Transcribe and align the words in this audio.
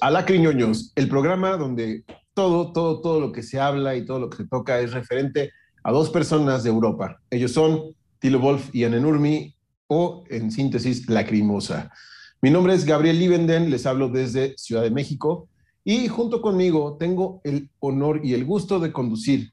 a 0.00 0.10
Lacriñoños, 0.10 0.92
el 0.96 1.08
programa 1.08 1.56
donde 1.56 2.04
todo, 2.34 2.72
todo, 2.72 3.00
todo 3.00 3.20
lo 3.20 3.32
que 3.32 3.42
se 3.42 3.60
habla 3.60 3.96
y 3.96 4.04
todo 4.04 4.18
lo 4.18 4.30
que 4.30 4.38
se 4.38 4.46
toca 4.46 4.80
es 4.80 4.92
referente 4.92 5.52
a 5.84 5.92
dos 5.92 6.10
personas 6.10 6.62
de 6.62 6.70
Europa. 6.70 7.20
Ellos 7.30 7.52
son 7.52 7.94
Tilo 8.18 8.38
Wolf 8.38 8.74
y 8.74 8.84
Anenurmi, 8.84 9.54
o 9.88 10.24
en 10.30 10.50
síntesis, 10.50 11.08
Lacrimosa. 11.08 11.92
Mi 12.40 12.50
nombre 12.50 12.74
es 12.74 12.84
Gabriel 12.84 13.18
Livenden, 13.18 13.70
les 13.70 13.84
hablo 13.84 14.08
desde 14.08 14.54
Ciudad 14.56 14.82
de 14.82 14.90
México 14.90 15.48
y 15.84 16.08
junto 16.08 16.40
conmigo 16.40 16.96
tengo 16.98 17.40
el 17.44 17.68
honor 17.80 18.20
y 18.24 18.34
el 18.34 18.44
gusto 18.44 18.80
de 18.80 18.92
conducir. 18.92 19.52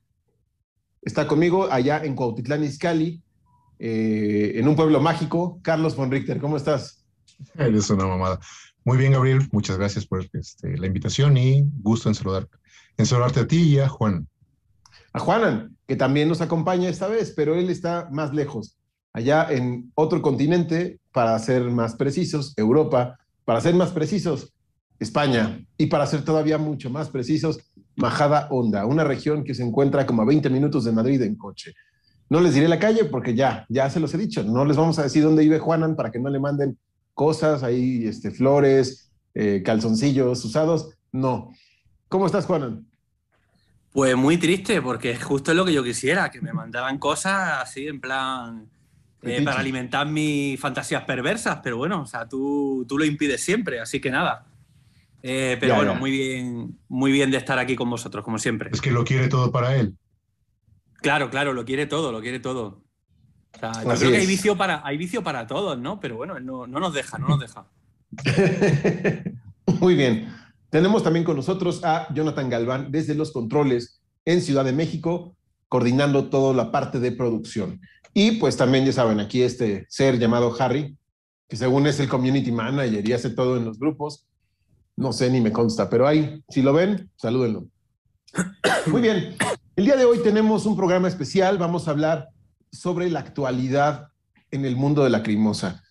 Está 1.01 1.27
conmigo 1.27 1.67
allá 1.71 2.03
en 2.03 2.15
Cuautitlán 2.15 2.63
Izcalli, 2.63 3.21
eh, 3.79 4.53
en 4.55 4.67
un 4.67 4.75
pueblo 4.75 5.01
mágico, 5.01 5.59
Carlos 5.61 5.95
von 5.95 6.11
Richter. 6.11 6.39
¿Cómo 6.39 6.57
estás? 6.57 7.03
Eres 7.55 7.89
una 7.89 8.05
mamada. 8.05 8.39
Muy 8.89 8.97
bien, 8.97 9.11
Gabriel. 9.11 9.47
Muchas 9.51 9.77
gracias 9.77 10.07
por 10.07 10.25
este, 10.33 10.75
la 10.75 10.87
invitación 10.87 11.37
y 11.37 11.63
gusto 11.83 12.09
en, 12.09 12.15
saludar, 12.15 12.47
en 12.97 13.05
saludarte 13.05 13.41
a 13.41 13.47
ti 13.47 13.61
y 13.61 13.77
a 13.77 13.87
Juan. 13.87 14.27
A 15.13 15.19
Juanan, 15.19 15.77
que 15.85 15.95
también 15.95 16.27
nos 16.27 16.41
acompaña 16.41 16.89
esta 16.89 17.07
vez, 17.07 17.31
pero 17.35 17.53
él 17.53 17.69
está 17.69 18.09
más 18.11 18.33
lejos, 18.33 18.79
allá 19.13 19.45
en 19.51 19.91
otro 19.93 20.23
continente, 20.23 20.99
para 21.11 21.37
ser 21.37 21.65
más 21.65 21.93
precisos, 21.97 22.55
Europa, 22.57 23.19
para 23.45 23.61
ser 23.61 23.75
más 23.75 23.91
precisos, 23.91 24.55
España, 24.97 25.63
y 25.77 25.85
para 25.85 26.07
ser 26.07 26.23
todavía 26.23 26.57
mucho 26.57 26.89
más 26.89 27.09
precisos, 27.09 27.59
Majada 27.95 28.47
Honda, 28.49 28.87
una 28.87 29.03
región 29.03 29.43
que 29.43 29.53
se 29.53 29.61
encuentra 29.61 30.07
como 30.07 30.23
a 30.23 30.25
20 30.25 30.49
minutos 30.49 30.83
de 30.83 30.93
Madrid 30.93 31.21
en 31.21 31.35
coche. 31.35 31.75
No 32.27 32.41
les 32.41 32.55
diré 32.55 32.67
la 32.67 32.79
calle 32.79 33.05
porque 33.05 33.35
ya, 33.35 33.67
ya 33.69 33.87
se 33.91 33.99
los 33.99 34.11
he 34.15 34.17
dicho, 34.17 34.43
no 34.43 34.65
les 34.65 34.77
vamos 34.77 34.97
a 34.97 35.03
decir 35.03 35.21
dónde 35.21 35.43
vive 35.43 35.59
Juanan 35.59 35.95
para 35.95 36.09
que 36.09 36.17
no 36.17 36.31
le 36.31 36.39
manden 36.39 36.75
cosas, 37.19 37.63
ahí 37.63 38.07
este, 38.07 38.31
flores, 38.31 39.11
eh, 39.33 39.61
calzoncillos 39.61 40.45
usados. 40.45 40.95
No. 41.11 41.51
¿Cómo 42.07 42.25
estás, 42.25 42.45
Juanan? 42.45 42.87
Pues 43.91 44.15
muy 44.15 44.37
triste, 44.37 44.81
porque 44.81 45.17
justo 45.17 45.51
es 45.51 45.57
lo 45.57 45.65
que 45.65 45.73
yo 45.73 45.83
quisiera, 45.83 46.31
que 46.31 46.39
me 46.39 46.53
mandaran 46.53 46.97
cosas 46.97 47.61
así 47.61 47.87
en 47.87 47.99
plan 47.99 48.69
eh, 49.21 49.41
para 49.43 49.59
alimentar 49.59 50.07
mis 50.07 50.57
fantasías 50.57 51.03
perversas, 51.03 51.59
pero 51.61 51.75
bueno, 51.75 52.03
o 52.03 52.05
sea, 52.05 52.25
tú, 52.25 52.85
tú 52.87 52.97
lo 52.97 53.03
impides 53.03 53.43
siempre, 53.43 53.81
así 53.81 53.99
que 53.99 54.11
nada. 54.11 54.45
Eh, 55.21 55.57
pero 55.59 55.73
Ya, 55.73 55.75
bueno, 55.75 55.93
ya. 55.95 55.99
muy 55.99 56.11
bien, 56.11 56.79
muy 56.87 57.11
bien 57.11 57.31
de 57.31 57.37
estar 57.37 57.59
aquí 57.59 57.75
con 57.75 57.89
vosotros, 57.89 58.23
como 58.23 58.37
siempre. 58.39 58.69
Es 58.71 58.79
que 58.79 58.91
lo 58.91 59.03
quiere 59.03 59.27
todo 59.27 59.51
para 59.51 59.75
él. 59.75 59.97
Claro, 61.01 61.29
claro, 61.29 61.51
lo 61.51 61.65
quiere 61.65 61.85
todo, 61.85 62.13
lo 62.13 62.21
quiere 62.21 62.39
todo. 62.39 62.81
O 63.67 63.73
sea, 63.73 63.83
yo 63.83 63.91
Así 63.91 63.99
creo 64.01 64.11
que 64.11 64.17
hay 64.17 64.25
vicio 64.25 64.57
para, 64.57 64.81
hay 64.85 64.97
vicio 64.97 65.23
para 65.23 65.47
todos, 65.47 65.77
¿no? 65.77 65.99
Pero 65.99 66.17
bueno, 66.17 66.39
no, 66.39 66.67
no 66.67 66.79
nos 66.79 66.93
deja, 66.93 67.17
no 67.17 67.27
nos 67.27 67.39
deja. 67.39 67.65
Muy 69.79 69.95
bien. 69.95 70.33
Tenemos 70.69 71.03
también 71.03 71.25
con 71.25 71.35
nosotros 71.35 71.83
a 71.83 72.13
Jonathan 72.13 72.49
Galván 72.49 72.91
desde 72.91 73.15
los 73.15 73.31
controles 73.31 74.01
en 74.25 74.41
Ciudad 74.41 74.63
de 74.63 74.73
México, 74.73 75.35
coordinando 75.67 76.29
toda 76.29 76.53
la 76.53 76.71
parte 76.71 76.99
de 76.99 77.11
producción. 77.11 77.81
Y 78.13 78.31
pues 78.33 78.57
también, 78.57 78.85
ya 78.85 78.93
saben, 78.93 79.19
aquí 79.19 79.41
este 79.41 79.85
ser 79.89 80.19
llamado 80.19 80.55
Harry, 80.59 80.95
que 81.47 81.55
según 81.55 81.87
es 81.87 81.99
el 81.99 82.07
community 82.07 82.51
manager 82.51 83.07
y 83.07 83.13
hace 83.13 83.31
todo 83.31 83.57
en 83.57 83.65
los 83.65 83.79
grupos. 83.79 84.27
No 84.95 85.13
sé, 85.13 85.29
ni 85.29 85.41
me 85.41 85.51
consta, 85.51 85.89
pero 85.89 86.07
ahí, 86.07 86.43
si 86.49 86.61
lo 86.61 86.73
ven, 86.73 87.09
salúdenlo. 87.15 87.65
Muy 88.87 89.01
bien. 89.01 89.35
El 89.75 89.85
día 89.85 89.95
de 89.95 90.05
hoy 90.05 90.19
tenemos 90.19 90.65
un 90.65 90.75
programa 90.75 91.07
especial. 91.07 91.57
Vamos 91.57 91.87
a 91.87 91.91
hablar 91.91 92.29
sobre 92.71 93.09
la 93.09 93.19
actualidad 93.19 94.07
en 94.51 94.65
el 94.65 94.75
mundo 94.75 95.03
de 95.03 95.09
la 95.09 95.23
crimosa. 95.23 95.83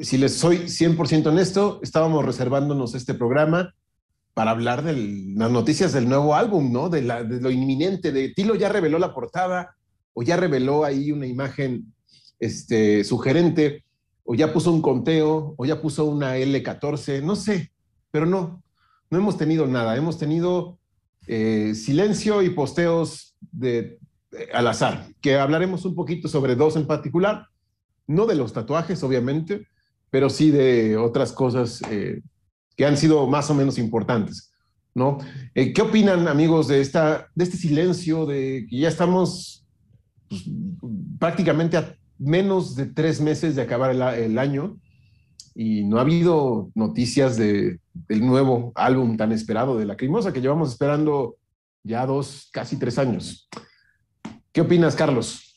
Si 0.00 0.18
les 0.18 0.34
soy 0.36 0.58
100% 0.68 1.26
honesto, 1.26 1.80
estábamos 1.82 2.24
reservándonos 2.24 2.94
este 2.94 3.14
programa 3.14 3.74
para 4.34 4.50
hablar 4.50 4.82
de 4.82 4.92
las 5.36 5.50
noticias 5.50 5.92
del 5.92 6.08
nuevo 6.08 6.34
álbum, 6.34 6.72
¿no? 6.72 6.88
De, 6.88 7.02
la- 7.02 7.22
de 7.24 7.40
lo 7.40 7.50
inminente, 7.50 8.12
de 8.12 8.30
Tilo 8.30 8.54
ya 8.56 8.68
reveló 8.68 8.98
la 8.98 9.14
portada 9.14 9.76
o 10.12 10.22
ya 10.22 10.36
reveló 10.36 10.84
ahí 10.84 11.12
una 11.12 11.26
imagen 11.26 11.94
este, 12.40 13.04
sugerente 13.04 13.84
o 14.24 14.34
ya 14.34 14.52
puso 14.52 14.72
un 14.72 14.82
conteo 14.82 15.54
o 15.56 15.64
ya 15.64 15.80
puso 15.80 16.04
una 16.06 16.36
L14, 16.36 17.22
no 17.22 17.36
sé, 17.36 17.70
pero 18.10 18.26
no, 18.26 18.62
no 19.10 19.18
hemos 19.18 19.36
tenido 19.38 19.66
nada, 19.66 19.96
hemos 19.96 20.18
tenido 20.18 20.78
eh, 21.26 21.74
silencio 21.74 22.42
y 22.42 22.50
posteos 22.50 23.36
de, 23.40 23.98
al 24.52 24.66
azar, 24.66 25.06
que 25.20 25.36
hablaremos 25.36 25.84
un 25.84 25.94
poquito 25.94 26.28
sobre 26.28 26.56
dos 26.56 26.76
en 26.76 26.86
particular, 26.86 27.48
no 28.06 28.26
de 28.26 28.34
los 28.34 28.52
tatuajes, 28.52 29.02
obviamente, 29.02 29.66
pero 30.10 30.30
sí 30.30 30.50
de 30.50 30.96
otras 30.96 31.32
cosas 31.32 31.82
eh, 31.90 32.22
que 32.76 32.86
han 32.86 32.96
sido 32.96 33.26
más 33.26 33.50
o 33.50 33.54
menos 33.54 33.78
importantes, 33.78 34.52
¿no? 34.94 35.18
Eh, 35.54 35.72
¿Qué 35.72 35.82
opinan, 35.82 36.28
amigos, 36.28 36.68
de, 36.68 36.80
esta, 36.80 37.28
de 37.34 37.44
este 37.44 37.56
silencio, 37.56 38.26
de 38.26 38.66
que 38.68 38.78
ya 38.78 38.88
estamos 38.88 39.66
pues, 40.28 40.44
prácticamente 41.18 41.76
a 41.76 41.96
menos 42.18 42.76
de 42.76 42.86
tres 42.86 43.20
meses 43.20 43.56
de 43.56 43.62
acabar 43.62 43.90
el, 43.90 44.38
año 44.38 44.78
y 45.54 45.84
no 45.84 45.98
ha 45.98 46.02
habido 46.02 46.70
noticias 46.74 47.36
de, 47.36 47.80
del 47.92 48.24
nuevo 48.24 48.72
álbum 48.74 49.16
tan 49.16 49.32
esperado 49.32 49.76
de 49.76 49.84
Lacrimosa 49.84 50.32
que 50.32 50.40
llevamos 50.40 50.70
esperando 50.70 51.36
ya 51.82 52.06
dos, 52.06 52.48
casi 52.52 52.76
tres 52.78 52.98
años? 52.98 53.48
¿Qué 54.54 54.60
opinas, 54.60 54.94
Carlos? 54.94 55.52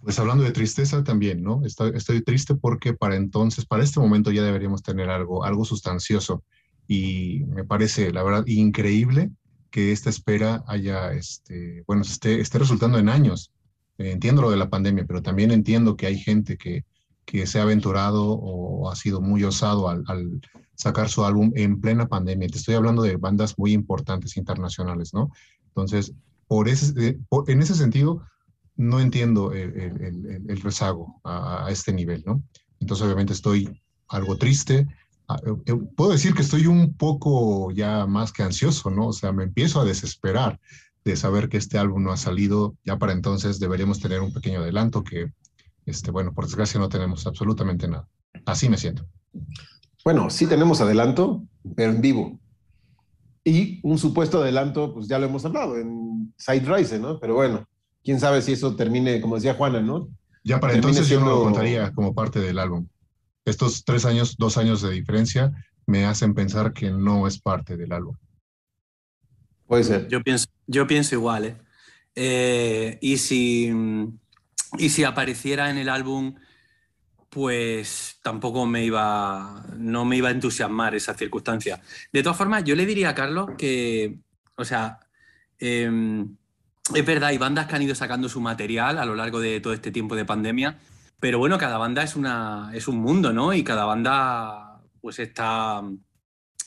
Pues 0.00 0.18
hablando 0.18 0.42
de 0.42 0.52
tristeza 0.52 1.04
también, 1.04 1.42
¿no? 1.42 1.62
Estoy, 1.66 1.92
estoy 1.94 2.22
triste 2.22 2.54
porque 2.54 2.94
para 2.94 3.14
entonces, 3.14 3.66
para 3.66 3.82
este 3.84 4.00
momento 4.00 4.30
ya 4.30 4.42
deberíamos 4.42 4.82
tener 4.82 5.10
algo, 5.10 5.44
algo 5.44 5.66
sustancioso. 5.66 6.42
Y 6.88 7.44
me 7.48 7.62
parece, 7.62 8.10
la 8.10 8.22
verdad, 8.22 8.46
increíble 8.46 9.30
que 9.70 9.92
esta 9.92 10.08
espera 10.08 10.64
haya, 10.66 11.12
este, 11.12 11.84
bueno, 11.86 12.00
esté, 12.00 12.40
esté 12.40 12.58
resultando 12.58 12.98
en 12.98 13.10
años. 13.10 13.52
Entiendo 13.98 14.40
lo 14.40 14.50
de 14.50 14.56
la 14.56 14.70
pandemia, 14.70 15.04
pero 15.06 15.20
también 15.20 15.50
entiendo 15.50 15.94
que 15.98 16.06
hay 16.06 16.18
gente 16.18 16.56
que, 16.56 16.86
que 17.26 17.46
se 17.46 17.58
ha 17.58 17.64
aventurado 17.64 18.32
o 18.32 18.90
ha 18.90 18.96
sido 18.96 19.20
muy 19.20 19.44
osado 19.44 19.90
al, 19.90 20.04
al 20.06 20.40
sacar 20.74 21.10
su 21.10 21.22
álbum 21.22 21.52
en 21.54 21.82
plena 21.82 22.08
pandemia. 22.08 22.48
Te 22.48 22.56
estoy 22.56 22.76
hablando 22.76 23.02
de 23.02 23.18
bandas 23.18 23.58
muy 23.58 23.74
importantes 23.74 24.38
internacionales, 24.38 25.12
¿no? 25.12 25.30
Entonces, 25.66 26.14
por 26.50 26.68
ese, 26.68 26.92
eh, 27.06 27.16
por- 27.28 27.48
en 27.48 27.62
ese 27.62 27.76
sentido, 27.76 28.22
no 28.74 28.98
entiendo 28.98 29.52
el, 29.52 29.70
el- 29.80 30.00
el- 30.02 30.50
el 30.50 30.60
rezago 30.60 31.20
a, 31.22 31.66
a 31.66 31.70
este 31.70 31.92
nivel, 31.92 32.24
¿no? 32.26 32.42
Entonces, 32.80 33.04
obviamente 33.06 33.32
estoy 33.32 33.80
algo 34.08 34.36
triste. 34.36 34.88
Ah, 35.28 35.38
eh, 35.46 35.54
eh, 35.66 35.74
Puedo 35.96 36.10
decir 36.10 36.34
que 36.34 36.42
estoy 36.42 36.66
un 36.66 36.94
poco 36.94 37.70
ya 37.70 38.04
más 38.06 38.32
que 38.32 38.42
ansioso, 38.42 38.90
¿no? 38.90 39.06
O 39.06 39.12
sea, 39.12 39.30
me 39.32 39.44
empiezo 39.44 39.80
a 39.80 39.84
desesperar 39.84 40.58
de 41.04 41.14
saber 41.14 41.48
que 41.48 41.56
este 41.56 41.78
álbum 41.78 42.02
no 42.02 42.10
ha 42.10 42.16
salido. 42.16 42.74
Ya 42.84 42.98
para 42.98 43.12
entonces 43.12 43.60
deberíamos 43.60 44.00
tener 44.00 44.20
un 44.20 44.32
pequeño 44.32 44.58
adelanto 44.58 45.04
que, 45.04 45.30
este, 45.86 46.10
bueno, 46.10 46.32
por 46.34 46.46
desgracia 46.46 46.80
no 46.80 46.88
tenemos 46.88 47.28
absolutamente 47.28 47.86
nada. 47.86 48.08
Así 48.44 48.68
me 48.68 48.76
siento. 48.76 49.06
Bueno, 50.04 50.30
sí 50.30 50.46
tenemos 50.48 50.80
adelanto, 50.80 51.44
pero 51.76 51.92
en 51.92 52.00
vivo. 52.00 52.40
Y 53.50 53.80
un 53.82 53.98
supuesto 53.98 54.40
adelanto, 54.40 54.94
pues 54.94 55.08
ya 55.08 55.18
lo 55.18 55.26
hemos 55.26 55.44
hablado 55.44 55.76
en 55.76 56.32
Side 56.36 56.72
Rise, 56.72 57.00
¿no? 57.00 57.18
Pero 57.18 57.34
bueno, 57.34 57.66
quién 58.04 58.20
sabe 58.20 58.42
si 58.42 58.52
eso 58.52 58.76
termine, 58.76 59.20
como 59.20 59.34
decía 59.34 59.54
Juana, 59.54 59.80
¿no? 59.80 60.08
Ya 60.44 60.60
para 60.60 60.74
entonces 60.74 61.08
yo 61.08 61.18
no 61.18 61.26
lo 61.26 61.42
contaría 61.42 61.92
como 61.92 62.14
parte 62.14 62.38
del 62.38 62.60
álbum. 62.60 62.86
Estos 63.44 63.84
tres 63.84 64.04
años, 64.04 64.36
dos 64.38 64.56
años 64.56 64.82
de 64.82 64.92
diferencia 64.92 65.52
me 65.84 66.04
hacen 66.04 66.32
pensar 66.32 66.72
que 66.72 66.92
no 66.92 67.26
es 67.26 67.40
parte 67.40 67.76
del 67.76 67.92
álbum. 67.92 68.16
Puede 69.66 69.82
ser. 69.82 70.06
Yo 70.06 70.22
pienso, 70.22 70.46
yo 70.68 70.86
pienso 70.86 71.16
igual, 71.16 71.46
¿eh? 71.46 71.56
eh 72.14 72.98
y, 73.00 73.16
si, 73.16 73.72
y 74.78 74.90
si 74.90 75.02
apareciera 75.02 75.70
en 75.70 75.78
el 75.78 75.88
álbum 75.88 76.36
pues 77.30 78.18
tampoco 78.22 78.66
me 78.66 78.84
iba, 78.84 79.64
no 79.76 80.04
me 80.04 80.16
iba 80.16 80.28
a 80.28 80.32
entusiasmar 80.32 80.94
esa 80.96 81.14
circunstancia. 81.14 81.80
De 82.12 82.22
todas 82.22 82.36
formas, 82.36 82.64
yo 82.64 82.74
le 82.74 82.86
diría 82.86 83.10
a 83.10 83.14
Carlos 83.14 83.50
que, 83.56 84.18
o 84.56 84.64
sea, 84.64 84.98
em, 85.58 86.36
es 86.94 87.06
verdad, 87.06 87.30
hay 87.30 87.38
bandas 87.38 87.66
que 87.66 87.76
han 87.76 87.82
ido 87.82 87.94
sacando 87.94 88.28
su 88.28 88.40
material 88.40 88.98
a 88.98 89.04
lo 89.04 89.14
largo 89.14 89.40
de 89.40 89.60
todo 89.60 89.72
este 89.72 89.92
tiempo 89.92 90.16
de 90.16 90.24
pandemia, 90.24 90.78
pero 91.20 91.38
bueno, 91.38 91.56
cada 91.58 91.78
banda 91.78 92.02
es, 92.02 92.16
una, 92.16 92.70
es 92.74 92.88
un 92.88 92.98
mundo, 92.98 93.32
¿no? 93.32 93.54
Y 93.54 93.62
cada 93.62 93.84
banda 93.84 94.82
pues 95.00 95.18
está, 95.20 95.82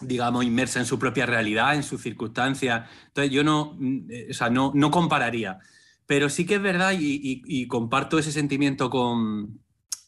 digamos, 0.01 0.45
inmersa 0.45 0.79
en 0.79 0.85
su 0.85 0.97
propia 0.99 1.25
realidad, 1.25 1.75
en 1.75 1.83
sus 1.83 2.01
circunstancias. 2.01 2.89
Entonces 3.07 3.31
yo 3.33 3.43
no, 3.43 3.77
eh, 4.09 4.27
o 4.31 4.33
sea, 4.33 4.49
no, 4.49 4.71
no 4.75 4.91
compararía. 4.91 5.59
Pero 6.05 6.29
sí 6.29 6.45
que 6.45 6.55
es 6.55 6.61
verdad 6.61 6.93
y 6.97 7.67
comparto 7.67 8.19
ese 8.19 8.31
sentimiento 8.31 8.89
con, 8.89 9.62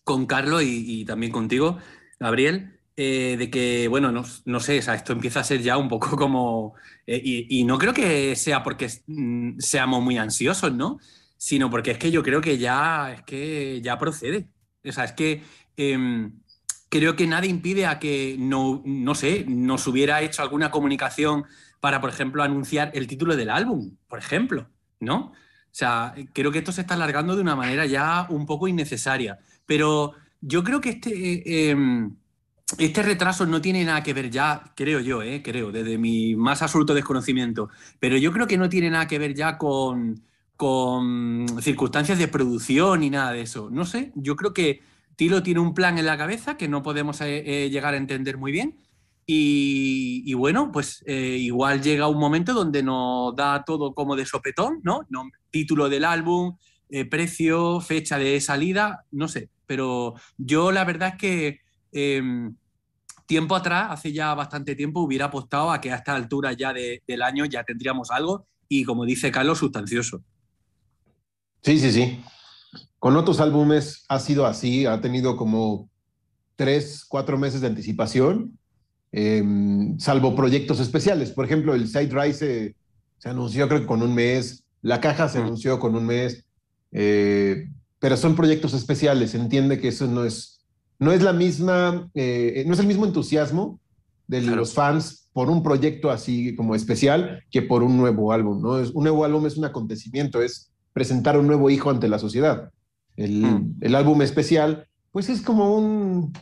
con 0.05 0.27
Carlos 0.27 0.63
y, 0.63 1.03
también 1.03 1.31
contigo, 1.33 1.79
Gabriel, 2.19 2.79
eh, 2.95 3.35
de 3.37 3.49
que, 3.49 3.87
bueno, 3.89 4.11
no, 4.11 4.59
sé, 4.61 4.77
esto 4.77 5.13
empieza 5.13 5.41
a 5.41 5.43
ser 5.43 5.61
ya 5.61 5.77
un 5.77 5.89
poco 5.89 6.15
como... 6.17 6.75
Eh, 7.07 7.21
y, 7.49 7.63
no 7.65 7.77
creo 7.77 7.93
que 7.93 8.35
sea 8.37 8.63
porque 8.63 8.87
mm, 9.07 9.59
seamos 9.59 10.01
muy 10.01 10.17
ansiosos, 10.17 10.73
¿no? 10.73 10.99
Sino 11.37 11.69
porque 11.69 11.91
es 11.91 11.97
que 11.97 12.11
yo 12.11 12.23
creo 12.23 12.39
que 12.39 12.57
ya, 12.57 13.13
es 13.13 13.23
que 13.23 13.81
ya 13.81 13.97
procede. 13.99 14.47
O 14.85 14.91
sea, 14.91 15.05
es 15.05 15.13
que 15.13 15.43
em, 15.75 16.39
creo 16.89 17.15
que 17.15 17.27
nada 17.27 17.47
impide 17.47 17.87
a 17.87 17.99
que, 17.99 18.37
no, 18.39 18.83
no 18.85 19.15
sé, 19.15 19.45
nos 19.47 19.87
hubiera 19.87 20.21
hecho 20.21 20.43
alguna 20.43 20.71
comunicación 20.71 21.45
para, 21.79 21.99
por 21.99 22.11
ejemplo, 22.11 22.43
anunciar 22.43 22.91
el 22.93 23.07
título 23.07 23.35
del 23.35 23.49
álbum, 23.49 23.97
por 24.07 24.19
ejemplo, 24.19 24.69
¿no? 24.99 25.33
O 25.75 25.77
sea, 25.77 26.15
creo 26.33 26.51
que 26.51 26.59
esto 26.59 26.71
se 26.71 26.81
está 26.81 26.93
alargando 26.93 27.35
de 27.35 27.41
una 27.41 27.55
manera 27.55 27.85
ya 27.85 28.27
un 28.29 28.45
poco 28.45 28.67
innecesaria. 28.67 29.39
Pero 29.65 30.13
yo 30.41 30.63
creo 30.63 30.81
que 30.81 30.89
este, 30.89 31.69
em, 31.69 32.15
este 32.77 33.03
retraso 33.03 33.45
no 33.45 33.61
tiene 33.61 33.83
nada 33.83 34.03
que 34.03 34.13
ver 34.13 34.29
ya, 34.29 34.73
creo 34.75 34.99
yo, 34.99 35.21
eh, 35.21 35.41
creo, 35.43 35.71
desde 35.71 35.97
mi 35.97 36.35
más 36.35 36.61
absoluto 36.61 36.93
desconocimiento, 36.93 37.69
pero 37.99 38.17
yo 38.17 38.31
creo 38.31 38.47
que 38.47 38.57
no 38.57 38.69
tiene 38.69 38.89
nada 38.89 39.07
que 39.07 39.19
ver 39.19 39.33
ya 39.33 39.57
con, 39.57 40.21
con 40.55 41.45
circunstancias 41.61 42.17
de 42.17 42.27
producción 42.27 43.01
ni 43.01 43.09
nada 43.09 43.31
de 43.31 43.41
eso. 43.41 43.69
No 43.71 43.85
sé, 43.85 44.11
yo 44.15 44.35
creo 44.35 44.53
que 44.53 44.81
Tilo 45.15 45.43
tiene 45.43 45.59
un 45.59 45.73
plan 45.73 45.97
en 45.97 46.05
la 46.05 46.17
cabeza 46.17 46.57
que 46.57 46.67
no 46.67 46.83
podemos 46.83 47.21
eh, 47.21 47.43
eh, 47.65 47.69
llegar 47.69 47.93
a 47.93 47.97
entender 47.97 48.37
muy 48.37 48.51
bien. 48.51 48.77
Y, 49.27 50.31
bueno, 50.35 50.71
pues 50.71 51.03
igual 51.07 51.81
llega 51.81 52.07
un 52.07 52.19
momento 52.19 52.53
donde 52.53 52.83
nos 52.83 53.35
da 53.35 53.63
todo 53.65 53.95
como 53.95 54.15
de 54.15 54.23
sopetón, 54.23 54.81
¿no? 54.83 55.07
título 55.49 55.89
del 55.89 56.05
álbum, 56.05 56.57
precio, 57.09 57.81
fecha 57.81 58.17
de 58.17 58.39
salida, 58.39 59.05
no 59.11 59.27
sé 59.27 59.49
pero 59.65 60.15
yo 60.37 60.71
la 60.71 60.83
verdad 60.83 61.13
es 61.13 61.15
que 61.15 61.59
em, 61.91 62.55
tiempo 63.25 63.55
atrás, 63.55 63.87
hace 63.91 64.13
ya 64.13 64.33
bastante 64.33 64.75
tiempo, 64.75 65.01
hubiera 65.01 65.25
apostado 65.25 65.71
a 65.71 65.81
que 65.81 65.91
a 65.91 65.95
esta 65.95 66.15
altura 66.15 66.53
ya 66.53 66.73
del 66.73 67.21
año 67.21 67.45
ya 67.45 67.63
tendríamos 67.63 68.11
algo 68.11 68.47
y, 68.67 68.83
como 68.83 69.05
dice 69.05 69.31
Carlos, 69.31 69.59
sustancioso. 69.59 70.21
Sí, 71.61 71.79
sí, 71.79 71.91
sí. 71.91 72.23
Con 72.99 73.15
otros 73.15 73.39
álbumes 73.39 74.05
ha 74.09 74.19
sido 74.19 74.45
así, 74.45 74.85
ha 74.85 75.01
tenido 75.01 75.35
como 75.35 75.89
tres, 76.55 77.05
cuatro 77.07 77.37
meses 77.37 77.61
de 77.61 77.67
anticipación, 77.67 78.57
em, 79.11 79.97
salvo 79.99 80.35
proyectos 80.35 80.79
especiales. 80.79 81.31
Por 81.31 81.45
ejemplo, 81.45 81.73
el 81.73 81.87
Side 81.87 82.09
Rise 82.09 82.75
se, 83.17 83.29
anunció 83.29 83.67
creo 83.67 83.81
que 83.81 83.87
con 83.87 84.01
un 84.01 84.13
mes, 84.13 84.65
la 84.81 85.01
caja 85.01 85.27
se 85.27 85.39
mm. 85.39 85.43
anunció 85.43 85.79
con 85.79 85.95
un 85.95 86.05
mes. 86.05 86.44
Eh, 86.91 87.69
pero 87.99 88.17
son 88.17 88.35
proyectos 88.35 88.73
especiales. 88.73 89.35
entiende 89.35 89.79
que 89.79 89.89
eso 89.89 90.07
no 90.07 90.25
es, 90.25 90.61
no 90.99 91.11
es 91.11 91.21
la 91.21 91.33
misma, 91.33 92.09
eh, 92.13 92.63
no 92.67 92.73
es 92.73 92.79
el 92.79 92.87
mismo 92.87 93.05
entusiasmo 93.05 93.79
de 94.27 94.41
los 94.41 94.73
fans 94.73 95.29
por 95.33 95.49
un 95.49 95.61
proyecto 95.63 96.09
así 96.09 96.55
como 96.55 96.75
especial 96.75 97.43
que 97.51 97.61
por 97.61 97.83
un 97.83 97.97
nuevo 97.97 98.31
álbum, 98.31 98.61
¿no? 98.61 98.79
Es, 98.79 98.91
un 98.91 99.03
nuevo 99.03 99.25
álbum 99.25 99.45
es 99.45 99.57
un 99.57 99.65
acontecimiento, 99.65 100.41
es 100.41 100.71
presentar 100.93 101.37
un 101.37 101.47
nuevo 101.47 101.69
hijo 101.69 101.89
ante 101.89 102.07
la 102.07 102.19
sociedad. 102.19 102.71
El, 103.17 103.65
el 103.81 103.95
álbum 103.95 104.21
especial, 104.21 104.87
pues 105.11 105.29
es 105.29 105.41
como 105.41 105.75
un, 105.75 106.33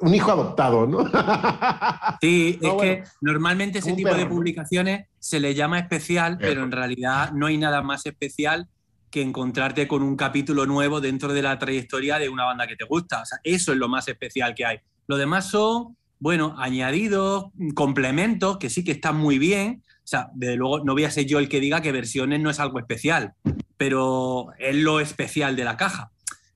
un 0.00 0.14
hijo 0.14 0.30
adoptado, 0.30 0.86
¿no? 0.86 1.04
Sí, 2.20 2.58
es 2.62 2.72
que 2.74 3.02
normalmente 3.20 3.80
ese 3.80 3.94
tipo 3.94 4.14
de 4.14 4.26
publicaciones 4.26 5.08
se 5.18 5.40
le 5.40 5.54
llama 5.54 5.78
especial, 5.78 6.38
pero 6.38 6.62
en 6.62 6.70
realidad 6.70 7.32
no 7.32 7.46
hay 7.46 7.58
nada 7.58 7.82
más 7.82 8.06
especial 8.06 8.68
que 9.12 9.22
encontrarte 9.22 9.86
con 9.86 10.02
un 10.02 10.16
capítulo 10.16 10.66
nuevo 10.66 11.00
dentro 11.00 11.32
de 11.32 11.42
la 11.42 11.58
trayectoria 11.58 12.18
de 12.18 12.28
una 12.28 12.44
banda 12.44 12.66
que 12.66 12.74
te 12.74 12.84
gusta. 12.84 13.22
O 13.22 13.26
sea, 13.26 13.38
eso 13.44 13.72
es 13.72 13.78
lo 13.78 13.88
más 13.88 14.08
especial 14.08 14.54
que 14.56 14.64
hay. 14.64 14.78
Lo 15.06 15.16
demás 15.16 15.48
son, 15.48 15.96
bueno, 16.18 16.56
añadidos, 16.58 17.52
complementos, 17.74 18.58
que 18.58 18.70
sí 18.70 18.82
que 18.82 18.92
están 18.92 19.16
muy 19.16 19.38
bien. 19.38 19.84
O 19.98 20.06
sea, 20.06 20.30
desde 20.34 20.56
luego 20.56 20.82
no 20.84 20.94
voy 20.94 21.04
a 21.04 21.10
ser 21.10 21.26
yo 21.26 21.38
el 21.38 21.48
que 21.48 21.60
diga 21.60 21.80
que 21.80 21.92
versiones 21.92 22.40
no 22.40 22.50
es 22.50 22.58
algo 22.58 22.80
especial, 22.80 23.34
pero 23.76 24.48
es 24.58 24.74
lo 24.74 24.98
especial 24.98 25.54
de 25.54 25.64
la 25.64 25.76
caja. 25.76 26.10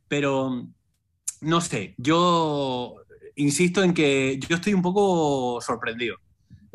Pero, 0.08 0.66
no 1.42 1.60
sé, 1.60 1.94
yo 1.98 2.96
insisto 3.36 3.84
en 3.84 3.94
que 3.94 4.40
yo 4.48 4.56
estoy 4.56 4.74
un 4.74 4.82
poco 4.82 5.60
sorprendido 5.60 6.16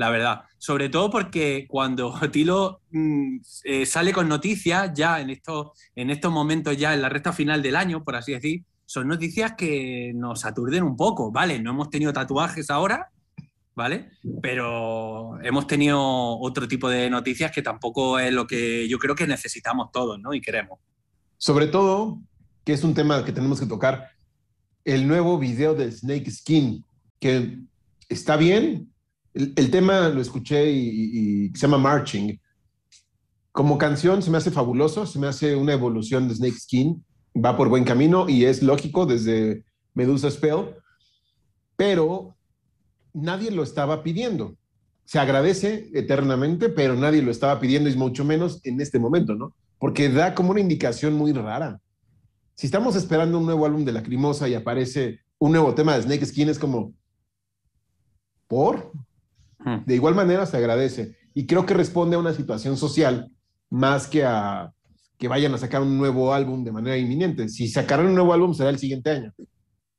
la 0.02 0.10
verdad. 0.10 0.42
Sobre 0.62 0.90
todo 0.90 1.10
porque 1.10 1.66
cuando 1.68 2.14
Tilo 2.32 2.82
mm, 2.92 3.38
eh, 3.64 3.86
sale 3.88 4.14
con 4.14 4.30
noticias 4.30 4.92
ya 4.94 5.20
en 5.20 5.32
estos, 5.32 5.72
en 5.96 6.12
estos 6.12 6.32
momentos, 6.32 6.78
ya 6.78 6.94
en 6.94 7.02
la 7.02 7.10
recta 7.10 7.34
final 7.34 7.64
del 7.64 7.76
año, 7.76 8.04
por 8.04 8.16
así 8.16 8.34
decir, 8.34 8.64
son 8.86 9.08
noticias 9.08 9.54
que 9.58 10.12
nos 10.14 10.46
aturden 10.46 10.84
un 10.84 10.96
poco, 10.96 11.32
¿vale? 11.32 11.60
No 11.60 11.72
hemos 11.72 11.90
tenido 11.90 12.14
tatuajes 12.14 12.70
ahora, 12.70 13.10
¿vale? 13.74 14.12
Pero 14.40 15.42
hemos 15.42 15.66
tenido 15.66 16.00
otro 16.00 16.68
tipo 16.68 16.90
de 16.90 17.10
noticias 17.10 17.52
que 17.52 17.64
tampoco 17.64 18.20
es 18.20 18.32
lo 18.32 18.46
que 18.46 18.88
yo 18.88 19.00
creo 19.00 19.16
que 19.16 19.26
necesitamos 19.26 19.92
todos, 19.92 20.20
¿no? 20.20 20.32
Y 20.32 20.42
queremos. 20.42 20.78
Sobre 21.38 21.66
todo, 21.66 22.20
que 22.64 22.74
es 22.74 22.84
un 22.84 22.94
tema 22.94 23.26
que 23.26 23.32
tenemos 23.32 23.60
que 23.60 23.66
tocar, 23.66 24.10
el 24.86 25.08
nuevo 25.08 25.40
video 25.40 25.74
de 25.74 25.92
Snake 25.92 26.30
Skin, 26.30 26.86
que 27.20 27.58
está 28.10 28.38
bien, 28.38 28.91
el, 29.34 29.72
tema 29.72 30.10
lo 30.10 30.22
escuché 30.22 30.70
y, 30.72 31.50
se 31.54 31.62
llama 31.62 31.78
Marching. 31.78 32.40
Como 33.52 33.78
canción 33.78 34.22
se 34.22 34.32
me 34.32 34.38
hace 34.38 34.52
fabuloso, 34.52 35.06
se 35.06 35.20
me 35.20 35.28
hace 35.28 35.56
una 35.56 35.74
evolución 35.74 36.28
de 36.28 36.36
Snake 36.36 36.60
Skin, 36.60 37.04
va 37.36 37.58
por 37.58 37.70
buen 37.70 37.84
camino 37.84 38.30
y 38.30 38.46
es 38.46 38.62
lógico 38.62 39.06
desde 39.06 39.64
Medusa 39.94 40.30
Spell, 40.32 40.76
pero 41.76 42.36
nadie 43.14 43.52
lo 43.52 43.64
estaba 43.64 44.04
pidiendo. 44.04 44.56
Se 45.04 45.20
agradece 45.20 45.90
eternamente, 45.94 46.70
pero 46.70 46.96
nadie 46.96 47.22
lo 47.22 47.32
estaba 47.32 47.60
pidiendo 47.60 47.90
y 47.90 47.96
mucho 47.96 48.24
menos 48.24 48.62
en 48.64 48.80
este 48.80 49.00
momento, 49.00 49.36
¿no? 49.36 49.54
Porque 49.78 50.10
da 50.10 50.34
como 50.34 50.52
una 50.52 50.62
indicación 50.62 51.14
muy 51.14 51.34
rara. 51.34 51.80
Si 52.56 52.68
estamos 52.68 52.96
esperando 52.96 53.40
un 53.40 53.46
nuevo 53.46 53.66
álbum 53.66 53.84
de 53.84 53.92
Lacrimosa 53.92 54.48
y 54.48 54.54
aparece 54.54 55.20
un 55.40 55.52
nuevo 55.52 55.74
tema 55.74 55.96
de 55.96 56.04
Snake 56.04 56.26
Skin, 56.26 56.50
es 56.50 56.60
como, 56.60 56.94
¿por? 58.48 58.92
De 59.86 59.96
igual 59.96 60.16
manera 60.16 60.46
se 60.46 60.58
agradece 60.58 61.16
y 61.34 61.46
creo 61.46 61.66
que 61.66 61.74
responde 61.74 62.16
a 62.16 62.20
una 62.20 62.34
situación 62.34 62.78
social 62.78 63.32
más 63.70 64.08
que 64.08 64.24
a 64.26 64.74
que 65.18 65.28
vayan 65.28 65.54
a 65.54 65.60
sacar 65.60 65.84
un 65.84 66.00
nuevo 66.00 66.34
álbum 66.34 66.64
de 66.64 66.72
manera 66.72 66.98
inminente. 66.98 67.48
Si 67.48 67.68
sacaran 67.68 68.08
un 68.08 68.16
nuevo 68.16 68.34
álbum 68.34 68.56
será 68.56 68.72
el 68.72 68.80
siguiente 68.80 69.12
año, 69.12 69.32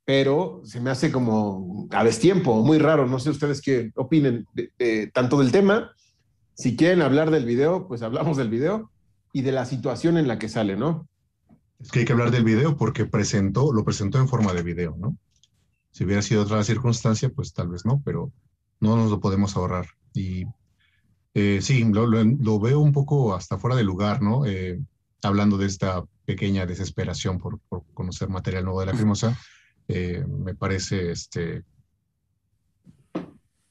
pero 0.04 0.62
se 0.64 0.80
me 0.80 0.90
hace 0.90 1.12
como 1.12 1.86
a 1.92 2.02
destiempo, 2.02 2.60
muy 2.64 2.78
raro. 2.78 3.06
No 3.06 3.20
sé 3.20 3.30
ustedes 3.30 3.60
qué 3.62 3.92
opinen 3.94 4.46
tanto 5.12 5.38
del 5.38 5.52
tema. 5.52 5.92
Si 6.54 6.76
quieren 6.76 7.02
hablar 7.02 7.30
del 7.30 7.44
video, 7.44 7.86
pues 7.86 8.02
hablamos 8.02 8.36
del 8.36 8.50
video 8.50 8.90
y 9.32 9.42
de 9.42 9.52
la 9.52 9.64
situación 9.64 10.18
en 10.18 10.26
la 10.26 10.40
que 10.40 10.48
sale, 10.48 10.76
¿no? 10.76 11.08
Es 11.80 11.92
que 11.92 12.00
hay 12.00 12.04
que 12.04 12.12
hablar 12.12 12.32
del 12.32 12.44
video 12.44 12.76
porque 12.76 13.06
presentó, 13.06 13.72
lo 13.72 13.84
presentó 13.84 14.18
en 14.18 14.28
forma 14.28 14.52
de 14.52 14.62
video, 14.62 14.96
¿no? 14.98 15.16
Si 15.92 16.04
hubiera 16.04 16.22
sido 16.22 16.42
otra 16.42 16.64
circunstancia, 16.64 17.30
pues 17.30 17.52
tal 17.52 17.68
vez 17.68 17.86
no, 17.86 18.02
pero 18.04 18.32
no 18.82 18.96
nos 18.96 19.10
lo 19.10 19.20
podemos 19.20 19.56
ahorrar. 19.56 19.86
Y 20.12 20.44
eh, 21.34 21.60
sí, 21.62 21.84
lo, 21.84 22.60
veo 22.60 22.80
un 22.80 22.92
poco 22.92 23.34
hasta 23.34 23.56
fuera 23.56 23.76
de 23.76 23.84
lugar, 23.84 24.20
¿no? 24.20 24.44
Eh, 24.44 24.78
hablando 25.22 25.56
de 25.56 25.66
esta 25.66 26.04
pequeña 26.26 26.66
desesperación 26.66 27.38
por, 27.38 27.60
conocer 27.94 28.28
material 28.28 28.64
nuevo 28.64 28.80
de 28.80 28.86
la 28.86 28.92
Cremosa. 28.92 29.38
Eh, 29.86 30.24
me 30.28 30.54
parece, 30.54 31.12
este, 31.12 31.62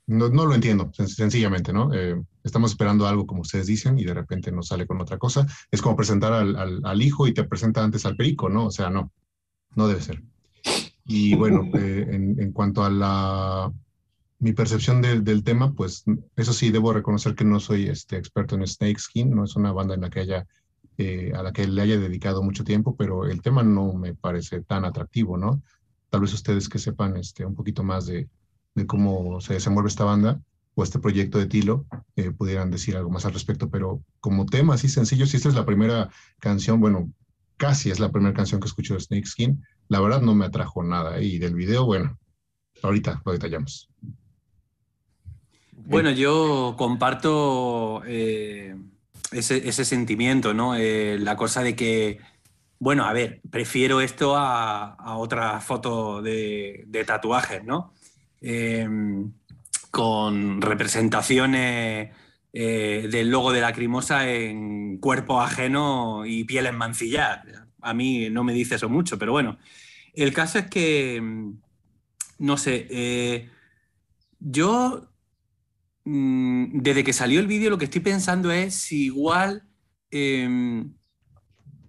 no, 0.07 0.29
no 0.29 0.45
lo 0.45 0.55
entiendo, 0.55 0.89
sencillamente, 0.93 1.73
¿no? 1.73 1.93
Eh, 1.93 2.15
estamos 2.43 2.71
esperando 2.71 3.05
algo 3.05 3.27
como 3.27 3.41
ustedes 3.41 3.67
dicen 3.67 3.99
y 3.99 4.05
de 4.05 4.13
repente 4.13 4.49
nos 4.51 4.67
sale 4.67 4.87
con 4.87 5.01
otra 5.01 5.17
cosa. 5.17 5.45
Es 5.69 5.81
como 5.81 5.97
presentar 5.97 6.31
al, 6.31 6.55
al, 6.55 6.81
al 6.85 7.01
hijo 7.01 7.27
y 7.27 7.33
te 7.33 7.43
presenta 7.43 7.83
antes 7.83 8.05
al 8.05 8.15
perico, 8.15 8.47
¿no? 8.47 8.67
O 8.67 8.71
sea, 8.71 8.89
no, 8.89 9.11
no 9.75 9.89
debe 9.89 10.01
ser. 10.01 10.23
Y 11.03 11.35
bueno, 11.35 11.69
en, 11.73 12.39
en, 12.39 12.51
cuanto 12.53 12.85
a 12.85 12.89
la, 12.89 13.73
mi 14.41 14.53
percepción 14.53 15.03
del, 15.03 15.43
tema, 15.43 15.71
pues 15.71 16.03
eso 16.35 16.51
sí, 16.51 16.71
debo 16.71 16.91
reconocer 16.93 17.35
que 17.35 17.45
no 17.45 17.59
soy 17.59 17.87
este, 17.87 18.17
experto 18.17 18.55
en 18.55 18.65
Snakeskin, 18.65 19.29
no 19.29 19.43
es 19.43 19.55
una 19.55 19.71
banda 19.71 19.93
en 19.93 20.01
la 20.01 20.09
que 20.09 20.21
haya, 20.21 20.47
eh, 20.97 21.31
a 21.35 21.43
la 21.43 21.53
que 21.53 21.67
le 21.67 21.79
haya 21.79 21.99
dedicado 21.99 22.41
mucho 22.41 22.63
tiempo, 22.63 22.95
pero 22.95 23.27
el 23.27 23.39
tema 23.43 23.61
no 23.61 23.93
me 23.93 24.15
parece 24.15 24.61
tan 24.63 24.83
atractivo, 24.83 25.37
¿no? 25.37 25.61
Tal 26.09 26.21
vez 26.21 26.33
ustedes 26.33 26.69
que 26.69 26.79
sepan 26.79 27.17
este, 27.17 27.45
un 27.45 27.53
poquito 27.53 27.83
más 27.83 28.07
de, 28.07 28.29
de 28.73 28.87
cómo 28.87 29.39
se 29.41 29.53
desenvuelve 29.53 29.89
esta 29.89 30.05
banda 30.05 30.41
o 30.73 30.83
este 30.83 30.97
proyecto 30.97 31.37
de 31.37 31.45
Tilo, 31.45 31.85
eh, 32.15 32.31
pudieran 32.31 32.71
decir 32.71 32.97
algo 32.97 33.11
más 33.11 33.25
al 33.27 33.33
respecto, 33.33 33.69
pero 33.69 34.01
como 34.19 34.47
tema 34.47 34.73
así 34.73 34.89
sencillo, 34.89 35.27
si 35.27 35.37
esta 35.37 35.49
es 35.49 35.55
la 35.55 35.67
primera 35.67 36.09
canción, 36.39 36.79
bueno, 36.79 37.13
casi 37.57 37.91
es 37.91 37.99
la 37.99 38.11
primera 38.11 38.33
canción 38.33 38.59
que 38.59 38.67
escucho 38.67 38.95
de 38.95 39.01
Snakeskin, 39.01 39.63
la 39.87 39.99
verdad 39.99 40.21
no 40.21 40.33
me 40.33 40.45
atrajo 40.45 40.81
nada. 40.81 41.21
Y 41.21 41.37
del 41.37 41.53
video, 41.53 41.85
bueno, 41.85 42.17
ahorita 42.81 43.21
lo 43.23 43.33
detallamos. 43.33 43.87
Bueno, 45.85 46.11
yo 46.11 46.75
comparto 46.77 48.01
eh, 48.05 48.75
ese, 49.31 49.85
sentimiento, 49.85 50.53
¿no? 50.53 50.75
Eh, 50.75 51.17
la 51.19 51.35
cosa 51.35 51.63
de 51.63 51.75
que, 51.75 52.19
bueno, 52.79 53.05
a 53.05 53.13
ver, 53.13 53.41
prefiero 53.49 54.01
esto 54.01 54.35
a, 54.35 54.93
a 54.93 55.17
otra 55.17 55.59
foto 55.59 56.21
de, 56.21 56.87
tatuajes, 57.05 57.63
¿no? 57.63 57.93
Eh, 58.41 58.87
con 59.89 60.61
representaciones 60.61 62.15
del 62.53 63.29
logo 63.29 63.53
de 63.53 63.61
la 63.61 63.73
crimosa 63.73 64.29
en 64.29 64.97
cuerpo 64.97 65.41
ajeno 65.41 66.25
y 66.25 66.43
piel 66.43 66.65
enmancillada. 66.65 67.67
A 67.81 67.93
mí 67.93 68.29
no 68.29 68.43
me 68.43 68.53
dice 68.53 68.75
eso 68.75 68.89
mucho, 68.89 69.17
pero 69.17 69.31
bueno. 69.31 69.57
El 70.13 70.33
caso 70.33 70.59
es 70.59 70.67
que, 70.67 71.19
mm, 71.21 71.53
no 72.39 72.57
sé, 72.57 73.49
yo 74.39 75.10
mmm, 76.05 76.79
desde 76.81 77.03
que 77.03 77.13
salió 77.13 77.39
el 77.39 77.47
vídeo 77.47 77.69
lo 77.69 77.77
que 77.77 77.85
estoy 77.85 78.01
pensando 78.01 78.51
es 78.51 78.75
si 78.75 79.05
igual, 79.05 79.63
eh, 80.11 80.83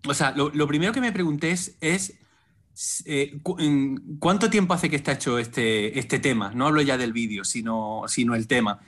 o 0.07 0.15
sea, 0.15 0.33
lo, 0.37 0.67
primero 0.67 0.93
que 0.93 1.01
me 1.01 1.13
pregunté 1.13 1.51
es, 1.51 2.19
eh, 3.07 3.39
cu 3.43 3.57
¿cuánto 4.19 4.51
tiempo 4.51 4.75
hace 4.75 4.91
que 4.91 4.97
está 4.97 5.13
hecho 5.13 5.39
este, 5.39 5.99
este 5.99 6.19
tema? 6.19 6.53
No 6.55 6.67
hablo 6.67 6.83
ya 6.83 6.97
del 6.99 7.13
vídeo, 7.13 7.45
sino, 7.45 8.03
sino 8.09 8.35
el 8.35 8.47
tema. 8.47 8.81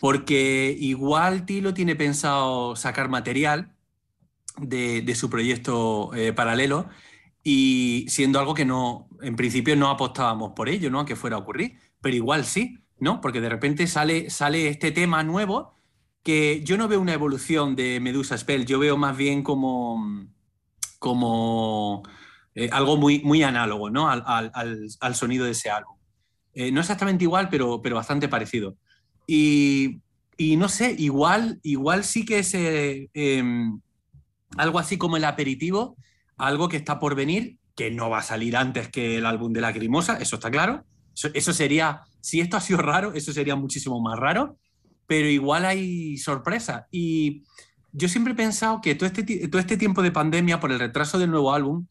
Porque 0.00 0.76
igual 0.78 1.46
Tilo 1.46 1.72
tiene 1.74 1.96
pensado 1.96 2.76
sacar 2.76 3.08
material 3.08 3.72
de, 4.58 5.02
de 5.02 5.14
su 5.14 5.30
proyecto 5.30 6.14
eh, 6.14 6.32
paralelo 6.32 6.88
y 7.42 8.06
siendo 8.08 8.40
algo 8.40 8.54
que 8.54 8.64
no, 8.64 9.08
en 9.22 9.36
principio 9.36 9.76
no 9.76 9.88
apostábamos 9.88 10.52
por 10.52 10.68
ello, 10.68 10.90
¿no? 10.90 11.00
A 11.00 11.06
que 11.06 11.16
fuera 11.16 11.36
a 11.36 11.38
ocurrir, 11.38 11.78
pero 12.00 12.16
igual 12.16 12.44
sí, 12.44 12.78
¿no? 12.98 13.20
Porque 13.20 13.40
de 13.40 13.48
repente 13.48 13.86
sale, 13.86 14.30
sale 14.30 14.68
este 14.68 14.92
tema 14.92 15.22
nuevo 15.22 15.74
que 16.22 16.62
yo 16.64 16.76
no 16.76 16.88
veo 16.88 17.00
una 17.00 17.12
evolución 17.12 17.76
de 17.76 18.00
Medusa 18.00 18.36
Spell, 18.36 18.66
yo 18.66 18.78
veo 18.78 18.96
más 18.96 19.16
bien 19.16 19.42
como, 19.42 20.26
como 20.98 22.02
eh, 22.54 22.68
algo 22.72 22.96
muy, 22.96 23.20
muy 23.20 23.42
análogo, 23.42 23.90
¿no? 23.90 24.08
Al, 24.08 24.24
al, 24.26 24.52
al, 25.00 25.14
sonido 25.14 25.44
de 25.44 25.52
ese 25.52 25.70
álbum. 25.70 25.96
Eh, 26.52 26.72
no 26.72 26.80
exactamente 26.80 27.24
igual, 27.24 27.48
pero, 27.48 27.80
pero 27.80 27.96
bastante 27.96 28.28
parecido. 28.28 28.76
Y, 29.26 30.00
y, 30.36 30.56
no 30.56 30.68
sé, 30.68 30.96
igual, 30.98 31.60
igual 31.62 32.02
sí 32.02 32.24
que 32.24 32.40
es 32.40 32.54
eh, 32.54 33.08
eh, 33.14 33.44
algo 34.56 34.78
así 34.78 34.98
como 34.98 35.16
el 35.16 35.24
aperitivo 35.24 35.96
algo 36.36 36.68
que 36.68 36.76
está 36.76 36.98
por 36.98 37.14
venir, 37.14 37.58
que 37.74 37.90
no 37.90 38.10
va 38.10 38.18
a 38.18 38.22
salir 38.22 38.56
antes 38.56 38.88
que 38.88 39.18
el 39.18 39.26
álbum 39.26 39.52
de 39.52 39.60
Lacrimosa, 39.60 40.18
eso 40.18 40.36
está 40.36 40.50
claro. 40.50 40.84
Eso, 41.14 41.28
eso, 41.34 41.52
sería, 41.52 42.02
si 42.26 42.40
esto 42.40 42.56
ha 42.56 42.60
sido 42.60 42.82
raro, 42.82 43.12
eso 43.14 43.32
sería 43.32 43.54
muchísimo 43.54 44.00
más 44.00 44.18
raro, 44.18 44.58
pero 45.06 45.28
igual 45.28 45.64
hay 45.64 46.18
sorpresa. 46.18 46.88
Y 46.90 47.44
yo 47.92 48.08
siempre 48.08 48.32
he 48.32 48.36
pensado 48.36 48.80
que 48.80 48.96
todo 48.96 49.06
este, 49.06 49.46
todo 49.46 49.60
este 49.60 49.76
tiempo 49.76 50.02
de 50.02 50.10
pandemia, 50.10 50.58
por 50.58 50.72
el 50.72 50.80
retraso 50.80 51.20
del 51.20 51.30
nuevo 51.30 51.54
álbum, 51.54 51.86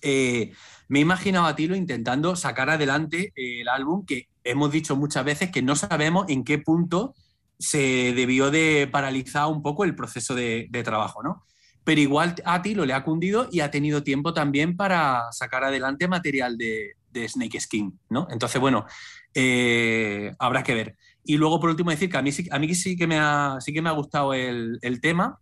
eh, 0.00 0.54
me 0.88 1.00
he 1.00 1.02
imaginado 1.02 1.44
a 1.44 1.54
Tilo 1.54 1.76
intentando 1.76 2.34
sacar 2.34 2.70
adelante 2.70 3.34
el 3.36 3.68
álbum 3.68 4.06
que 4.06 4.30
hemos 4.42 4.72
dicho 4.72 4.96
muchas 4.96 5.22
veces 5.22 5.50
que 5.50 5.60
no 5.60 5.76
sabemos 5.76 6.24
en 6.30 6.44
qué 6.44 6.56
punto 6.56 7.14
se 7.58 8.14
debió 8.14 8.50
de 8.50 8.88
paralizar 8.90 9.48
un 9.48 9.60
poco 9.60 9.84
el 9.84 9.94
proceso 9.94 10.34
de, 10.34 10.66
de 10.70 10.82
trabajo, 10.82 11.22
¿no? 11.22 11.44
pero 11.84 12.00
igual 12.00 12.36
a 12.44 12.62
Tilo 12.62 12.86
le 12.86 12.94
ha 12.94 13.04
cundido 13.04 13.48
y 13.50 13.60
ha 13.60 13.70
tenido 13.70 14.02
tiempo 14.02 14.32
también 14.32 14.76
para 14.76 15.30
sacar 15.32 15.64
adelante 15.64 16.08
material 16.08 16.56
de, 16.56 16.92
de 17.10 17.28
Snake 17.28 17.60
Skin, 17.60 17.98
¿no? 18.08 18.26
Entonces, 18.30 18.60
bueno, 18.60 18.86
eh, 19.34 20.34
habrá 20.38 20.62
que 20.62 20.74
ver. 20.74 20.96
Y 21.24 21.36
luego, 21.36 21.60
por 21.60 21.70
último, 21.70 21.90
decir 21.90 22.10
que 22.10 22.16
a 22.16 22.22
mí, 22.22 22.30
a 22.50 22.58
mí 22.58 22.74
sí, 22.74 22.96
que 22.96 23.06
me 23.06 23.18
ha, 23.18 23.56
sí 23.60 23.72
que 23.72 23.82
me 23.82 23.88
ha 23.88 23.92
gustado 23.92 24.34
el, 24.34 24.80
tema, 25.00 25.38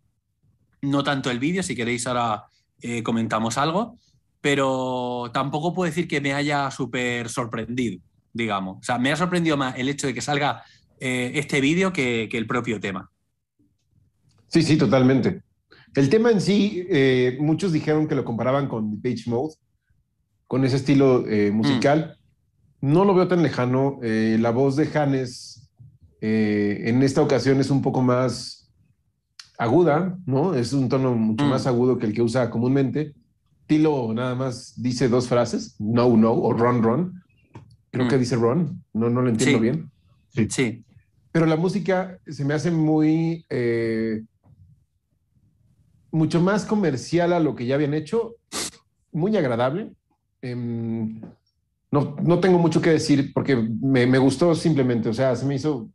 no 0.82 1.02
tanto 1.02 1.30
el 1.30 1.38
vídeo, 1.38 1.62
si 1.62 1.74
queréis 1.74 2.06
ahora 2.06 2.44
eh, 2.82 3.02
comentamos 3.02 3.56
algo, 3.58 3.96
pero 4.40 5.30
tampoco 5.32 5.74
puedo 5.74 5.90
decir 5.90 6.06
que 6.06 6.20
me 6.20 6.34
haya 6.34 6.70
súper 6.70 7.28
sorprendido, 7.28 8.00
digamos. 8.32 8.78
O 8.78 8.82
sea, 8.82 8.98
me 8.98 9.12
ha 9.12 9.16
sorprendido 9.16 9.56
más 9.56 9.76
el 9.78 9.88
hecho 9.88 10.06
de 10.06 10.14
que 10.14 10.20
salga 10.20 10.62
eh, 10.98 11.32
este 11.34 11.60
vídeo 11.60 11.92
que, 11.92 12.28
que 12.30 12.38
el 12.38 12.46
propio 12.46 12.78
tema. 12.78 13.10
Sí, 14.48 14.62
sí, 14.62 14.76
totalmente. 14.76 15.42
El 15.94 16.08
tema 16.08 16.30
en 16.30 16.40
sí, 16.40 16.86
muchos 17.40 17.72
dijeron 17.72 18.06
que 18.06 18.14
lo 18.14 18.24
comparaban 18.24 18.68
con 18.68 19.00
Page 19.00 19.24
Mode, 19.26 19.54
con 20.46 20.64
ese 20.64 20.76
estilo 20.76 21.24
musical. 21.52 22.19
No 22.80 23.04
lo 23.04 23.14
veo 23.14 23.28
tan 23.28 23.42
lejano. 23.42 23.98
Eh, 24.02 24.38
la 24.40 24.50
voz 24.50 24.76
de 24.76 24.88
Hannes 24.94 25.70
en 26.22 27.02
esta 27.02 27.22
ocasión 27.22 27.60
es 27.60 27.70
un 27.70 27.80
poco 27.80 28.02
más 28.02 28.70
aguda, 29.56 30.18
¿no? 30.26 30.54
Es 30.54 30.74
un 30.74 30.88
tono 30.88 31.14
mucho 31.14 31.44
mm. 31.44 31.48
más 31.48 31.66
agudo 31.66 31.98
que 31.98 32.06
el 32.06 32.12
que 32.12 32.22
usa 32.22 32.50
comúnmente. 32.50 33.14
Tilo 33.66 34.12
nada 34.12 34.34
más 34.34 34.74
dice 34.76 35.08
dos 35.08 35.28
frases, 35.28 35.76
no, 35.78 36.14
no, 36.16 36.32
o 36.32 36.52
run, 36.52 36.82
run. 36.82 37.22
Creo 37.90 38.06
mm. 38.06 38.08
que 38.08 38.18
dice 38.18 38.36
run, 38.36 38.84
no, 38.92 39.08
no 39.08 39.22
lo 39.22 39.30
entiendo 39.30 39.58
sí. 39.58 39.62
bien. 39.62 39.90
Sí. 40.28 40.48
sí. 40.50 40.84
Pero 41.32 41.46
la 41.46 41.56
música 41.56 42.18
se 42.26 42.44
me 42.44 42.54
hace 42.54 42.70
muy 42.70 43.44
mucho 46.12 46.40
más 46.40 46.64
comercial 46.64 47.32
a 47.32 47.40
lo 47.40 47.54
que 47.54 47.66
ya 47.66 47.74
habían 47.74 47.94
hecho, 47.94 48.36
muy 49.12 49.36
agradable. 49.36 49.92
Eh, 50.42 51.20
no, 51.90 52.16
no, 52.22 52.38
tengo 52.38 52.58
mucho 52.58 52.80
que 52.80 52.90
decir 52.90 53.32
porque 53.32 53.56
me, 53.56 54.06
me, 54.06 54.18
gustó 54.18 54.54
simplemente, 54.54 55.08
o 55.08 55.14
sea, 55.14 55.34
se 55.34 55.44
me 55.44 55.56
hizo 55.56 55.90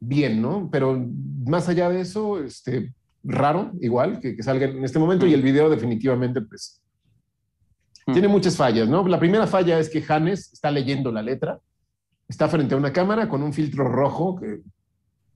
bien, 0.00 0.42
¿no? 0.42 0.68
Pero 0.70 1.02
más 1.46 1.68
allá 1.68 1.88
de 1.88 2.02
eso, 2.02 2.42
este, 2.42 2.92
raro, 3.22 3.72
igual, 3.80 4.20
que, 4.20 4.36
que 4.36 4.42
salga 4.42 4.66
en 4.66 4.84
este 4.84 4.98
momento, 4.98 5.24
mm. 5.24 5.28
y 5.28 5.34
el 5.34 5.42
video 5.42 5.70
definitivamente, 5.70 6.42
pues, 6.42 6.82
mm. 8.06 8.12
tiene 8.12 8.28
muchas 8.28 8.56
fallas, 8.56 8.88
¿no? 8.88 9.06
La 9.08 9.18
primera 9.18 9.46
falla 9.46 9.78
es 9.78 9.88
que 9.88 10.04
Hannes 10.06 10.52
está 10.52 10.70
leyendo 10.70 11.10
la 11.10 11.22
letra, 11.22 11.58
está 12.28 12.48
frente 12.48 12.74
a 12.74 12.78
una 12.78 12.92
cámara 12.92 13.28
con 13.28 13.42
un 13.42 13.52
filtro 13.52 13.88
rojo, 13.88 14.36
que, 14.36 14.60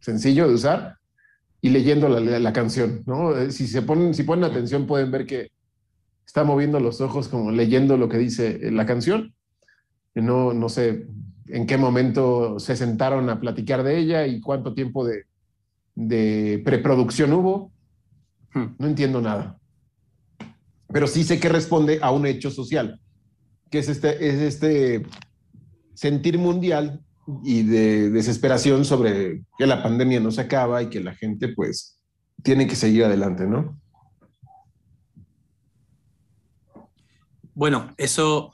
sencillo 0.01 0.47
de 0.49 0.55
usar, 0.55 0.97
y 1.61 1.71
leyendo 1.71 2.09
la, 2.09 2.21
la, 2.21 2.39
la, 2.39 2.53
canción, 2.53 3.03
¿no? 3.07 3.37
Eh, 3.37 3.51
si 3.51 3.67
se 3.67 3.83
ponen, 3.83 4.15
si 4.15 4.23
ponen 4.23 4.45
atención 4.45 4.87
pueden 4.87 5.11
ver 5.11 5.27
que 5.27 5.51
está 6.29 6.45
moviendo 6.45 6.79
los 6.79 7.01
ojos 7.01 7.27
como 7.29 7.51
leyendo 7.51 7.97
lo 7.97 8.11
que 8.11 8.19
dice 8.19 8.61
eh, 8.63 8.71
la 8.71 8.85
canción. 8.85 9.35
No, 10.15 10.53
no 10.53 10.69
sé 10.69 11.07
en 11.47 11.67
qué 11.67 11.79
momento 11.79 12.59
se 12.59 12.77
sentaron 12.77 13.31
a 13.31 13.41
platicar 13.41 13.83
de 13.83 13.99
ella 13.99 14.27
y 14.27 14.39
cuánto 14.43 14.75
tiempo 14.75 15.07
de, 15.07 15.25
de 15.95 16.61
preproducción 16.67 17.33
hubo. 17.33 17.73
Hmm. 18.53 18.75
No 18.79 18.87
entiendo 18.89 19.23
nada. 19.23 19.59
Pero 20.93 21.07
sí 21.07 21.25
sé 21.25 21.41
que 21.41 21.49
responde 21.49 21.99
a 22.03 22.11
un 22.11 22.27
hecho 22.27 22.51
social, 22.51 23.01
que 23.71 23.79
es 23.79 23.89
este, 23.89 24.29
es 24.29 24.35
este 24.35 25.07
sentir 25.95 26.39
mundial 26.39 27.03
y 27.43 27.63
de 27.63 28.11
desesperación 28.11 28.85
sobre 28.85 29.45
que 29.57 29.67
la 29.67 29.83
pandemia 29.83 30.21
no 30.21 30.31
se 30.31 30.43
acaba 30.43 30.83
y 30.83 30.91
que 30.91 31.01
la 31.01 31.15
gente 31.15 31.49
pues 31.49 31.99
tiene 32.43 32.67
que 32.67 32.77
seguir 32.77 33.05
adelante, 33.05 33.47
¿no? 33.47 33.81
Bueno, 37.59 37.93
eso, 37.97 38.53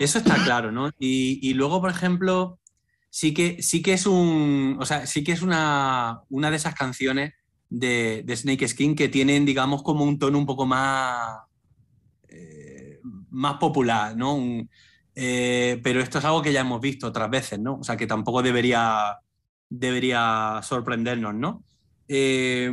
eso 0.00 0.18
está 0.18 0.34
claro, 0.42 0.72
¿no? 0.72 0.90
Y, 0.98 1.54
luego, 1.54 1.80
por 1.80 1.90
ejemplo, 1.90 2.58
sí 3.08 3.32
que, 3.32 3.62
sí 3.62 3.80
que 3.80 3.92
es 3.92 4.06
un, 4.06 4.76
o 4.80 4.84
sea, 4.84 5.06
sí 5.06 5.22
que 5.22 5.30
es 5.30 5.40
una, 5.40 6.20
una 6.30 6.50
de 6.50 6.56
esas 6.56 6.74
canciones 6.74 7.32
de, 7.70 8.24
de, 8.26 8.36
Snake 8.36 8.66
Skin 8.66 8.96
que 8.96 9.08
tienen, 9.08 9.44
digamos, 9.44 9.84
como 9.84 10.02
un 10.02 10.18
tono 10.18 10.36
un 10.36 10.46
poco 10.46 10.66
más, 10.66 11.42
eh, 12.28 12.98
más 13.30 13.58
popular, 13.58 14.16
¿no? 14.16 14.36
Eh, 15.14 15.80
pero 15.84 16.00
esto 16.00 16.18
es 16.18 16.24
algo 16.24 16.42
que 16.42 16.52
ya 16.52 16.62
hemos 16.62 16.80
visto 16.80 17.06
otras 17.06 17.30
veces, 17.30 17.60
¿no? 17.60 17.76
O 17.76 17.84
sea, 17.84 17.96
que 17.96 18.08
tampoco 18.08 18.42
debería, 18.42 19.16
debería 19.68 20.58
sorprendernos, 20.64 21.36
¿no? 21.36 21.62
Eh, 22.08 22.68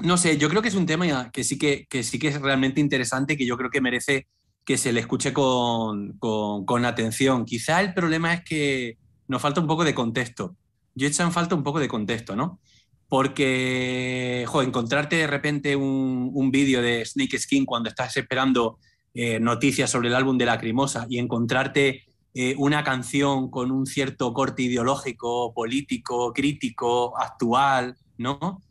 no 0.00 0.16
sé, 0.16 0.38
yo 0.38 0.48
creo 0.48 0.62
que 0.62 0.68
es 0.68 0.74
un 0.74 0.86
tema 0.86 1.30
que 1.30 1.44
sí 1.44 1.58
que, 1.58 1.86
es 1.90 2.40
realmente 2.40 2.80
interesante, 2.80 3.36
que 3.36 3.46
yo 3.46 3.56
creo 3.56 3.70
que 3.70 3.80
merece 3.80 4.26
que 4.64 4.78
se 4.78 4.92
le 4.92 5.00
escuche 5.00 5.32
con, 5.32 6.84
atención. 6.84 7.44
Quizá 7.44 7.80
el 7.80 7.92
problema 7.92 8.32
es 8.34 8.44
que 8.44 8.96
nos 9.28 9.42
falta 9.42 9.60
un 9.60 9.66
poco 9.66 9.84
de 9.84 9.94
contexto. 9.94 10.56
Yo 10.94 11.06
he 11.06 11.10
hecho 11.10 11.22
en 11.22 11.32
falta 11.32 11.54
un 11.54 11.62
poco 11.62 11.80
de 11.80 11.88
contexto, 11.88 12.36
¿no? 12.36 12.60
Porque, 13.08 14.44
jo, 14.46 14.62
encontrarte 14.62 15.16
de 15.16 15.26
repente 15.26 15.76
un, 15.76 16.50
vídeo 16.50 16.80
de 16.80 17.04
Snake 17.04 17.38
Skin 17.38 17.66
cuando 17.66 17.88
estás 17.88 18.16
esperando 18.16 18.78
eh, 19.14 19.38
noticias 19.40 19.90
sobre 19.90 20.08
el 20.08 20.14
álbum 20.14 20.38
de 20.38 20.46
Lacrimosa 20.46 21.06
y 21.08 21.18
encontrarte 21.18 22.04
eh, 22.34 22.54
una 22.56 22.82
canción 22.82 23.50
con 23.50 23.70
un 23.70 23.84
cierto 23.84 24.32
corte 24.32 24.62
ideológico, 24.62 25.52
político, 25.52 26.32
crítico, 26.32 27.18
actual, 27.18 27.96
¿no? 28.16 28.62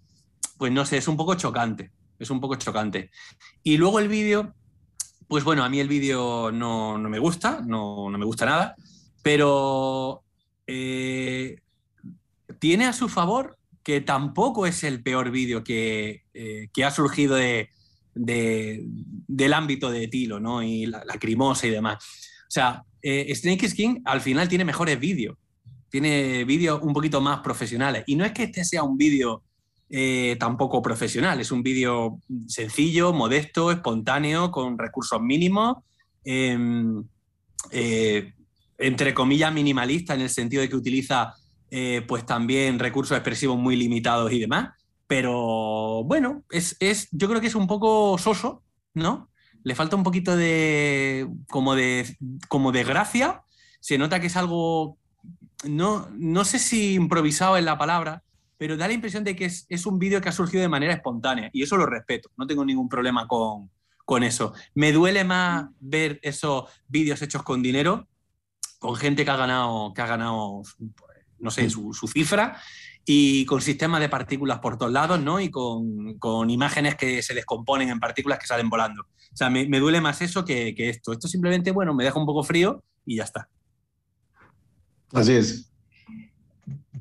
Pues 0.62 0.72
no 0.72 0.86
sé, 0.86 0.98
es 0.98 1.08
un 1.08 1.18
poco 1.18 1.34
chocante, 1.34 1.89
es 2.20 2.30
un 2.30 2.39
poco 2.39 2.53
chocante. 2.53 3.10
Y 3.63 3.77
luego 3.77 3.98
el 3.98 4.08
vídeo, 4.08 4.53
pues 5.27 5.44
bueno, 5.44 5.63
a 5.63 5.70
mí 5.70 5.80
el 5.80 5.88
vídeo 5.88 6.51
no, 6.51 7.00
me 7.00 7.18
gusta, 7.18 7.63
no, 7.65 8.10
me 8.10 8.25
gusta 8.25 8.46
nada, 8.46 8.75
pero 9.24 10.24
eh, 10.68 11.60
tiene 12.60 12.86
a 12.86 12.94
su 12.94 13.10
favor 13.10 13.58
que 13.82 14.01
tampoco 14.01 14.68
es 14.68 14.84
el 14.84 15.01
peor 15.01 15.32
vídeo 15.32 15.63
que, 15.63 16.25
eh, 16.36 16.70
ha 16.86 16.91
surgido 16.91 17.38
de, 17.38 17.72
del 18.13 19.53
ámbito 19.53 19.89
de 19.89 20.10
Tilo, 20.10 20.39
¿no? 20.39 20.62
Y 20.62 20.86
la, 20.86 21.01
crimosa 21.20 21.65
y 21.65 21.72
demás. 21.72 22.03
O 22.44 22.51
sea, 22.51 22.84
eh, 23.01 23.34
Snake 23.34 23.68
Skin 23.68 24.03
al 24.06 24.22
final 24.22 24.48
tiene 24.48 24.63
mejores 24.63 25.00
vídeos, 25.00 25.39
tiene 25.89 26.46
vídeos 26.46 26.84
un 26.84 26.94
poquito 26.94 27.20
más 27.20 27.39
profesionales. 27.39 28.03
Y 28.06 28.15
no 28.15 28.25
es 28.25 28.32
que 28.32 28.44
este 28.44 28.63
sea 28.63 28.84
un 28.84 28.96
vídeo 28.96 29.41
eh, 29.92 30.38
tampoco 30.40 30.82
profesional, 30.82 31.42
es 31.42 31.52
un 31.52 31.62
vídeo 31.62 32.20
sencillo, 32.48 33.14
modesto, 33.14 33.72
espontáneo, 33.72 34.50
con 34.50 34.78
recursos 34.78 35.22
mínimos, 35.22 35.78
em, 36.24 37.04
entre 38.78 39.14
comillas 39.14 39.54
minimalista 39.54 40.16
en 40.16 40.22
el 40.22 40.30
sentido 40.30 40.62
de 40.62 40.70
que 40.70 40.76
utiliza 40.76 41.34
eh, 41.74 42.04
pues 42.06 42.26
también 42.26 42.80
recursos 42.80 43.16
expresivos 43.16 43.58
muy 43.58 43.78
limitados 43.78 44.32
y 44.34 44.40
demás. 44.40 44.72
Pero 45.08 46.04
bueno, 46.04 46.44
es, 46.50 46.78
yo 47.12 47.30
creo 47.30 47.40
que 47.40 47.48
es 47.48 47.56
un 47.56 47.68
poco 47.68 48.18
soso, 48.18 48.64
¿no? 48.94 49.30
Le 49.64 49.76
falta 49.76 49.96
un 49.96 50.04
poquito 50.04 50.36
de 50.36 51.30
como 51.50 51.76
de, 51.76 52.18
como 52.50 52.72
gracia. 52.72 53.44
Se 53.80 53.98
nota 53.98 54.20
que 54.20 54.28
es 54.28 54.36
algo, 54.36 54.98
no, 55.64 56.10
no 56.14 56.44
sé 56.44 56.60
si 56.60 56.94
improvisado 56.94 57.58
en 57.58 57.66
la 57.66 57.78
palabra, 57.78 58.24
pero 58.62 58.77
da 58.77 58.88
la 58.88 58.94
impresión 58.94 59.24
de 59.24 59.36
que 59.36 59.46
es, 59.46 59.86
un 59.88 59.98
vídeo 59.98 60.22
que 60.22 60.30
ha 60.30 60.32
surgido 60.32 60.62
de 60.62 60.70
manera 60.70 60.94
espontánea 60.94 61.50
y 61.51 61.63
eso 61.63 61.77
lo 61.77 61.88
respeto, 61.88 62.30
no 62.38 62.46
tengo 62.46 62.63
ningún 62.63 62.88
problema 62.88 63.27
con, 63.27 63.72
con 64.06 64.22
eso. 64.22 64.53
Me 64.75 64.91
duele 64.91 65.24
más 65.24 65.65
ver 65.80 66.20
esos 66.22 66.65
vídeos 66.88 67.24
hechos 67.24 67.41
con 67.41 67.63
dinero, 67.63 68.08
con 68.77 68.96
gente 68.96 69.25
que 69.25 69.32
ha 69.32 69.36
ganado, 69.36 69.96
que 69.96 70.03
ha 70.03 70.06
ganado 70.06 70.62
no 71.39 71.50
sé, 71.50 71.72
su, 71.72 71.91
cifra, 72.08 72.62
y 73.03 73.48
con 73.48 73.62
sistemas 73.62 74.00
de 74.00 74.09
partículas 74.09 74.59
por 74.59 74.77
todos 74.77 74.92
lados, 74.92 75.20
¿no? 75.20 75.40
Y 75.40 75.50
con, 75.50 76.48
imágenes 76.51 76.94
que 76.94 77.24
se 77.24 77.33
descomponen 77.33 77.90
en 77.90 78.00
partículas 78.00 78.38
que 78.38 78.46
salen 78.46 78.70
volando. 78.70 79.01
O 79.01 79.36
sea, 79.36 79.50
me, 79.50 79.66
duele 79.79 80.01
más 80.01 80.22
eso 80.22 80.46
que, 80.46 80.75
esto. 80.77 81.14
Esto 81.14 81.27
simplemente, 81.27 81.72
bueno, 81.72 81.96
me 81.96 82.03
deja 82.03 82.20
un 82.20 82.27
poco 82.27 82.44
frío 82.44 82.83
y 83.07 83.16
ya 83.16 83.24
está. 83.24 83.50
Así 85.14 85.31
es. 85.31 85.71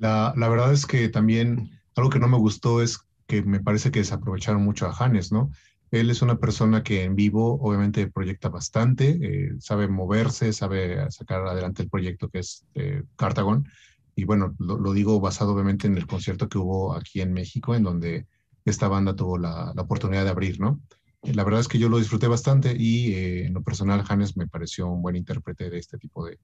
La, 0.01 0.33
verdad 0.35 0.73
es 0.73 0.87
que 0.87 1.11
también 1.11 1.79
algo 1.95 2.09
que 2.09 2.19
no 2.19 2.27
me 2.27 2.39
gustó 2.39 2.81
es 2.81 3.01
que 3.27 3.43
me 3.43 3.61
parece 3.61 3.91
que 3.91 3.99
desaprovecharon 3.99 4.65
mucho 4.65 4.87
a 4.87 4.97
Hannes, 4.99 5.31
¿no? 5.31 5.51
Él 5.91 6.09
es 6.09 6.23
una 6.23 6.39
persona 6.39 6.83
que 6.83 7.05
en 7.05 7.17
vivo 7.17 7.61
obviamente 7.61 8.11
proyecta 8.11 8.49
bastante, 8.49 9.19
eh, 9.21 9.53
sabe 9.59 9.89
moverse, 9.89 10.53
sabe 10.53 11.11
sacar 11.11 11.47
adelante 11.47 11.83
el 11.83 11.91
proyecto 11.91 12.31
que 12.31 12.39
es 12.39 12.65
eh, 12.75 13.03
Cartagon, 13.17 13.69
y 14.17 14.25
bueno, 14.25 14.55
lo, 14.59 14.93
digo 14.93 15.21
basado 15.21 15.53
obviamente 15.53 15.87
en 15.87 15.97
el 15.97 16.07
concierto 16.07 16.49
que 16.49 16.59
hubo 16.59 16.95
aquí 16.95 17.21
en 17.21 17.33
México, 17.33 17.75
en 17.75 17.83
donde 17.83 18.27
esta 18.65 18.89
banda 18.89 19.15
tuvo 19.15 19.37
la, 19.37 19.73
oportunidad 19.77 20.25
de 20.25 20.31
abrir, 20.31 20.61
¿no? 20.61 20.81
La 21.23 21.45
verdad 21.45 21.61
es 21.61 21.69
que 21.69 21.79
yo 21.79 21.91
lo 21.91 21.99
disfruté 21.99 22.27
bastante 22.27 22.75
y 22.75 23.13
eh, 23.13 23.47
en 23.47 23.55
lo 23.55 23.63
personal 23.63 24.05
Hannes 24.09 24.37
me 24.37 24.47
pareció 24.47 24.89
un 24.89 25.03
buen 25.03 25.17
intérprete 25.17 25.69
de 25.69 25.79
este 25.79 25.99
tipo 25.99 26.25
de, 26.27 26.39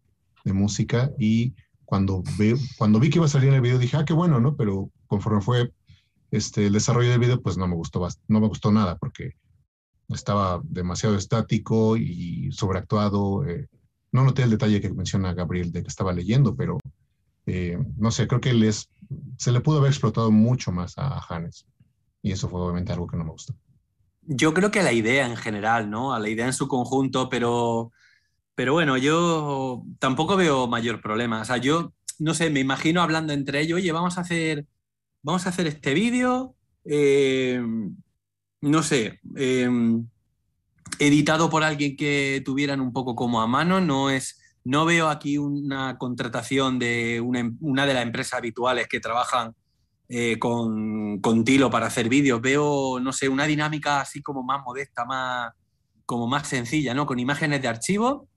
música 0.44 1.10
y 1.18 1.54
cuando, 1.86 2.22
ve, 2.36 2.56
cuando 2.76 3.00
vi 3.00 3.08
que 3.08 3.18
iba 3.18 3.26
a 3.26 3.30
salir 3.30 3.48
en 3.48 3.54
el 3.54 3.60
video 3.62 3.78
dije, 3.78 3.96
ah, 3.96 4.04
qué 4.04 4.12
bueno, 4.12 4.40
¿no? 4.40 4.56
Pero 4.56 4.90
conforme 5.06 5.40
fue 5.40 5.72
este, 6.30 6.66
el 6.66 6.72
desarrollo 6.74 7.10
del 7.10 7.20
video, 7.20 7.40
pues 7.40 7.56
no 7.56 7.66
me 7.66 7.76
gustó, 7.76 8.06
no 8.28 8.40
me 8.40 8.48
gustó 8.48 8.70
nada 8.70 8.98
porque 8.98 9.34
estaba 10.08 10.60
demasiado 10.64 11.16
estático 11.16 11.96
y 11.96 12.50
sobreactuado. 12.52 13.46
Eh, 13.46 13.68
no 14.12 14.24
noté 14.24 14.42
el 14.42 14.50
detalle 14.50 14.80
que 14.80 14.92
menciona 14.92 15.34
Gabriel 15.34 15.72
de 15.72 15.82
que 15.82 15.88
estaba 15.88 16.12
leyendo, 16.12 16.54
pero 16.54 16.78
eh, 17.46 17.78
no 17.96 18.10
sé, 18.10 18.26
creo 18.26 18.40
que 18.40 18.52
les, 18.52 18.90
se 19.36 19.52
le 19.52 19.60
pudo 19.60 19.78
haber 19.78 19.90
explotado 19.90 20.30
mucho 20.30 20.72
más 20.72 20.94
a, 20.96 21.20
Hannes. 21.28 21.66
Y 22.22 22.32
eso 22.32 22.48
fue 22.48 22.60
obviamente 22.60 22.92
algo 22.92 23.06
que 23.06 23.16
no 23.16 23.24
me 23.24 23.30
gustó. 23.30 23.54
Yo 24.22 24.52
creo 24.52 24.72
que 24.72 24.80
a 24.80 24.82
la 24.82 24.92
idea 24.92 25.26
en 25.28 25.36
general, 25.36 25.88
¿no? 25.88 26.12
A 26.12 26.18
la 26.18 26.28
idea 26.28 26.46
en 26.46 26.52
su 26.52 26.66
conjunto, 26.66 27.28
pero, 27.28 27.92
pero 28.56 28.72
bueno, 28.72 28.96
yo 28.96 29.84
tampoco 30.00 30.36
veo 30.36 30.66
mayor 30.66 31.00
problema. 31.00 31.42
O 31.42 31.44
sea, 31.44 31.58
yo, 31.58 31.92
no 32.18 32.34
sé, 32.34 32.50
me 32.50 32.60
imagino 32.60 33.02
hablando 33.02 33.32
entre 33.32 33.60
ellos, 33.60 33.76
oye, 33.76 33.92
vamos 33.92 34.18
a 34.18 34.22
hacer, 34.22 34.66
vamos 35.22 35.46
a 35.46 35.50
hacer 35.50 35.68
este 35.68 35.94
vídeo, 35.94 36.56
eh, 36.84 37.62
no 38.62 38.82
sé, 38.82 39.20
eh, 39.36 39.70
editado 40.98 41.48
por 41.50 41.62
alguien 41.62 41.96
que 41.96 42.42
tuvieran 42.44 42.80
un 42.80 42.92
poco 42.92 43.14
como 43.14 43.40
a 43.40 43.46
mano, 43.46 43.80
no 43.80 44.10
es 44.10 44.40
no 44.66 44.84
veo 44.84 45.08
aquí 45.08 45.38
una 45.38 45.96
contratación 45.96 46.80
de 46.80 47.20
una, 47.20 47.86
de 47.86 47.94
las 47.94 48.02
empresas 48.02 48.38
habituales 48.38 48.88
que 48.88 48.98
trabajan 48.98 49.54
eh, 50.08 50.40
con, 50.40 51.44
Tilo 51.44 51.70
para 51.70 51.86
hacer 51.86 52.08
vídeos. 52.08 52.40
Veo, 52.40 52.98
no 52.98 53.12
sé, 53.12 53.28
una 53.28 53.46
dinámica 53.46 54.00
así 54.00 54.22
como 54.22 54.42
más 54.42 54.64
modesta, 54.64 55.04
más, 55.04 55.52
como 56.04 56.26
más 56.26 56.48
sencilla, 56.48 56.94
¿no? 56.94 57.06
Con 57.06 57.20
imágenes 57.20 57.62
de 57.62 57.68
archivo, 57.68 58.28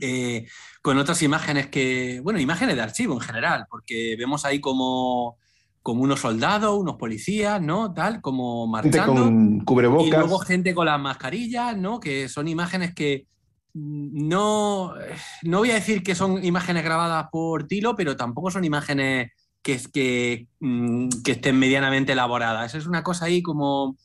eh, 0.00 0.46
con 0.80 0.98
otras 0.98 1.22
imágenes 1.22 1.68
que, 1.68 2.20
bueno, 2.22 2.40
imágenes 2.40 2.76
de 2.76 2.82
archivo 2.82 3.14
en 3.14 3.20
general, 3.20 3.66
porque 3.68 4.16
vemos 4.18 4.44
ahí 4.44 4.60
como, 4.60 5.36
como 5.82 6.02
unos 6.02 6.20
soldados, 6.20 6.78
unos 6.78 6.96
policías, 6.96 7.60
¿no? 7.60 7.92
Tal, 7.92 8.20
como 8.20 8.66
marchando. 8.66 9.14
Gente 9.14 9.22
con 9.22 9.60
cubrebocas. 9.60 10.06
Y 10.06 10.10
luego 10.10 10.38
gente 10.38 10.74
con 10.74 10.86
las 10.86 11.00
mascarillas, 11.00 11.76
¿no? 11.76 12.00
Que 12.00 12.28
son 12.28 12.48
imágenes 12.48 12.94
que, 12.94 13.26
no, 13.74 14.94
no 15.42 15.58
voy 15.58 15.70
a 15.70 15.74
decir 15.74 16.02
que 16.02 16.14
son 16.14 16.44
imágenes 16.44 16.84
grabadas 16.84 17.28
por 17.30 17.66
Tilo, 17.66 17.96
pero 17.96 18.16
tampoco 18.16 18.50
son 18.50 18.64
imágenes 18.64 19.30
que, 19.62 19.80
que, 19.92 20.48
mm, 20.60 21.08
que 21.24 21.32
estén 21.32 21.58
medianamente 21.58 22.12
elaboradas. 22.12 22.74
Es 22.74 22.86
una 22.86 23.02
cosa 23.02 23.26
ahí 23.26 23.42
como 23.42 23.96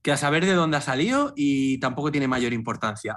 que 0.00 0.12
a 0.12 0.16
saber 0.16 0.44
de 0.46 0.54
dónde 0.54 0.76
ha 0.78 0.80
salido 0.80 1.32
y 1.36 1.78
tampoco 1.78 2.10
tiene 2.10 2.26
mayor 2.26 2.52
importancia. 2.52 3.16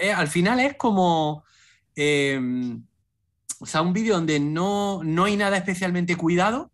Eh, 0.00 0.12
al 0.12 0.28
final 0.28 0.60
es 0.60 0.76
como... 0.76 1.44
Em, 1.94 2.84
o 3.60 3.66
sea, 3.66 3.82
un 3.82 3.92
vídeo 3.92 4.14
donde 4.14 4.38
no, 4.38 5.02
no 5.02 5.24
hay 5.24 5.36
nada 5.36 5.56
especialmente 5.56 6.14
cuidado, 6.14 6.70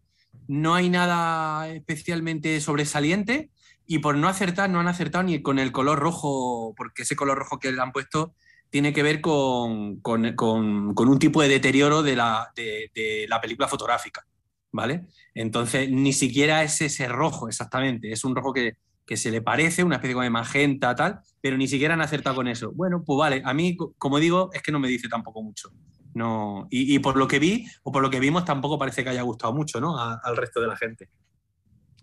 no 0.49 0.75
hay 0.75 0.91
nada 0.91 1.69
especialmente 1.69 2.61
sobresaliente, 2.61 3.51
y 3.87 3.99
por 3.99 4.17
no 4.17 4.29
acertar, 4.29 4.71
no 4.71 4.81
han 4.81 4.89
acertado 4.89 5.25
ni 5.25 5.43
con 5.43 5.59
el 5.59 5.73
color 5.73 5.99
rojo, 5.99 6.75
porque 6.77 7.03
ese 7.03 7.17
color 7.17 7.39
rojo 7.39 7.59
que 7.59 7.73
le 7.73 7.81
han 7.81 7.93
puesto 7.93 8.35
tiene 8.71 8.93
que 8.93 9.03
ver 9.03 9.21
con, 9.21 10.01
un 10.03 11.19
tipo 11.19 11.43
de 11.43 11.49
deterioro 11.49 12.03
de 12.03 12.17
la, 12.17 12.51
de, 12.57 13.27
la, 13.29 13.41
película 13.41 13.69
fotográfica, 13.69 14.27
¿vale? 14.73 15.07
Entonces, 15.35 15.89
ni 15.91 16.13
siquiera 16.13 16.63
es 16.63 16.81
ese 16.81 17.07
rojo 17.09 17.49
exactamente, 17.49 18.11
es 18.11 18.25
un 18.25 18.35
rojo 18.35 18.53
que, 18.53 18.77
se 19.13 19.31
le 19.31 19.43
parece, 19.43 19.85
una 19.85 19.97
especie 19.97 20.21
de 20.21 20.31
magenta, 20.31 20.95
tal, 20.95 21.21
pero 21.41 21.57
ni 21.57 21.69
siquiera 21.69 21.95
han 21.95 22.01
acertado 22.01 22.37
con 22.37 22.49
eso. 22.49 22.73
Bueno, 22.73 23.03
pues 23.05 23.19
vale, 23.19 23.43
a 23.45 23.53
mí, 23.53 23.77
como 23.99 24.19
digo, 24.19 24.51
es 24.53 24.63
que 24.63 24.73
no 24.73 24.81
me 24.81 24.89
dice 24.89 25.09
tampoco 25.09 25.43
mucho. 25.43 25.71
No, 26.15 26.69
y, 26.71 26.97
por 27.01 27.17
lo 27.17 27.27
que 27.27 27.41
vi, 27.41 27.67
o 27.83 27.91
por 27.91 28.01
lo 28.01 28.09
que 28.09 28.21
vimos, 28.21 28.45
tampoco 28.45 28.79
parece 28.79 29.03
que 29.03 29.11
haya 29.11 29.23
gustado 29.23 29.53
mucho, 29.53 29.81
¿no? 29.81 29.99
al 29.99 30.37
resto 30.37 30.61
de 30.61 30.69
la 30.69 30.77
gente. 30.77 31.09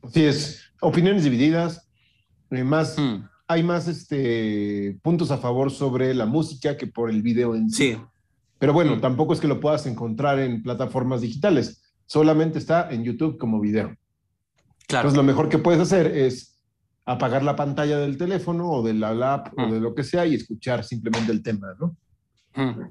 Así 0.03 0.25
es, 0.25 0.73
opiniones 0.81 1.23
divididas, 1.23 1.87
eh, 2.49 2.63
más, 2.63 2.97
hmm. 2.97 3.23
hay 3.47 3.63
más 3.63 3.87
este, 3.87 4.97
puntos 5.01 5.31
a 5.31 5.37
favor 5.37 5.71
sobre 5.71 6.13
la 6.13 6.25
música 6.25 6.75
que 6.75 6.87
por 6.87 7.09
el 7.09 7.21
video 7.21 7.55
en 7.55 7.69
sí. 7.69 7.97
Pero 8.59 8.73
bueno, 8.73 8.97
hmm. 8.97 9.01
tampoco 9.01 9.33
es 9.33 9.39
que 9.39 9.47
lo 9.47 9.59
puedas 9.59 9.85
encontrar 9.85 10.39
en 10.39 10.61
plataformas 10.61 11.21
digitales, 11.21 11.81
solamente 12.05 12.59
está 12.59 12.91
en 12.91 13.03
YouTube 13.03 13.37
como 13.37 13.61
video. 13.61 13.95
Claro. 14.87 15.07
Entonces 15.07 15.17
lo 15.17 15.23
mejor 15.23 15.47
que 15.47 15.57
puedes 15.57 15.79
hacer 15.79 16.07
es 16.07 16.50
apagar 17.05 17.43
la 17.43 17.55
pantalla 17.55 17.97
del 17.97 18.17
teléfono 18.17 18.69
o 18.69 18.83
de 18.83 18.93
la 18.93 19.13
lap 19.13 19.53
o 19.57 19.67
Mm. 19.67 19.71
de 19.71 19.79
lo 19.79 19.95
que 19.95 20.03
sea 20.03 20.25
y 20.25 20.35
escuchar 20.35 20.83
simplemente 20.83 21.31
el 21.31 21.41
tema, 21.41 21.73
¿no? 21.79 21.95
Mm. 22.55 22.81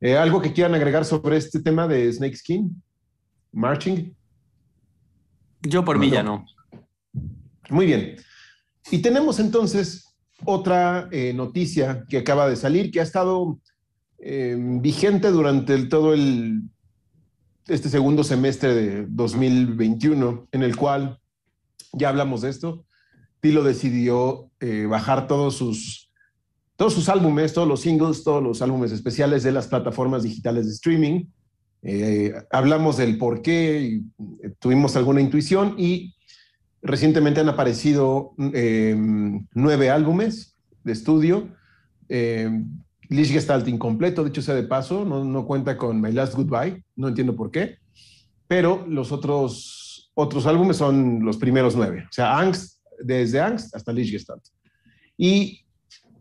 Eh, 0.00 0.16
¿Algo 0.16 0.40
que 0.40 0.52
quieran 0.52 0.74
agregar 0.74 1.04
sobre 1.04 1.36
este 1.36 1.60
tema 1.60 1.86
de 1.86 2.12
Snake 2.12 2.36
Skin? 2.36 2.82
Marching. 3.52 4.14
Yo 5.62 5.84
por 5.84 5.98
mí 5.98 6.10
ya 6.10 6.22
no. 6.22 6.44
Muy 7.68 7.86
bien. 7.86 8.16
Y 8.90 8.98
tenemos 9.02 9.38
entonces 9.40 10.14
otra 10.44 11.08
eh, 11.12 11.32
noticia 11.34 12.04
que 12.08 12.18
acaba 12.18 12.48
de 12.48 12.56
salir, 12.56 12.90
que 12.90 13.00
ha 13.00 13.04
estado 13.04 13.58
eh, 14.22 14.56
vigente 14.58 15.30
durante 15.30 15.74
el- 15.74 15.88
todo 15.88 16.12
el, 16.14 16.62
este 17.68 17.88
segundo 17.88 18.22
semestre 18.24 18.74
de 18.74 19.06
2021, 19.08 20.46
en 20.52 20.62
el 20.62 20.76
cual 20.76 21.18
ya 21.92 22.10
hablamos 22.10 22.42
de 22.42 22.50
esto. 22.50 22.84
Tilo 23.40 23.62
decidió 23.62 24.50
eh, 24.60 24.86
bajar 24.86 25.26
todos 25.26 25.56
sus, 25.56 26.10
todos 26.76 26.94
sus 26.94 27.08
álbumes, 27.08 27.52
todos 27.52 27.68
los 27.68 27.80
singles, 27.80 28.22
todos 28.22 28.42
los 28.42 28.62
álbumes 28.62 28.92
especiales 28.92 29.42
de 29.42 29.52
las 29.52 29.66
plataformas 29.66 30.22
digitales 30.22 30.66
de 30.66 30.72
streaming. 30.72 31.24
Eh, 31.82 32.34
hablamos 32.50 32.96
del 32.96 33.16
por 33.16 33.42
qué, 33.42 34.02
eh, 34.42 34.50
tuvimos 34.58 34.96
alguna 34.96 35.20
intuición 35.20 35.74
y 35.78 36.14
Recientemente 36.82 37.40
han 37.40 37.48
aparecido 37.48 38.32
eh, 38.54 38.96
nueve 39.52 39.90
álbumes 39.90 40.56
de 40.82 40.92
estudio. 40.92 41.48
Eh, 42.08 42.64
Lichtgestalt 43.08 43.68
incompleto, 43.68 44.24
dicho 44.24 44.40
sea 44.40 44.54
de 44.54 44.62
paso, 44.62 45.04
no, 45.04 45.24
no 45.24 45.44
cuenta 45.46 45.76
con 45.76 46.00
My 46.00 46.12
Last 46.12 46.34
Goodbye, 46.34 46.82
no 46.96 47.08
entiendo 47.08 47.34
por 47.34 47.50
qué, 47.50 47.78
pero 48.46 48.86
los 48.88 49.10
otros, 49.10 50.10
otros 50.14 50.46
álbumes 50.46 50.76
son 50.76 51.24
los 51.24 51.36
primeros 51.36 51.74
nueve, 51.74 52.04
o 52.08 52.12
sea, 52.12 52.38
Angst, 52.38 52.79
desde 53.02 53.40
Angst 53.40 53.74
hasta 53.74 53.92
Lichtgestalt. 53.92 54.42
Y 55.16 55.64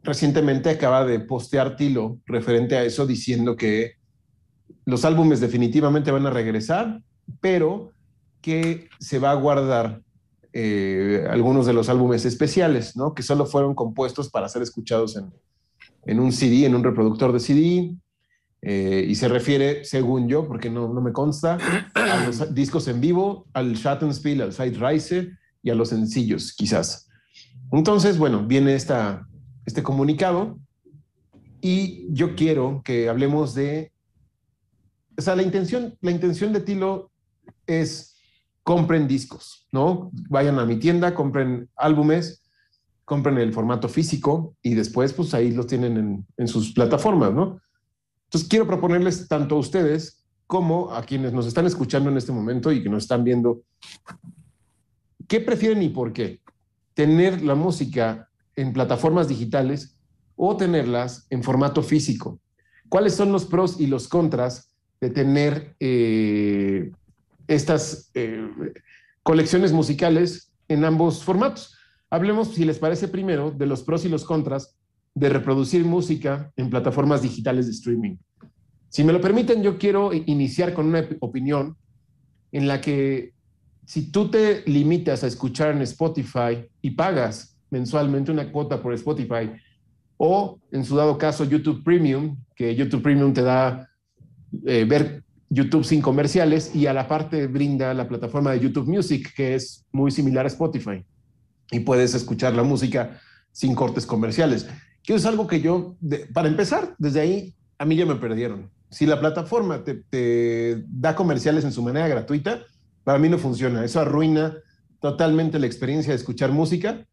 recientemente 0.04 0.70
acaba 0.70 1.06
de 1.06 1.20
postear 1.20 1.76
Tilo 1.76 2.20
referente 2.26 2.76
a 2.76 2.84
eso, 2.84 3.06
diciendo 3.06 3.56
que 3.56 3.94
los 4.86 5.06
álbumes 5.06 5.40
definitivamente 5.40 6.12
van 6.12 6.26
a 6.26 6.30
regresar, 6.32 7.02
pero 7.42 7.92
que 8.42 8.90
se 9.00 9.20
va 9.20 9.32
a 9.32 9.36
guardar 9.36 10.02
eh, 10.54 11.26
algunos 11.30 11.66
de 11.66 11.74
los 11.74 11.90
álbumes 11.90 12.26
especiales, 12.26 12.96
¿no? 12.96 13.14
Que 13.14 13.22
solo 13.22 13.46
fueron 13.46 13.76
compuestos 13.76 14.30
para 14.30 14.50
ser 14.50 14.62
escuchados 14.62 15.16
en, 15.18 15.32
en 16.06 16.20
un 16.20 16.32
CD, 16.32 16.66
en 16.66 16.76
un 16.76 16.84
reproductor 16.84 17.32
de 17.34 17.40
CD. 17.40 17.96
eh, 18.62 19.06
y 19.08 19.16
se 19.16 19.28
refiere, 19.28 19.86
según 19.86 20.28
yo, 20.28 20.48
porque 20.48 20.70
no, 20.70 20.92
no 20.94 21.02
me 21.02 21.14
consta, 21.14 21.58
a 21.94 22.26
los 22.26 22.54
discos 22.54 22.88
en 22.88 23.00
vivo, 23.00 23.46
al 23.54 23.76
Schattenspiel, 23.78 24.42
al 24.42 24.54
Zeitreise 24.54 25.32
y 25.62 25.70
a 25.70 25.76
los 25.76 25.90
sencillos, 25.90 26.54
quizás. 26.54 27.08
Entonces, 27.72 28.18
bueno, 28.18 28.46
viene 28.46 28.76
esta, 28.76 29.28
este 29.66 29.84
comunicado 29.84 30.60
y 31.62 32.08
yo 32.14 32.36
quiero 32.36 32.82
que 32.84 33.10
hablemos 33.10 33.54
de... 33.54 33.92
O 35.18 35.22
sea, 35.22 35.36
la 35.36 35.44
intención, 35.44 35.98
la 36.02 36.12
intención 36.12 36.54
de 36.54 36.62
Tilo 36.62 37.12
es 37.68 38.16
compren 38.64 39.08
discos, 39.08 39.68
¿no? 39.72 40.12
Vayan 40.30 40.60
a 40.60 40.66
mi 40.66 40.78
tienda, 40.78 41.14
compren 41.16 41.70
álbumes, 41.76 42.44
compren 43.04 43.38
el 43.40 43.52
formato 43.52 43.90
físico 43.90 44.56
y 44.62 44.76
después 44.76 45.12
pues 45.14 45.34
ahí 45.34 45.52
los 45.52 45.66
tienen 45.68 45.98
en, 45.98 46.28
en, 46.38 46.48
sus 46.48 46.72
plataformas, 46.74 47.34
¿no? 47.34 47.60
Entonces 48.26 48.48
quiero 48.48 48.68
proponerles 48.68 49.28
tanto 49.28 49.56
a 49.56 49.60
ustedes 49.60 50.24
como 50.46 50.94
a 50.94 51.04
quienes 51.04 51.34
nos 51.34 51.48
están 51.48 51.66
escuchando 51.66 52.10
en 52.10 52.18
este 52.18 52.32
momento 52.32 52.72
y 52.72 52.84
que 52.84 52.90
nos 52.90 53.04
están 53.04 53.24
viendo, 53.24 53.62
¿qué 55.30 55.40
prefieren 55.40 55.82
y 55.82 55.88
por 55.88 56.12
qué? 56.12 56.42
¿Tener 56.94 57.42
la 57.42 57.56
música 57.56 58.30
en 58.58 58.74
plataformas 58.74 59.30
digitales 59.30 59.98
o 60.36 60.58
tenerlas 60.58 61.26
en 61.30 61.44
formato 61.44 61.82
físico? 61.82 62.42
¿Cuáles 62.90 63.14
son 63.14 63.32
los 63.32 63.46
pros 63.46 63.80
y 63.80 63.88
los 63.88 64.10
contras 64.10 64.76
de 65.00 65.10
tener 65.10 65.78
eh, 65.80 66.92
estas 67.48 68.12
eh, 68.14 68.48
colecciones 69.24 69.74
musicales 69.74 70.52
en 70.68 70.86
ambos 70.86 71.24
formatos. 71.24 71.76
Hablemos, 72.10 72.54
si 72.54 72.66
les 72.66 72.80
parece 72.80 73.08
primero, 73.08 73.52
de 73.52 73.66
los 73.66 73.84
pros 73.84 74.06
y 74.06 74.10
los 74.10 74.24
contras 74.24 74.78
de 75.14 75.30
reproducir 75.30 75.84
música 75.84 76.52
en 76.56 76.70
plataformas 76.70 77.22
digitales 77.22 77.66
de 77.66 77.74
streaming. 77.74 78.18
Si 78.90 79.04
me 79.04 79.14
lo 79.14 79.22
permiten, 79.22 79.62
yo 79.62 79.78
quiero 79.78 80.14
iniciar 80.14 80.74
con 80.74 80.88
una 80.88 81.08
opinión 81.20 81.76
en 82.52 82.68
la 82.68 82.82
que 82.82 83.34
si 83.90 84.12
tú 84.12 84.30
te 84.30 84.62
limitas 84.68 85.24
a 85.24 85.28
escuchar 85.28 85.72
en 85.72 85.82
Spotify 85.82 86.64
y 86.80 86.92
pagas 86.92 87.58
mensualmente 87.72 88.32
una 88.32 88.52
cuota 88.52 88.84
por 88.84 88.94
Spotify, 88.94 89.50
o 90.16 90.60
en 90.72 90.86
su 90.86 90.96
dado 90.96 91.18
caso 91.18 91.44
YouTube 91.44 91.84
Premium, 91.84 92.38
que 92.56 92.76
YouTube 92.76 93.02
Premium 93.02 93.34
te 93.34 93.42
da 93.42 93.90
eh, 94.68 94.86
ver 94.88 95.24
YouTube 95.50 95.84
sin 95.84 96.04
comerciales 96.04 96.76
y 96.76 96.86
a 96.86 96.94
la 96.94 97.08
parte 97.08 97.48
brinda 97.48 97.92
la 97.96 98.08
plataforma 98.08 98.52
de 98.52 98.60
YouTube 98.60 98.88
Music, 98.88 99.34
que 99.36 99.56
es 99.56 99.84
muy 99.92 100.12
similar 100.12 100.46
a 100.46 100.50
Spotify. 100.50 101.04
Y 101.72 101.80
puedes 101.80 102.14
escuchar 102.14 102.54
la 102.54 102.62
música 102.62 103.20
sin 103.52 103.74
cortes 103.74 104.06
comerciales. 104.06 104.68
Que 105.02 105.16
es 105.16 105.26
algo 105.26 105.48
que 105.48 105.62
yo, 105.62 105.96
para 106.32 106.48
empezar, 106.48 106.94
desde 107.00 107.22
ahí 107.22 107.56
a 107.80 107.86
mí 107.86 107.96
ya 107.96 108.06
me 108.06 108.18
perdieron. 108.18 108.70
Si 108.92 109.08
la 109.08 109.20
plataforma 109.20 109.84
te, 109.84 109.96
te, 109.96 110.84
da 110.90 111.16
comerciales 111.16 111.64
en 111.64 111.72
su 111.72 111.82
manera 111.82 112.08
gratuita, 112.08 112.62
para 113.10 113.18
mí 113.20 113.28
no 113.28 113.40
funciona. 113.40 113.84
Eso 113.84 114.00
arruina 114.00 114.56
totalmente 115.02 115.58
la 115.58 115.66
experiencia 115.66 116.14
de 116.14 116.18
escuchar 116.18 116.52
música. 116.52 117.08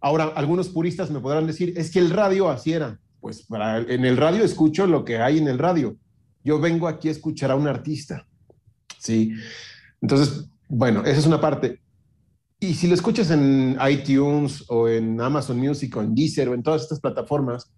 Ahora, 0.00 0.32
algunos 0.34 0.70
puristas 0.70 1.08
me 1.12 1.20
podrán 1.20 1.46
decir, 1.46 1.72
es 1.76 1.92
que 1.92 2.00
el 2.00 2.10
radio 2.10 2.50
así 2.50 2.72
era. 2.72 2.98
Pues 3.20 3.46
en 3.50 4.04
el 4.04 4.16
radio 4.16 4.42
escucho 4.42 4.88
lo 4.88 5.04
que 5.04 5.18
hay 5.18 5.38
en 5.38 5.46
el 5.46 5.58
radio 5.58 5.96
yo 6.46 6.60
vengo 6.60 6.86
aquí 6.86 7.08
a 7.08 7.10
escuchar 7.10 7.50
a 7.50 7.56
un 7.56 7.66
artista. 7.66 8.24
Sí. 8.98 9.32
Entonces, 10.00 10.48
bueno, 10.68 11.00
esa 11.04 11.18
es 11.18 11.26
una 11.26 11.40
parte. 11.40 11.80
Y 12.60 12.74
si 12.74 12.86
lo 12.86 12.94
escuchas 12.94 13.32
en 13.32 13.76
iTunes 13.88 14.64
o 14.68 14.88
en 14.88 15.20
Amazon 15.20 15.58
Music 15.58 15.96
o 15.96 16.02
en 16.02 16.14
Deezer 16.14 16.48
o 16.48 16.54
en 16.54 16.62
todas 16.62 16.82
estas 16.82 17.00
plataformas, 17.00 17.72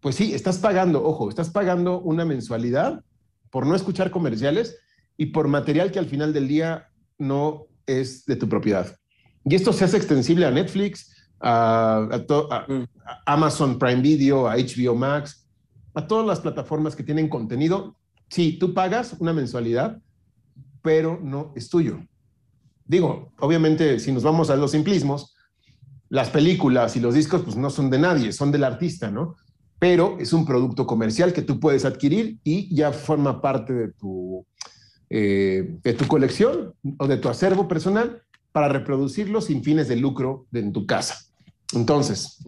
pues 0.00 0.14
sí, 0.14 0.34
estás 0.34 0.58
pagando, 0.58 1.04
ojo, 1.04 1.30
estás 1.30 1.50
pagando 1.50 2.00
una 2.00 2.26
mensualidad 2.26 3.02
por 3.50 3.66
no 3.66 3.74
escuchar 3.74 4.10
comerciales 4.10 4.78
y 5.20 5.26
por 5.26 5.48
material 5.48 5.92
que 5.92 5.98
al 5.98 6.06
final 6.06 6.32
del 6.32 6.48
día 6.48 6.88
no 7.18 7.66
es 7.84 8.24
de 8.24 8.36
tu 8.36 8.48
propiedad. 8.48 8.96
Y 9.44 9.54
esto 9.54 9.70
se 9.70 9.84
hace 9.84 9.98
extensible 9.98 10.46
a 10.46 10.50
Netflix, 10.50 11.14
a, 11.38 12.08
a, 12.10 12.24
to, 12.24 12.50
a, 12.50 12.64
a 13.04 13.34
Amazon 13.34 13.78
Prime 13.78 14.00
Video, 14.00 14.48
a 14.48 14.56
HBO 14.56 14.94
Max, 14.94 15.46
a 15.92 16.06
todas 16.06 16.26
las 16.26 16.40
plataformas 16.40 16.96
que 16.96 17.02
tienen 17.02 17.28
contenido, 17.28 17.98
sí, 18.30 18.56
tú 18.58 18.72
pagas 18.72 19.14
una 19.18 19.34
mensualidad, 19.34 20.00
pero 20.80 21.20
no 21.22 21.52
es 21.54 21.68
tuyo. 21.68 21.98
Digo, 22.86 23.34
obviamente, 23.40 23.98
si 23.98 24.12
nos 24.12 24.22
vamos 24.22 24.48
a 24.48 24.56
los 24.56 24.70
simplismos, 24.70 25.34
las 26.08 26.30
películas 26.30 26.96
y 26.96 27.00
los 27.00 27.12
discos, 27.12 27.42
pues 27.42 27.56
no 27.56 27.68
son 27.68 27.90
de 27.90 27.98
nadie, 27.98 28.32
son 28.32 28.50
del 28.50 28.64
artista, 28.64 29.10
¿no? 29.10 29.36
Pero 29.78 30.16
es 30.18 30.32
un 30.32 30.46
producto 30.46 30.86
comercial 30.86 31.34
que 31.34 31.42
tú 31.42 31.60
puedes 31.60 31.84
adquirir 31.84 32.38
y 32.42 32.74
ya 32.74 32.90
forma 32.90 33.42
parte 33.42 33.74
de 33.74 33.92
tu, 33.92 34.46
eh, 35.10 35.76
de 35.82 35.94
tu 35.94 36.06
colección 36.06 36.72
o 36.98 37.06
de 37.08 37.16
tu 37.16 37.28
acervo 37.28 37.66
personal 37.66 38.22
para 38.52 38.68
reproducirlo 38.68 39.40
sin 39.40 39.64
fines 39.64 39.88
de 39.88 39.96
lucro 39.96 40.46
en 40.52 40.72
tu 40.72 40.86
casa. 40.86 41.18
Entonces, 41.74 42.44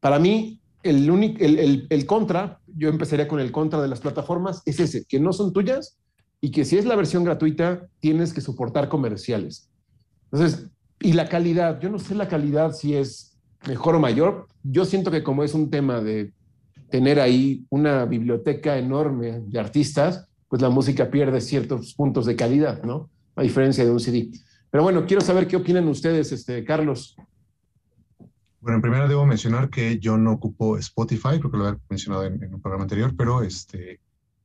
para 0.00 0.18
mí, 0.18 0.60
el, 0.82 1.10
único, 1.10 1.44
el, 1.44 1.86
el, 1.88 2.06
contra, 2.06 2.58
yo 2.66 2.88
empezaría 2.88 3.28
con 3.28 3.38
el 3.38 3.52
contra 3.52 3.80
de 3.80 3.88
las 3.88 4.00
plataformas, 4.00 4.62
es 4.66 4.80
ese, 4.80 5.04
que 5.04 5.20
no 5.20 5.32
son 5.32 5.52
tuyas 5.52 5.98
y 6.40 6.50
que 6.50 6.64
si 6.64 6.78
es 6.78 6.86
la 6.86 6.96
versión 6.96 7.22
gratuita, 7.22 7.86
tienes 8.00 8.32
que 8.32 8.40
soportar 8.40 8.88
comerciales. 8.88 9.70
Entonces, 10.30 10.70
y 11.00 11.12
la 11.12 11.28
calidad, 11.28 11.80
yo 11.80 11.90
no 11.90 11.98
sé 11.98 12.14
la 12.14 12.28
calidad 12.28 12.72
si 12.72 12.94
es 12.94 13.38
mejor 13.68 13.94
o 13.94 14.00
mayor, 14.00 14.48
yo 14.62 14.84
siento 14.84 15.10
que 15.10 15.22
como 15.22 15.44
es 15.44 15.54
un 15.54 15.70
tema 15.70 16.00
de 16.00 16.32
tener 16.90 17.20
ahí 17.20 17.64
una 17.70 18.04
biblioteca 18.06 18.78
enorme 18.78 19.40
de 19.46 19.60
artistas, 19.60 20.28
pues 20.52 20.60
la 20.60 20.68
música 20.68 21.10
pierde 21.10 21.40
ciertos 21.40 21.94
puntos 21.94 22.26
de 22.26 22.36
calidad, 22.36 22.82
¿no? 22.82 23.08
A 23.36 23.42
diferencia 23.42 23.86
de 23.86 23.90
un 23.90 23.98
CD. 23.98 24.28
Pero 24.70 24.82
bueno, 24.82 25.06
quiero 25.06 25.22
saber 25.22 25.48
qué 25.48 25.56
opinan 25.56 25.88
ustedes, 25.88 26.30
este, 26.30 26.62
Carlos. 26.62 27.16
Bueno, 28.60 28.76
en 28.76 28.82
primera 28.82 29.08
debo 29.08 29.24
mencionar 29.24 29.70
que 29.70 29.98
yo 29.98 30.18
no 30.18 30.32
ocupo 30.32 30.76
Spotify, 30.76 31.38
creo 31.38 31.50
que 31.50 31.56
lo 31.56 31.66
había 31.68 31.80
mencionado 31.88 32.26
en, 32.26 32.42
en, 32.42 32.52
un 32.52 32.60
programa 32.60 32.82
anterior, 32.82 33.14
pero 33.16 33.42
este, 33.42 33.98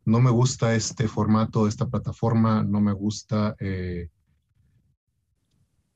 no 0.06 0.22
me 0.22 0.32
gusta 0.32 0.76
este 0.76 1.10
formato, 1.10 1.68
esta 1.68 1.90
plataforma, 1.90 2.64
no 2.64 2.80
me 2.80 2.94
gusta... 2.94 3.58
Eh, 3.60 4.08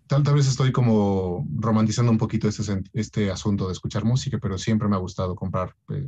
tal, 0.07 0.23
vez 0.23 0.49
estoy 0.49 0.73
como 0.73 1.47
romantizando 1.55 2.11
un 2.11 2.17
poquito 2.17 2.49
este, 2.49 2.83
este 2.91 3.31
asunto 3.31 3.67
de 3.67 3.71
escuchar 3.71 4.03
música, 4.03 4.39
pero 4.41 4.57
siempre 4.57 4.89
me 4.89 4.97
ha 4.97 4.99
gustado 4.99 5.35
comprar 5.35 5.73
eh, 5.87 6.05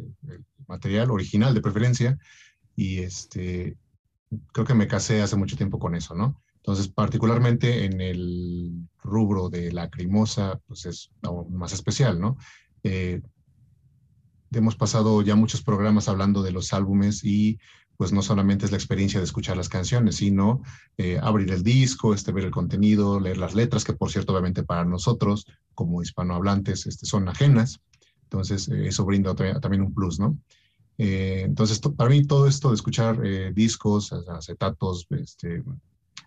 material 0.68 1.10
original 1.10 1.54
de 1.54 1.62
preferencia 1.62 2.18
y 2.76 3.00
este, 3.00 3.78
creo 4.52 4.66
que 4.66 4.74
me 4.74 4.88
casé 4.88 5.22
hace 5.22 5.36
mucho 5.36 5.58
tiempo 5.58 5.80
con 5.80 5.96
eso, 5.96 6.16
¿no? 6.16 6.42
Entonces, 6.58 6.88
particularmente 6.88 7.86
en 7.86 8.00
el 8.00 8.88
rubro 9.02 9.50
de 9.50 9.72
la 9.72 9.90
crimosa, 9.90 10.62
pues 10.68 10.86
es 10.86 11.12
aún 11.22 11.54
más 11.56 11.74
especial, 11.74 12.20
¿no? 12.20 12.38
Eh, 12.84 13.22
hemos 14.52 14.76
pasado 14.76 15.22
ya 15.22 15.36
muchos 15.36 15.62
programas 15.62 16.08
hablando 16.08 16.42
de 16.42 16.52
los 16.52 16.74
álbumes 16.74 17.24
y 17.24 17.60
pues 17.98 18.12
no 18.12 18.22
solamente 18.22 18.66
es 18.66 18.72
la 18.72 18.78
experiencia 18.78 19.20
de 19.20 19.26
escuchar 19.26 19.58
las 19.58 19.70
canciones, 19.70 20.16
sino 20.16 20.62
eh, 20.98 21.20
abrir 21.22 21.52
el 21.52 21.64
disco, 21.64 22.14
este, 22.14 22.32
ver 22.32 22.46
el 22.46 22.52
contenido, 22.52 23.20
leer 23.20 23.38
las 23.38 23.56
letras, 23.56 23.84
que 23.84 23.94
por 23.94 24.10
cierto, 24.10 24.34
obviamente 24.34 24.64
para 24.64 24.84
nosotros, 24.86 25.46
como 25.74 26.02
hispanohablantes, 26.02 26.88
este, 26.88 27.06
son 27.06 27.30
ajenas. 27.30 27.80
Entonces, 28.24 28.68
eh, 28.70 28.88
eso 28.88 29.06
brinda 29.06 29.36
también 29.36 29.84
un 29.84 29.94
plus, 29.94 30.20
¿no? 30.20 30.38
Eh, 30.98 31.44
entonces, 31.46 31.80
para 31.80 32.10
mí 32.10 32.26
todo 32.26 32.48
esto 32.48 32.70
de 32.70 32.76
escuchar 32.76 33.20
discos, 33.54 34.14
acetatos, 34.14 35.08
este, 35.10 35.64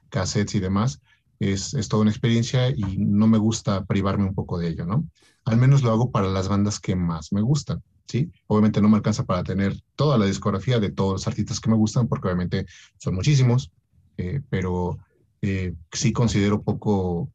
cassettes 0.08 0.54
y 0.54 0.60
demás, 0.60 1.00
es, 1.38 1.74
es, 1.74 1.88
toda 1.88 2.02
una 2.02 2.10
experiencia 2.10 2.70
y 2.70 2.96
no 2.98 3.26
me 3.26 3.38
gusta 3.38 3.84
privarme 3.84 4.24
un 4.24 4.34
poco 4.34 4.58
de 4.58 4.68
ello, 4.68 4.86
¿no? 4.86 5.08
Al 5.44 5.58
menos 5.58 5.82
lo 5.82 5.90
hago 5.90 6.10
para 6.10 6.28
las 6.28 6.48
bandas 6.48 6.80
que 6.80 6.96
más 6.96 7.32
me 7.32 7.42
gustan. 7.42 7.82
¿sí? 8.06 8.30
Obviamente 8.46 8.80
no 8.80 8.88
me 8.88 8.96
alcanza 8.96 9.24
para 9.24 9.42
tener 9.42 9.80
toda 9.94 10.18
la 10.18 10.26
discografía 10.26 10.78
de 10.78 10.90
todos 10.90 11.12
los 11.12 11.26
artistas 11.26 11.60
que 11.60 11.70
me 11.70 11.76
gustan, 11.76 12.08
porque 12.08 12.28
obviamente 12.28 12.66
son 12.98 13.14
muchísimos, 13.14 13.70
eh, 14.16 14.40
pero 14.48 14.98
eh, 15.42 15.74
sí 15.92 16.12
considero 16.12 16.62
poco, 16.62 17.30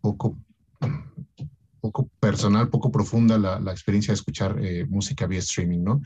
poco, 0.00 0.38
poco 1.80 2.08
personal, 2.20 2.68
poco 2.68 2.90
profunda 2.90 3.38
la, 3.38 3.72
experiencia 3.72 4.12
de 4.12 4.16
escuchar 4.16 4.58
eh, 4.64 4.86
música 4.86 5.26
vía 5.26 5.40
streaming, 5.40 5.82
¿no? 5.82 6.02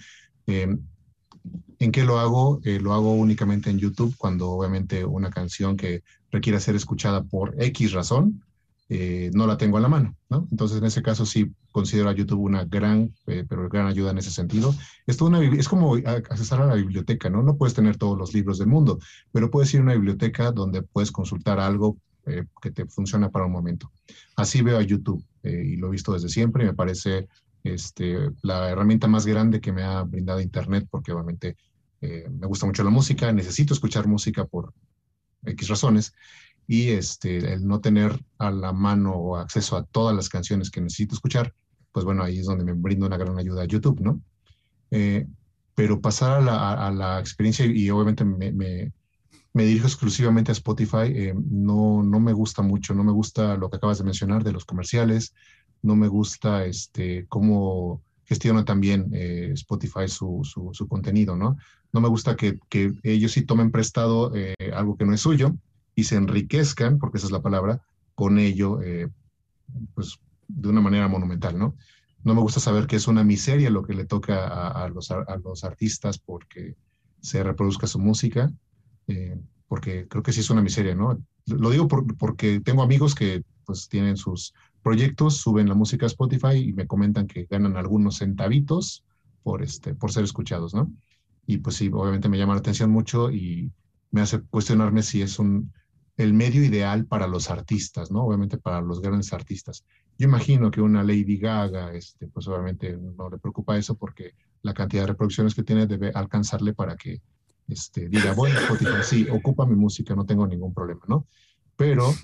¿En 0.46 1.92
qué 1.92 2.04
lo 2.04 2.18
hago? 2.18 2.60
lo 2.64 2.94
hago 2.94 3.14
únicamente 3.14 3.70
en 3.70 3.78
YouTube, 3.78 4.14
cuando 4.16 4.50
obviamente 4.50 5.04
una 5.04 5.30
canción 5.30 5.76
que 5.76 6.02
requiere 6.30 6.60
ser 6.60 6.76
escuchada 6.76 7.24
por 7.24 7.54
X 7.62 7.92
razón, 7.92 8.42
eh, 8.88 9.32
no 9.34 9.48
la 9.48 9.56
tengo 9.56 9.78
a 9.78 9.80
la 9.80 9.88
mano, 9.88 10.16
¿no? 10.30 10.46
Entonces, 10.52 10.78
en 10.78 10.84
ese 10.84 11.02
caso 11.02 11.26
sí 11.26 11.50
considero 11.72 12.08
a 12.08 12.12
YouTube 12.12 12.40
una 12.40 12.64
gran, 12.64 13.12
eh, 13.26 13.44
pero 13.48 13.68
gran 13.68 13.88
ayuda 13.88 14.12
en 14.12 14.18
ese 14.18 14.30
sentido. 14.30 14.72
Es, 15.06 15.20
una, 15.20 15.42
es 15.42 15.68
como 15.68 15.96
accesar 15.96 16.62
a 16.62 16.66
la 16.66 16.74
biblioteca, 16.74 17.28
¿no? 17.28 17.42
No 17.42 17.56
puedes 17.56 17.74
tener 17.74 17.96
todos 17.96 18.16
los 18.16 18.32
libros 18.32 18.58
del 18.58 18.68
mundo, 18.68 19.00
pero 19.32 19.50
puedes 19.50 19.74
ir 19.74 19.80
a 19.80 19.82
una 19.82 19.94
biblioteca 19.94 20.52
donde 20.52 20.82
puedes 20.82 21.10
consultar 21.10 21.58
algo 21.58 21.96
eh, 22.26 22.44
que 22.62 22.70
te 22.70 22.86
funciona 22.86 23.28
para 23.28 23.46
un 23.46 23.52
momento. 23.52 23.90
Así 24.36 24.62
veo 24.62 24.78
a 24.78 24.82
YouTube 24.82 25.24
y 25.42 25.76
lo 25.76 25.88
he 25.88 25.92
visto 25.92 26.12
desde 26.12 26.28
siempre 26.28 26.64
y 26.64 26.66
me 26.66 26.74
parece 26.74 27.28
este, 27.74 28.30
la 28.42 28.70
herramienta 28.70 29.08
más 29.08 29.26
grande 29.26 29.60
que 29.60 29.72
me 29.72 29.82
ha 29.82 30.02
brindado 30.02 30.40
Internet 30.40 30.86
porque 30.90 31.12
obviamente 31.12 31.56
me 32.00 32.46
gusta 32.46 32.66
mucho 32.66 32.84
la 32.84 32.90
música, 32.90 33.32
necesito 33.32 33.74
escuchar 33.74 34.06
música 34.06 34.44
por 34.44 34.72
X 35.44 35.68
razones 35.68 36.12
y 36.66 36.90
este, 36.90 37.52
el 37.52 37.66
no 37.66 37.80
tener 37.80 38.18
a 38.38 38.50
la 38.50 38.72
mano 38.72 39.12
o 39.12 39.36
acceso 39.36 39.76
a 39.76 39.84
todas 39.84 40.14
las 40.14 40.28
canciones 40.28 40.70
que 40.70 40.80
necesito 40.80 41.14
escuchar, 41.14 41.54
pues 41.92 42.04
bueno, 42.04 42.22
ahí 42.22 42.38
es 42.38 42.46
donde 42.46 42.64
me 42.64 42.72
brinda 42.72 43.06
una 43.06 43.16
gran 43.16 43.38
ayuda 43.38 43.64
YouTube, 43.64 44.00
¿no? 44.00 44.20
Eh, 44.90 45.26
pero 45.74 46.00
pasar 46.00 46.48
a 46.48 46.90
la, 46.90 47.20
experiencia 47.20 47.66
y 47.66 47.90
obviamente 47.90 48.24
me, 48.24 48.50
me, 48.50 48.92
me, 49.52 49.64
dirijo 49.64 49.86
exclusivamente 49.86 50.50
a 50.50 50.54
Spotify, 50.54 51.06
eh, 51.14 51.34
no, 51.36 52.02
no 52.02 52.18
me 52.18 52.32
gusta 52.32 52.62
mucho, 52.62 52.94
no 52.94 53.04
me 53.04 53.12
gusta 53.12 53.56
lo 53.56 53.68
que 53.70 53.76
acabas 53.76 53.98
de 53.98 54.04
mencionar 54.04 54.42
de 54.42 54.52
los 54.52 54.64
comerciales, 54.64 55.34
no 55.82 55.96
me 55.96 56.08
gusta 56.08 56.64
este, 56.64 57.26
cómo 57.28 58.02
gestiona 58.24 58.64
también 58.64 59.10
eh, 59.12 59.50
Spotify 59.52 60.08
su, 60.08 60.42
su, 60.44 60.88
contenido, 60.88 61.36
¿no? 61.36 61.56
No 61.92 62.00
me 62.00 62.08
gusta 62.08 62.36
que, 62.36 62.58
que 62.68 62.92
ellos 63.02 63.32
sí 63.32 63.42
tomen 63.42 63.70
prestado 63.70 64.32
algo 64.74 64.96
que 64.96 65.04
no 65.06 65.14
es 65.14 65.20
suyo, 65.20 65.54
y 65.96 66.04
se 66.04 66.14
enriquezcan, 66.14 66.98
porque 66.98 67.16
esa 67.16 67.26
es 67.26 67.32
la 67.32 67.42
palabra, 67.42 67.80
con 68.14 68.38
ello, 68.38 68.80
eh, 68.82 69.08
pues 69.94 70.18
de 70.46 70.68
una 70.68 70.80
manera 70.80 71.08
monumental, 71.08 71.58
¿no? 71.58 71.74
No 72.22 72.34
me 72.34 72.42
gusta 72.42 72.60
saber 72.60 72.86
que 72.86 72.96
es 72.96 73.08
una 73.08 73.24
miseria 73.24 73.70
lo 73.70 73.82
que 73.82 73.94
le 73.94 74.04
toca 74.04 74.68
a, 74.68 74.88
los, 74.88 75.10
a 75.10 75.36
los, 75.42 75.64
artistas 75.64 76.18
porque 76.18 76.76
se 77.20 77.42
reproduzca 77.42 77.86
su 77.86 77.98
música, 77.98 78.52
eh, 79.08 79.40
porque 79.68 80.06
creo 80.06 80.22
que 80.22 80.32
sí 80.32 80.40
es 80.40 80.50
una 80.50 80.62
miseria, 80.62 80.94
¿no? 80.94 81.18
Lo 81.46 81.70
digo 81.70 81.88
porque 81.88 82.60
tengo 82.60 82.82
amigos 82.82 83.14
que 83.14 83.42
pues 83.64 83.88
tienen 83.88 84.16
sus 84.16 84.54
proyectos, 84.86 85.38
suben 85.38 85.68
la 85.68 85.74
música 85.74 86.06
a 86.06 86.12
Spotify 86.14 86.58
y 86.58 86.72
me 86.72 86.86
comentan 86.86 87.26
que 87.26 87.48
ganan 87.50 87.76
algunos 87.76 88.18
centavitos 88.18 89.04
por, 89.42 89.64
este, 89.64 89.96
por 89.96 90.12
ser 90.12 90.22
escuchados, 90.22 90.74
¿no? 90.74 90.92
Y 91.44 91.58
pues 91.58 91.74
sí, 91.74 91.90
obviamente 91.92 92.28
me 92.28 92.38
llama 92.38 92.54
la 92.54 92.60
atención 92.60 92.90
mucho 92.90 93.32
y 93.32 93.72
me 94.12 94.20
hace 94.20 94.42
cuestionarme 94.42 95.02
si 95.02 95.22
es 95.22 95.40
un, 95.40 95.72
el 96.16 96.34
medio 96.34 96.62
ideal 96.62 97.04
para 97.04 97.26
los 97.26 97.50
artistas, 97.50 98.12
¿no? 98.12 98.22
Obviamente 98.22 98.58
para 98.58 98.80
los 98.80 99.00
grandes 99.00 99.32
artistas. 99.32 99.84
Yo 100.18 100.28
imagino 100.28 100.70
que 100.70 100.80
una 100.80 101.02
Lady 101.02 101.36
Gaga, 101.36 101.92
este, 101.92 102.28
pues 102.28 102.46
obviamente 102.46 102.96
no 102.96 103.28
le 103.28 103.38
preocupa 103.38 103.76
eso 103.76 103.96
porque 103.96 104.34
la 104.62 104.72
cantidad 104.72 105.02
de 105.02 105.08
reproducciones 105.08 105.56
que 105.56 105.64
tiene 105.64 105.88
debe 105.88 106.12
alcanzarle 106.14 106.74
para 106.74 106.94
que 106.94 107.20
este, 107.66 108.08
diga, 108.08 108.34
bueno, 108.34 108.56
Spotify, 108.60 109.02
sí, 109.02 109.26
ocupa 109.32 109.66
mi 109.66 109.74
música, 109.74 110.14
no 110.14 110.24
tengo 110.24 110.46
ningún 110.46 110.72
problema, 110.72 111.00
¿no? 111.08 111.26
Pero 111.76 112.14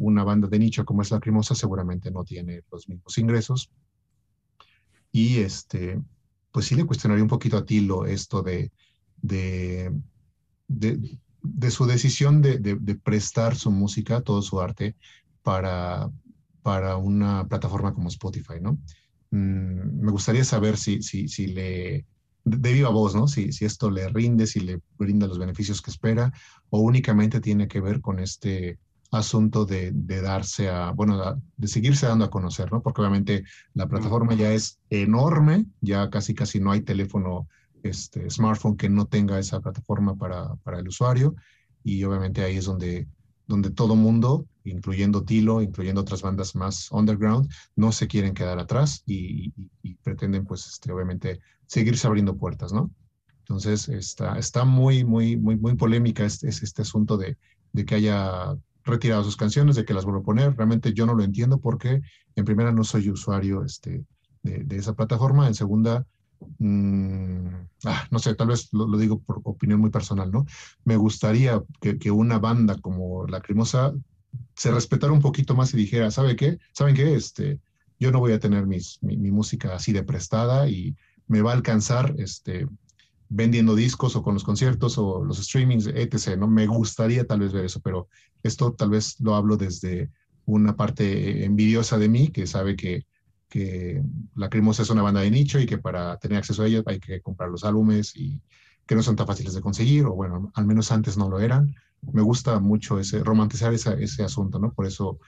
una 0.00 0.22
banda 0.22 0.48
de 0.48 0.58
nicho 0.58 0.84
como 0.84 1.02
es 1.02 1.10
Lacrimosa 1.10 1.54
seguramente 1.54 2.10
no 2.10 2.24
tiene 2.24 2.62
los 2.70 2.88
mismos 2.88 3.16
ingresos. 3.18 3.70
Y 5.10 5.38
este, 5.38 6.00
pues 6.52 6.66
sí 6.66 6.74
le 6.74 6.84
cuestionaría 6.84 7.24
un 7.24 7.30
poquito 7.30 7.56
a 7.56 7.64
Tilo 7.64 8.04
esto 8.04 8.42
de, 8.42 8.70
de, 9.22 9.90
de 10.66 11.18
de 11.42 11.70
su 11.70 11.86
decisión 11.86 12.42
de, 12.42 13.00
prestar 13.02 13.56
su 13.56 13.70
música, 13.70 14.20
todo 14.20 14.42
su 14.42 14.60
arte, 14.60 14.96
para, 15.42 16.10
para 16.62 16.96
una 16.96 17.46
plataforma 17.48 17.94
como 17.94 18.08
Spotify, 18.08 18.60
¿no? 18.60 18.78
Mm, 19.30 20.00
me 20.00 20.10
gustaría 20.10 20.44
saber 20.44 20.76
si, 20.76 21.02
si, 21.02 21.28
si 21.28 21.46
le, 21.48 22.06
de 22.44 22.72
viva 22.72 22.90
voz, 22.90 23.14
¿no? 23.14 23.28
Si, 23.28 23.52
si 23.52 23.64
esto 23.64 23.90
le 23.90 24.08
rinde, 24.08 24.46
si 24.46 24.60
le 24.60 24.80
brinda 24.98 25.26
los 25.26 25.38
beneficios 25.38 25.80
que 25.80 25.90
espera, 25.90 26.32
o 26.70 26.80
únicamente 26.80 27.40
tiene 27.40 27.68
que 27.68 27.80
ver 27.80 28.00
con 28.00 28.18
este 28.18 28.78
asunto 29.10 29.64
de, 29.64 29.92
darse 29.92 30.68
a, 30.68 30.90
bueno, 30.90 31.42
de 31.56 31.68
seguirse 31.68 32.06
dando 32.06 32.26
a 32.26 32.30
conocer, 32.30 32.70
¿no? 32.70 32.82
Porque 32.82 33.00
obviamente 33.00 33.44
la 33.74 33.86
plataforma 33.86 34.34
ya 34.34 34.52
es 34.52 34.78
enorme, 34.90 35.66
ya 35.80 36.10
casi 36.10 36.34
casi 36.34 36.60
no 36.60 36.72
hay 36.72 36.82
teléfono 36.82 37.48
este, 37.82 38.28
smartphone 38.30 38.76
que 38.76 38.88
no 38.88 39.06
tenga 39.06 39.38
esa 39.38 39.60
plataforma 39.60 40.16
para, 40.16 40.54
para, 40.56 40.78
el 40.78 40.88
usuario. 40.88 41.34
Y 41.82 42.04
obviamente 42.04 42.42
ahí 42.42 42.56
es 42.56 42.66
donde, 42.66 43.08
donde 43.46 43.70
todo 43.70 43.96
mundo, 43.96 44.46
incluyendo 44.64 45.24
Tilo, 45.24 45.62
incluyendo 45.62 46.02
otras 46.02 46.20
bandas 46.20 46.54
más 46.54 46.90
underground, 46.92 47.50
no 47.76 47.92
se 47.92 48.08
quieren 48.08 48.34
quedar 48.34 48.58
atrás 48.58 49.02
y, 49.06 49.52
pretenden, 50.02 50.44
pues, 50.44 50.66
este, 50.66 50.92
obviamente, 50.92 51.40
seguirse 51.66 52.06
abriendo 52.06 52.36
puertas, 52.36 52.72
¿no? 52.72 52.90
Entonces, 53.38 53.88
está, 53.88 54.38
está 54.38 54.64
muy, 54.66 55.04
muy, 55.04 55.38
muy, 55.38 55.56
muy 55.56 55.74
polémica 55.76 56.26
este, 56.26 56.48
este 56.48 56.82
asunto 56.82 57.16
de, 57.16 57.38
de 57.72 57.84
que 57.86 57.94
haya 57.94 58.54
retirado 58.84 59.24
sus 59.24 59.36
canciones, 59.36 59.76
de 59.76 59.84
que 59.84 59.94
las 59.94 60.04
vuelva 60.04 60.20
a 60.20 60.24
poner. 60.24 60.56
Realmente 60.56 60.92
yo 60.92 61.06
no 61.06 61.14
lo 61.14 61.22
entiendo 61.22 61.58
porque, 61.58 62.00
en 62.36 62.44
primera, 62.44 62.72
no 62.72 62.84
soy 62.84 63.10
usuario 63.10 63.64
este, 63.64 64.04
de, 64.42 64.76
esa 64.76 64.94
plataforma. 64.94 65.46
En 65.46 65.54
segunda, 65.54 66.06
Mm, 66.58 67.48
ah, 67.84 68.06
no 68.10 68.18
sé, 68.18 68.34
tal 68.34 68.48
vez 68.48 68.68
lo, 68.72 68.86
digo 68.96 69.20
por 69.20 69.40
opinión 69.44 69.80
muy 69.80 69.90
personal, 69.90 70.30
¿no? 70.30 70.46
Me 70.84 70.96
gustaría 70.96 71.62
que, 71.80 72.10
una 72.10 72.38
banda 72.38 72.76
como 72.80 73.26
Lacrimosa 73.26 73.92
se 74.54 74.70
respetara 74.70 75.12
un 75.12 75.20
poquito 75.20 75.54
más 75.54 75.72
y 75.74 75.76
dijera, 75.76 76.10
¿sabe 76.10 76.36
qué? 76.36 76.58
¿Saben 76.72 76.94
qué? 76.94 77.14
Este, 77.14 77.60
yo 77.98 78.12
no 78.12 78.20
voy 78.20 78.32
a 78.32 78.40
tener 78.40 78.66
mis, 78.66 78.98
mi, 79.02 79.16
música 79.30 79.74
así 79.74 79.92
de 79.92 80.02
prestada 80.02 80.68
y 80.68 80.96
me 81.26 81.42
va 81.42 81.52
a 81.52 81.54
alcanzar 81.54 82.14
este, 82.18 82.66
vendiendo 83.28 83.74
discos 83.74 84.16
o 84.16 84.22
con 84.22 84.34
los 84.34 84.44
conciertos 84.44 84.98
o 84.98 85.24
los 85.24 85.38
streamings, 85.38 85.86
etc. 85.86 86.36
¿no? 86.38 86.48
Me 86.48 86.66
gustaría 86.66 87.26
tal 87.26 87.40
vez 87.40 87.52
ver 87.52 87.64
eso, 87.64 87.80
pero 87.80 88.08
esto 88.42 88.72
tal 88.72 88.90
vez 88.90 89.20
lo 89.20 89.34
hablo 89.34 89.56
desde 89.56 90.10
una 90.46 90.76
parte 90.76 91.44
envidiosa 91.44 91.98
de 91.98 92.08
mí 92.08 92.28
que 92.28 92.46
sabe 92.46 92.74
que 92.76 93.04
que 93.48 94.02
la 94.34 94.46
Lacrimosa 94.46 94.82
es 94.82 94.90
una 94.90 95.02
banda 95.02 95.20
de 95.20 95.30
nicho 95.30 95.58
y 95.58 95.66
que 95.66 95.78
para 95.78 96.16
tener 96.18 96.38
acceso 96.38 96.62
a 96.62 96.66
ella 96.66 96.82
hay 96.86 97.00
que 97.00 97.20
comprar 97.20 97.50
los 97.50 97.64
álbumes 97.64 98.14
y 98.14 98.40
que 98.86 98.94
no 98.94 99.02
son 99.02 99.16
tan 99.16 99.26
fáciles 99.26 99.54
de 99.54 99.60
conseguir, 99.60 100.04
o 100.06 100.14
bueno, 100.14 100.50
al 100.54 100.66
menos 100.66 100.92
antes 100.92 101.16
no 101.16 101.28
lo 101.28 101.40
eran. 101.40 101.74
Me 102.12 102.22
gusta 102.22 102.58
mucho 102.60 102.98
ese, 102.98 103.22
romantizar 103.22 103.74
ese 103.74 104.22
asunto, 104.22 104.58
¿no? 104.58 104.72
Por 104.72 104.86
eso, 104.86 105.18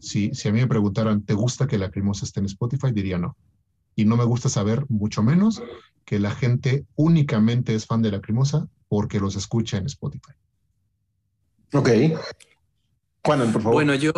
si, 0.00 0.32
si 0.34 0.48
a 0.48 0.52
mí 0.52 0.60
me 0.60 0.66
preguntaran, 0.66 1.22
¿te 1.22 1.34
gusta 1.34 1.66
que 1.66 1.76
la 1.76 1.86
Lacrimosa 1.86 2.24
esté 2.24 2.40
en 2.40 2.46
Spotify? 2.46 2.92
Diría 2.92 3.18
no. 3.18 3.36
Y 3.96 4.04
no 4.04 4.16
me 4.16 4.24
gusta 4.24 4.48
saber, 4.48 4.86
mucho 4.88 5.22
menos, 5.22 5.62
que 6.04 6.18
la 6.18 6.30
gente 6.30 6.86
únicamente 6.96 7.74
es 7.74 7.86
fan 7.86 8.02
de 8.02 8.10
la 8.10 8.18
Lacrimosa 8.18 8.68
porque 8.88 9.20
los 9.20 9.36
escucha 9.36 9.78
en 9.78 9.86
Spotify. 9.86 10.32
Ok. 11.72 11.88
Juan, 13.24 13.52
por 13.52 13.62
favor. 13.62 13.72
Bueno, 13.72 13.94
yo, 13.94 14.12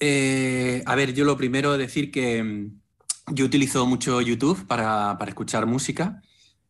eh, 0.00 0.82
a 0.86 0.94
ver, 0.94 1.12
yo 1.12 1.24
lo 1.24 1.36
primero 1.36 1.76
decir 1.76 2.10
que 2.10 2.42
mm, 2.42 3.34
yo 3.34 3.44
utilizo 3.44 3.86
mucho 3.86 4.20
YouTube 4.20 4.66
para, 4.66 5.18
escuchar 5.26 5.66
música, 5.66 6.22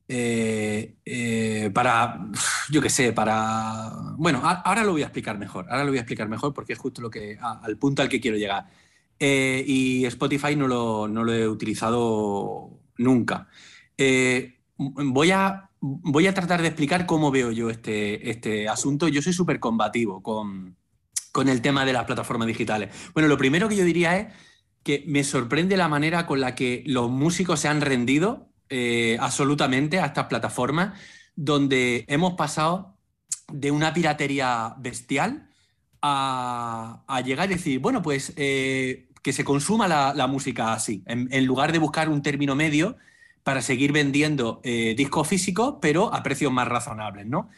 eh, 0.09 0.97
eh, 1.05 1.71
para, 1.75 2.29
yo 2.71 2.81
qué 2.81 2.91
sé, 2.91 3.13
para 3.13 3.93
Bueno, 4.17 4.41
ahora 4.43 4.85
lo 4.85 4.93
voy 4.93 5.03
a 5.03 5.07
explicar 5.07 5.39
mejor. 5.39 5.67
Ahora 5.69 5.85
lo 5.85 5.91
voy 5.91 5.99
a 5.99 6.03
explicar 6.03 6.29
mejor 6.29 6.55
porque 6.55 6.73
es 6.73 6.79
justo 6.79 7.03
lo 7.03 7.11
que, 7.11 7.39
al 7.41 7.77
punto 7.77 8.03
al 8.03 8.09
que 8.09 8.21
quiero 8.21 8.37
llegar. 8.37 8.67
Eh, 9.19 9.65
y 9.67 10.05
Spotify 10.07 10.57
no 10.57 10.69
lo, 10.69 11.09
no 11.09 11.25
lo, 11.25 11.33
he 11.33 11.49
utilizado 11.49 12.71
nunca. 12.99 13.49
Eh, 13.99 14.61
voy, 14.77 15.31
a, 15.31 15.71
voy 15.81 16.27
a 16.27 16.35
tratar 16.35 16.63
de 16.63 16.69
explicar 16.69 17.07
cómo 17.07 17.31
veo 17.31 17.51
yo 17.51 17.71
este, 17.71 18.31
este 18.31 18.69
asunto. 18.69 19.09
Yo 19.09 19.23
soy 19.23 19.33
súper 19.33 19.61
combativo 19.61 20.23
con, 20.23 20.77
con 21.33 21.49
el 21.49 21.61
tema 21.61 21.85
de 21.85 21.93
las 21.93 22.05
plataformas 22.05 22.49
digitales. 22.49 22.95
Bueno, 23.13 23.29
lo 23.29 23.37
primero 23.37 23.69
que 23.69 23.77
yo 23.77 23.85
diría 23.85 24.19
es 24.19 24.27
que 24.83 25.05
me 25.07 25.25
sorprende 25.25 25.77
la 25.77 25.89
manera 25.89 26.27
con 26.27 26.41
la 26.41 26.55
que 26.55 26.83
los 26.87 27.11
músicos 27.11 27.61
se 27.61 27.69
han 27.69 27.81
rendido 27.81 28.49
eh, 28.69 29.17
absolutamente 29.21 30.01
a 30.01 30.07
estas 30.07 30.27
plataformas, 30.27 30.99
donde 31.35 32.05
hemos 32.09 32.35
pasado 32.35 32.97
de 33.53 33.71
una 33.71 33.93
piratería 33.93 34.75
bestial 34.79 35.51
a, 36.03 37.05
llegar 37.25 37.51
y 37.51 37.55
decir, 37.55 37.81
bueno, 37.81 38.01
pues 38.01 38.33
eh, 38.37 39.09
que 39.23 39.33
se 39.33 39.45
consuma 39.45 39.89
la, 39.89 40.27
música 40.27 40.73
así, 40.73 41.03
en, 41.07 41.47
lugar 41.47 41.73
de 41.73 41.79
buscar 41.79 42.09
un 42.09 42.23
término 42.23 42.55
medio 42.55 42.97
para 43.47 43.63
seguir 43.63 43.93
vendiendo 43.93 44.61
eh, 44.65 44.97
discos 44.97 45.29
físicos, 45.29 45.77
pero 45.81 46.13
a 46.13 46.21
precios 46.25 46.51
más 46.51 46.67
razonables, 46.67 47.27
¿no? 47.27 47.49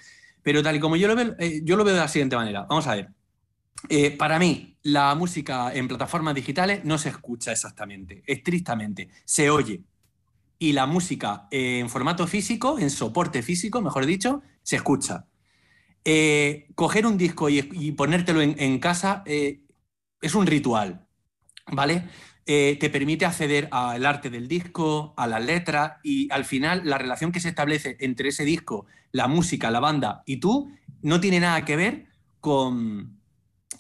Pero 0.43 0.63
tal 0.63 0.77
y 0.77 0.81
como 0.81 0.97
yo 0.97 1.09
lo 1.09 1.17
veo, 1.17 1.35
yo 1.63 1.79
lo 1.79 1.85
veo 1.85 1.95
de 1.95 2.01
la 2.01 2.09
siguiente 2.09 2.37
manera. 2.37 2.67
Vamos 2.69 2.87
a 2.89 2.95
ver. 2.95 3.09
para 4.19 4.39
mí, 4.39 4.77
la 4.83 5.15
música 5.15 5.73
en 5.73 5.89
plataformas 5.89 6.35
digitales 6.35 6.85
no 6.85 6.99
se 6.99 7.09
escucha 7.09 7.53
exactamente, 7.53 8.23
estrictamente, 8.27 9.09
se 9.25 9.49
oye 9.49 9.83
y 10.59 10.73
la 10.73 10.85
música 10.85 11.49
en 11.51 11.89
formato 11.89 12.27
físico, 12.27 12.79
en 12.79 12.91
soporte 12.91 13.43
físico, 13.43 13.81
mejor 13.81 14.05
dicho, 14.05 14.43
se 14.63 14.77
escucha. 14.77 15.25
Eh, 16.05 16.69
coger 16.75 17.07
un 17.07 17.17
disco 17.17 17.49
y, 17.49 17.93
ponértelo 17.93 18.43
en, 18.43 18.79
casa 18.79 19.23
eh, 19.27 19.61
es 20.21 20.35
un 20.35 20.47
ritual, 20.47 21.07
¿vale? 21.71 22.09
Eh, 22.51 22.79
te 22.81 22.89
permite 22.89 23.27
acceder 23.27 23.69
al 23.73 24.07
arte 24.07 24.31
del 24.31 24.49
disco, 24.49 25.13
a 25.19 25.27
las 25.27 25.45
letras 25.45 25.99
y 26.03 26.33
al 26.33 26.47
final 26.47 26.81
la 26.85 26.97
relación 26.97 27.31
que 27.31 27.41
se 27.41 27.51
establece 27.51 27.99
entre 28.01 28.31
ese 28.31 28.47
disco, 28.47 28.87
la 29.13 29.29
música, 29.29 29.71
la 29.71 29.81
banda 29.81 30.23
y 30.25 30.39
tú 30.39 30.73
no 31.03 31.21
tiene 31.21 31.41
nada 31.41 31.67
que 31.67 31.77
ver 31.77 32.07
con, 32.41 33.21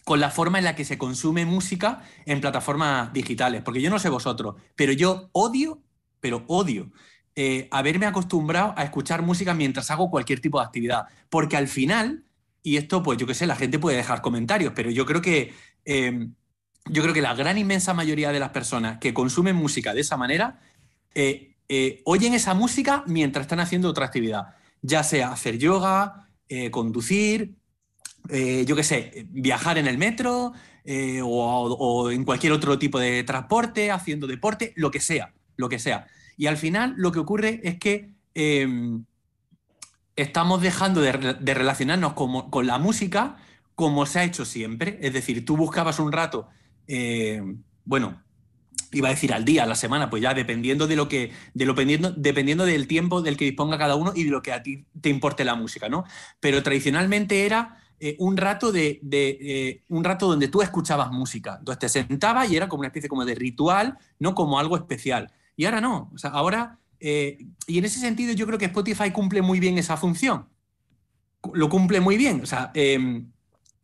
con 0.05 0.21
la 0.21 0.31
forma 0.31 0.59
en 0.59 0.65
la 0.65 0.77
que 0.77 0.85
se 0.85 0.99
consume 0.99 1.47
música 1.47 2.03
en 2.27 2.43
plataformas 2.43 3.11
digitales. 3.15 3.63
Porque 3.63 3.81
yo 3.81 3.89
no 3.89 3.99
sé 3.99 4.11
vosotros, 4.11 4.57
pero 4.77 4.93
yo 4.93 5.31
odio 5.33 5.83
pero 6.21 6.45
odio 6.49 6.91
eh, 7.35 7.69
haberme 7.71 8.07
acostumbrado 8.07 8.75
a 8.77 8.83
escuchar 8.83 9.23
música 9.23 9.55
mientras 9.55 9.91
hago 9.91 10.11
cualquier 10.11 10.41
tipo 10.41 10.59
de 10.59 10.67
actividad. 10.67 11.07
Porque 11.29 11.57
al 11.57 11.69
final, 11.69 12.25
y 12.63 12.77
esto, 12.77 13.03
pues 13.03 13.19
yo 13.19 13.27
qué 13.27 13.35
sé, 13.35 13.47
la 13.47 13.57
gente 13.57 13.79
puede 13.79 13.97
dejar 13.97 14.23
comentarios, 14.23 14.73
pero 14.75 14.91
yo 14.91 15.07
creo 15.07 15.23
que. 15.23 15.55
Em, 15.85 16.35
yo 16.91 17.03
creo 17.03 17.15
que 17.15 17.23
la 17.23 17.35
gran 17.35 17.59
inmensa 17.59 17.95
mayoría 17.95 18.33
de 18.33 18.41
las 18.41 18.51
personas 18.51 18.99
que 18.99 19.15
consumen 19.15 19.57
música 19.57 19.95
de 19.95 20.01
esa 20.01 20.17
manera 20.17 20.61
eh, 21.15 21.57
eh, 21.69 22.03
oyen 22.05 22.35
esa 22.35 22.55
música 22.55 23.05
mientras 23.07 23.45
están 23.45 23.61
haciendo 23.61 23.89
otra 23.89 24.07
actividad, 24.07 24.55
ya 24.83 25.03
sea 25.03 25.33
hacer 25.33 25.59
yoga, 25.59 26.29
conducir, 26.71 27.57
yo 28.31 28.75
qué 28.75 28.83
sé, 28.83 29.27
viajar 29.29 29.77
en 29.77 29.87
el 29.87 29.99
metro 29.99 30.55
o, 31.25 31.77
o, 31.79 32.11
en 32.11 32.25
cualquier 32.25 32.53
otro 32.53 32.79
tipo 32.79 32.99
de 32.99 33.23
transporte, 33.23 33.91
haciendo 33.91 34.27
deporte, 34.27 34.73
lo 34.77 34.91
que 34.91 35.01
sea 35.01 35.35
lo 35.59 35.69
que 35.69 35.79
sea. 35.79 36.07
Y 36.39 36.47
al 36.47 36.57
final 36.57 36.95
lo 36.97 37.13
que 37.13 37.19
ocurre 37.19 37.61
es 37.65 37.79
que 37.79 38.15
em, 38.35 39.05
estamos 40.17 40.63
dejando 40.63 41.03
de, 41.03 41.13
relacionarnos 41.13 42.15
con, 42.15 42.67
la 42.67 42.79
música 42.79 43.37
como 43.75 44.07
se 44.07 44.21
ha 44.21 44.25
hecho 44.25 44.47
siempre. 44.47 44.99
Es 45.03 45.13
decir, 45.13 45.45
tú 45.45 45.57
buscabas 45.57 45.99
un 45.99 46.13
rato, 46.13 46.49
em, 46.89 47.63
bueno, 47.85 48.21
iba 48.93 49.09
a 49.09 49.11
decir 49.11 49.33
al 49.33 49.45
día, 49.45 49.65
a 49.65 49.67
la 49.67 49.75
semana, 49.75 50.11
pues 50.11 50.23
ya 50.23 50.35
dependiendo 50.35 50.87
de 50.87 50.97
lo 50.97 51.09
que, 51.09 51.33
de 51.55 51.67
lo 51.67 51.75
dependiendo, 51.75 52.11
dependiendo 52.13 52.65
del 52.65 52.87
tiempo 52.89 53.23
del 53.23 53.37
que 53.37 53.45
disponga 53.45 53.79
cada 53.79 53.95
uno 53.95 54.13
y 54.15 54.25
de 54.25 54.31
lo 54.31 54.43
que 54.43 54.53
a 54.53 54.63
ti 54.63 54.87
te 55.01 55.11
importe 55.11 55.45
la 55.45 55.55
música, 55.55 55.89
¿no? 55.89 56.05
Pero 56.41 56.63
tradicionalmente 56.63 57.47
era 57.47 57.79
eh, 58.01 58.17
un 58.21 58.37
rato 58.37 58.71
de, 58.71 59.01
eh, 59.11 59.83
un 59.89 60.05
rato 60.05 60.29
donde 60.29 60.49
tú 60.49 60.63
escuchabas 60.63 61.11
música. 61.11 61.57
Entonces 61.59 61.79
te 61.81 61.89
sentabas 61.89 62.51
y 62.51 62.57
era 62.57 62.69
como 62.69 62.81
una 62.81 62.89
especie 62.89 63.09
como 63.09 63.25
de 63.25 63.35
ritual, 63.35 63.99
no 64.19 64.35
como 64.35 64.59
algo 64.59 64.77
especial. 64.77 65.33
Y 65.57 65.65
ahora 65.65 65.81
no. 65.81 66.11
O 66.15 66.19
sea, 66.19 66.31
ahora. 66.31 66.79
Eh, 67.01 67.39
y 67.67 67.79
en 67.79 67.85
ese 67.85 68.01
sentido, 68.01 68.33
yo 68.33 68.47
creo 68.47 68.59
que 68.59 68.67
Spotify 68.67 69.11
cumple 69.13 69.43
muy 69.43 69.61
bien 69.61 69.79
esa 69.79 69.97
función. 69.97 70.49
Lo 71.53 71.69
cumple 71.69 72.01
muy 72.01 72.17
bien. 72.17 72.41
O 72.43 72.47
sea, 72.47 72.71
em, 72.75 73.31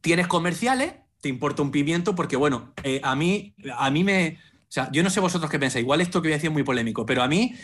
tienes 0.01 0.27
comerciales, 0.27 0.95
te 1.25 1.31
importa 1.31 1.63
un 1.63 1.71
pimiento, 1.71 2.15
porque, 2.15 2.37
bueno, 2.37 2.75
eh, 2.83 3.01
a, 3.03 3.17
mí, 3.17 3.55
a 3.79 3.91
mí 3.91 4.05
me. 4.05 4.39
O 4.69 4.69
sea, 4.75 4.91
yo 4.93 5.03
no 5.03 5.09
sé 5.09 5.21
vosotros 5.21 5.51
qué 5.51 5.59
pensáis, 5.59 5.83
igual 5.83 6.03
esto 6.03 6.21
que 6.21 6.29
voy 6.29 6.35
a 6.35 6.37
decir 6.37 6.51
es 6.51 6.53
muy 6.53 6.65
polémico, 6.65 7.07
pero 7.07 7.23
a 7.23 7.29
mí, 7.29 7.55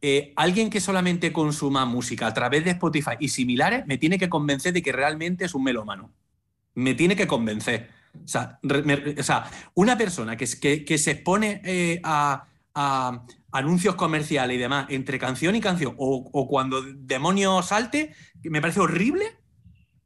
eh, 0.00 0.32
alguien 0.34 0.70
que 0.70 0.80
solamente 0.80 1.30
consuma 1.30 1.84
música 1.84 2.26
a 2.26 2.32
través 2.32 2.64
de 2.64 2.70
Spotify 2.70 3.16
y 3.20 3.28
similares, 3.28 3.86
me 3.86 3.98
tiene 3.98 4.18
que 4.18 4.30
convencer 4.30 4.72
de 4.72 4.80
que 4.80 4.92
realmente 4.92 5.44
es 5.44 5.54
un 5.54 5.62
melómano. 5.62 6.10
Me 6.74 6.94
tiene 6.94 7.16
que 7.16 7.26
convencer. 7.26 7.90
O 8.24 8.26
sea, 8.26 8.58
una 9.74 9.98
persona 9.98 10.34
que, 10.38 10.46
que, 10.58 10.82
que 10.86 10.96
se 10.96 11.10
expone 11.10 12.00
a, 12.02 12.46
anuncios 13.52 13.94
comerciales 13.94 14.56
y 14.56 14.58
demás 14.58 14.86
entre 14.88 15.18
canción 15.18 15.54
y 15.54 15.60
canción, 15.60 15.94
o, 15.98 16.48
cuando 16.48 16.80
demonio 16.80 17.60
salte, 17.60 18.14
me 18.42 18.62
parece 18.62 18.80
horrible, 18.80 19.36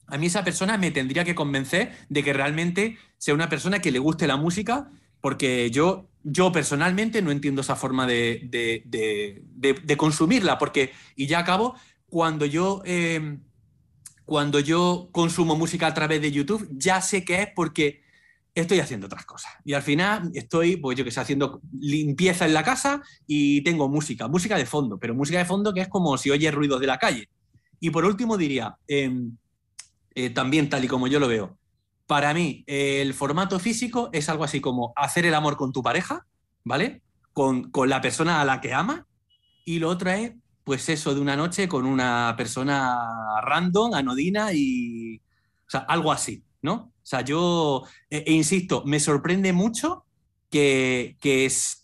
a 0.09 0.19
mí 0.19 0.27
esa 0.27 0.45
persona 0.45 0.79
me 0.79 0.91
tendría 0.91 1.25
que 1.25 1.35
convencer 1.35 1.93
de 2.09 2.23
que 2.23 2.33
realmente 2.33 2.99
sea 3.19 3.35
una 3.35 3.49
persona 3.49 3.81
que 3.81 3.91
le 3.91 3.99
guste 3.99 4.27
la 4.27 4.37
música, 4.37 4.91
porque 5.21 5.71
yo, 5.71 6.09
yo 6.23 6.53
personalmente 6.53 7.23
no 7.23 7.31
entiendo 7.31 7.63
esa 7.63 7.77
forma 7.77 8.07
de, 8.07 8.49
de, 8.85 9.97
consumirla, 9.97 10.59
porque, 10.59 10.93
y 11.17 11.27
ya 11.27 11.41
acabo, 11.41 11.75
cuando 12.09 12.47
yo, 12.47 12.83
eh, 12.85 13.39
cuando 14.25 14.61
yo 14.61 15.09
consumo 15.13 15.57
música 15.57 15.87
a 15.87 15.95
través 15.95 16.21
de 16.21 16.33
YouTube, 16.33 16.69
ya 16.73 17.01
sé 17.01 17.25
que 17.25 17.43
es 17.43 17.49
porque 17.55 18.03
estoy 18.55 18.81
haciendo 18.81 19.07
otras 19.07 19.27
cosas. 19.27 19.53
Y 19.65 19.75
al 19.75 19.83
final 19.83 20.31
estoy, 20.35 20.77
pues 20.77 20.97
yo 20.97 21.05
que 21.05 21.11
sé, 21.11 21.21
haciendo 21.21 21.61
limpieza 21.79 22.47
en 22.47 22.55
la 22.55 22.63
casa 22.63 23.03
y 23.27 23.63
tengo 23.63 23.89
música, 23.89 24.29
música 24.29 24.57
de 24.57 24.67
fondo, 24.67 24.99
pero 24.99 25.15
música 25.15 25.39
de 25.39 25.45
fondo 25.45 25.75
que 25.75 25.83
es 25.83 25.89
como 25.89 26.17
si 26.17 26.31
oyes 26.31 26.55
ruidos 26.55 26.81
de 26.81 26.87
la 26.87 26.99
calle. 26.99 27.29
Y 27.81 27.91
por 27.91 28.05
último 28.05 28.39
diría, 28.39 28.77
em, 28.89 29.37
eh, 30.17 30.31
también 30.31 30.69
tal 30.69 30.85
y 30.85 30.89
como 30.89 31.07
yo 31.07 31.21
lo 31.21 31.29
veo, 31.29 31.57
para 32.07 32.35
mí 32.35 32.65
el 32.67 33.15
formato 33.15 33.59
físico 33.59 34.11
es 34.13 34.29
algo 34.29 34.45
así 34.45 34.61
como 34.61 34.93
hacer 34.97 35.27
el 35.27 35.35
amor 35.35 35.57
con 35.57 35.73
tu 35.73 35.83
pareja, 35.83 36.27
¿vale? 36.65 37.03
Con, 37.33 37.71
con 37.71 37.89
la 37.89 38.01
persona 38.01 38.41
a 38.41 38.45
la 38.45 38.61
que 38.61 38.73
ama. 38.75 39.07
Y 39.65 39.79
lo 39.79 39.91
otro 39.91 40.11
es, 40.11 40.33
pues 40.65 40.89
eso, 40.89 41.15
de 41.15 41.21
una 41.21 41.37
noche 41.37 41.69
con 41.69 41.85
una 41.87 42.35
persona 42.37 43.41
random, 43.43 43.95
anodina 43.95 44.53
y... 44.53 45.17
O 45.17 45.71
sea, 45.71 45.81
algo 45.81 46.13
así, 46.13 46.45
¿no? 46.63 46.75
O 46.75 46.93
sea, 47.03 47.23
yo, 47.23 47.83
e, 48.09 48.25
e 48.27 48.33
insisto, 48.33 48.85
me 48.87 49.01
sorprende 49.01 49.53
mucho 49.53 50.07
que, 50.51 51.17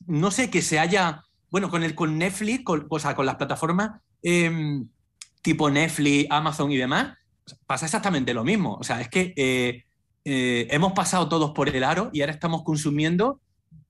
no 0.06 0.30
sé, 0.30 0.50
que 0.50 0.62
se 0.62 0.78
haya, 0.78 1.22
bueno, 1.50 1.68
con, 1.68 1.82
el, 1.82 1.94
con 1.94 2.16
Netflix, 2.16 2.64
o 2.88 2.98
sea, 2.98 3.14
con 3.14 3.26
las 3.26 3.36
plataformas 3.36 4.00
em, 4.22 4.88
tipo 5.42 5.68
Netflix, 5.68 6.28
Amazon 6.30 6.70
y 6.72 6.76
demás, 6.76 7.18
pasa 7.66 7.86
exactamente 7.86 8.34
lo 8.34 8.44
mismo. 8.44 8.74
O 8.74 8.84
sea, 8.84 9.00
es 9.00 9.08
que 9.08 9.32
eh, 9.36 9.84
eh, 10.24 10.68
hemos 10.70 10.92
pasado 10.92 11.28
todos 11.28 11.50
por 11.52 11.68
el 11.68 11.84
aro 11.84 12.10
y 12.12 12.20
ahora 12.20 12.32
estamos 12.32 12.62
consumiendo 12.62 13.40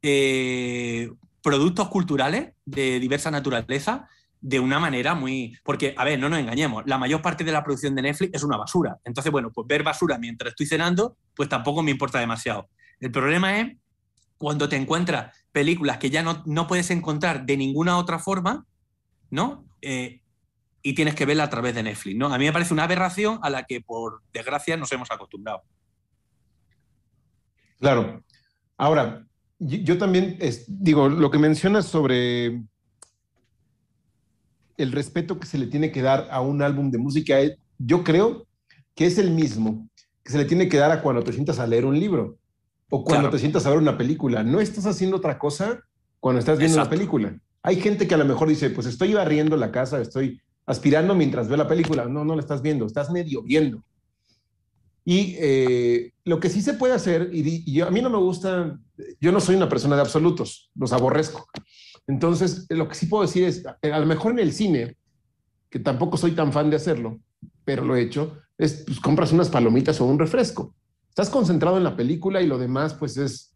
eh, 0.03 1.11
productos 1.43 1.89
culturales 1.89 2.53
de 2.64 3.01
diversa 3.01 3.31
naturaleza 3.31 4.09
de 4.41 4.59
una 4.59 4.81
manera 4.81 5.14
muy... 5.14 5.57
Porque, 5.62 5.95
a 5.97 6.05
ver, 6.05 6.18
no 6.18 6.29
nos 6.29 6.41
engañemos, 6.41 6.85
la 6.87 6.99
mayor 6.99 7.22
parte 7.22 7.45
de 7.45 7.53
la 7.53 7.62
producción 7.62 7.95
de 7.95 8.03
Netflix 8.03 8.35
es 8.35 8.43
una 8.43 8.57
basura. 8.57 8.99
Entonces, 9.05 9.31
bueno, 9.31 9.51
pues 9.53 9.66
ver 9.68 9.83
basura 9.83 10.18
mientras 10.18 10.51
estoy 10.53 10.66
cenando, 10.66 11.16
pues 11.37 11.49
tampoco 11.49 11.83
me 11.83 11.91
importa 11.91 12.18
demasiado. 12.18 12.68
El 12.99 13.12
problema 13.12 13.61
es 13.61 13.76
cuando 14.39 14.68
te 14.68 14.76
encuentras 14.76 15.37
películas 15.53 15.99
que 15.99 16.11
ya 16.11 16.22
no, 16.22 16.43
no 16.47 16.66
puedes 16.66 16.91
encontrar 16.91 17.47
de 17.47 17.57
ninguna 17.57 17.99
otra 17.99 18.18
forma, 18.18 18.66
¿no? 19.31 19.64
Y 20.83 20.95
tienes 20.95 21.14
que 21.14 21.26
verla 21.26 21.45
a 21.45 21.51
través 21.51 21.74
de 21.74 21.83
Netflix, 21.83 22.16
¿no? 22.16 22.33
A 22.33 22.39
mí 22.39 22.45
me 22.45 22.53
parece 22.53 22.74
una 22.74 22.85
aberración 22.85 23.39
a 23.43 23.51
la 23.51 23.64
que, 23.64 23.80
por 23.80 24.22
desgracia, 24.33 24.76
nos 24.76 24.91
hemos 24.93 25.11
acostumbrado. 25.11 25.62
Claro. 27.78 28.22
Ahora, 28.76 29.24
yo, 29.59 29.97
también 29.97 30.39
digo, 30.66 31.09
lo 31.09 31.30
que 31.30 31.39
mencionas 31.39 31.87
sobre 31.87 32.62
el 34.76 34.93
respeto 34.93 35.39
que 35.39 35.47
se 35.47 35.59
le 35.59 35.66
tiene 35.66 35.93
que 35.93 36.03
dar 36.03 36.28
a 36.30 36.41
un 36.41 36.62
álbum 36.62 36.91
de 36.91 36.99
música, 36.99 37.37
yo 37.78 38.03
creo 38.03 38.47
que 38.95 39.07
es 39.07 39.18
el 39.18 39.30
mismo 39.30 39.89
que 40.24 40.33
se 40.33 40.39
le 40.39 40.45
tiene 40.45 40.68
que 40.68 40.78
dar 40.78 40.91
a 40.91 41.01
cuando 41.01 41.22
te 41.22 41.33
sientas 41.33 41.59
a 41.59 41.66
leer 41.66 41.85
un 41.85 41.99
libro 41.99 42.39
o 42.91 43.05
cuando 43.05 43.30
te 43.30 43.39
sientas 43.39 43.66
a 43.66 43.70
ver 43.70 43.78
una 43.78 43.97
película. 43.97 44.43
No 44.43 44.61
estás 44.61 44.87
haciendo 44.87 45.16
otra 45.16 45.39
cosa 45.39 45.80
cuando 46.20 46.41
estás 46.41 46.59
viendo 46.59 46.76
una 46.76 46.91
película. 46.91 47.37
Hay 47.62 47.80
gente 47.80 48.09
que 48.09 48.14
a 48.14 48.18
lo 48.18 48.24
mejor 48.24 48.49
dice, 48.49 48.70
pues 48.70 48.87
estoy 48.87 49.14
barriendo 49.14 49.57
la 49.57 49.70
casa, 49.70 50.01
estoy 50.01 50.41
aspirando 50.67 51.15
mientras 51.15 51.49
veo 51.49 51.57
la 51.57 51.69
película. 51.69 52.07
No, 52.07 52.25
no 52.25 52.35
la 52.35 52.41
estás 52.41 52.63
viendo, 52.63 52.87
estás 52.87 53.11
medio 53.11 53.43
viendo. 53.43 53.83
Y 55.05 55.37
eh, 55.39 56.13
lo 56.25 56.39
que 56.39 56.49
sí 56.49 56.63
se 56.63 56.75
puede 56.75 56.95
hacer, 56.95 57.31
y, 57.33 57.81
a 57.81 57.91
mí 57.91 58.01
no 58.01 58.11
me 58.11 58.19
gusta, 58.19 58.79
yo 59.21 59.33
no 59.33 59.41
soy 59.41 59.57
una 59.57 59.69
persona 59.69 59.97
de 59.97 60.03
absolutos, 60.03 60.71
los 60.75 60.93
aborrezco. 60.93 61.47
Entonces, 62.07 62.67
lo 62.69 62.89
que 62.89 62.95
sí 62.95 63.07
puedo 63.07 63.23
decir 63.23 63.45
es, 63.45 63.65
a 63.67 63.99
lo 63.99 64.07
mejor 64.07 64.33
en 64.33 64.39
el 64.39 64.53
cine, 64.53 64.97
que 65.69 65.81
tampoco 65.81 66.17
soy 66.17 66.33
tan 66.33 66.53
fan 66.53 66.71
de 66.71 66.77
hacerlo, 66.77 67.19
pero 67.65 67.85
lo 67.85 67.97
he 67.97 68.03
hecho, 68.03 68.39
es 68.59 68.85
pues, 68.87 69.01
compras 69.01 69.33
unas 69.33 69.49
palomitas 69.49 70.01
o 70.01 70.05
un 70.05 70.19
refresco. 70.19 70.75
Estás 71.09 71.31
concentrado 71.31 71.77
en 71.77 71.85
la 71.85 71.97
película 71.97 72.41
y 72.41 72.47
lo 72.47 72.59
demás, 72.59 72.95
pues 72.95 73.17
es, 73.17 73.55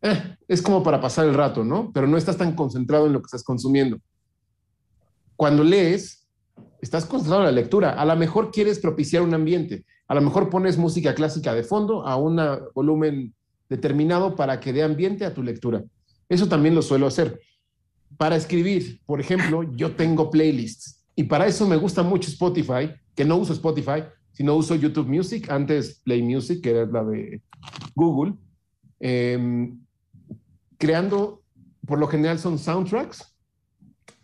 eh, 0.00 0.36
es 0.48 0.62
como 0.62 0.82
para 0.82 1.00
pasar 1.00 1.26
el 1.26 1.34
rato, 1.34 1.64
¿no? 1.64 1.90
Pero 1.92 2.06
no 2.06 2.16
estás 2.16 2.36
tan 2.36 2.54
concentrado 2.54 3.06
en 3.06 3.12
lo 3.12 3.20
que 3.20 3.26
estás 3.26 3.44
consumiendo. 3.44 3.98
Cuando 5.40 5.64
lees, 5.64 6.28
estás 6.82 7.06
concentrado 7.06 7.40
en 7.40 7.46
la 7.46 7.60
lectura. 7.62 7.92
A 7.92 8.04
lo 8.04 8.14
mejor 8.14 8.50
quieres 8.50 8.78
propiciar 8.78 9.22
un 9.22 9.32
ambiente. 9.32 9.86
A 10.06 10.14
lo 10.14 10.20
mejor 10.20 10.50
pones 10.50 10.76
música 10.76 11.14
clásica 11.14 11.54
de 11.54 11.62
fondo 11.62 12.06
a 12.06 12.16
un 12.16 12.38
volumen 12.74 13.32
determinado 13.66 14.36
para 14.36 14.60
que 14.60 14.74
dé 14.74 14.82
ambiente 14.82 15.24
a 15.24 15.32
tu 15.32 15.42
lectura. 15.42 15.82
Eso 16.28 16.46
también 16.46 16.74
lo 16.74 16.82
suelo 16.82 17.06
hacer. 17.06 17.40
Para 18.18 18.36
escribir, 18.36 19.00
por 19.06 19.18
ejemplo, 19.18 19.62
yo 19.62 19.96
tengo 19.96 20.28
playlists 20.28 21.06
y 21.16 21.24
para 21.24 21.46
eso 21.46 21.66
me 21.66 21.76
gusta 21.76 22.02
mucho 22.02 22.28
Spotify, 22.28 22.92
que 23.14 23.24
no 23.24 23.36
uso 23.36 23.54
Spotify, 23.54 24.04
sino 24.32 24.54
uso 24.56 24.74
YouTube 24.74 25.08
Music, 25.08 25.48
antes 25.48 26.02
Play 26.04 26.22
Music, 26.22 26.60
que 26.60 26.70
era 26.72 26.84
la 26.84 27.02
de 27.02 27.40
Google, 27.94 28.34
em, 28.98 29.80
creando, 30.76 31.40
por 31.86 31.98
lo 31.98 32.08
general 32.08 32.38
son 32.38 32.58
soundtracks 32.58 33.29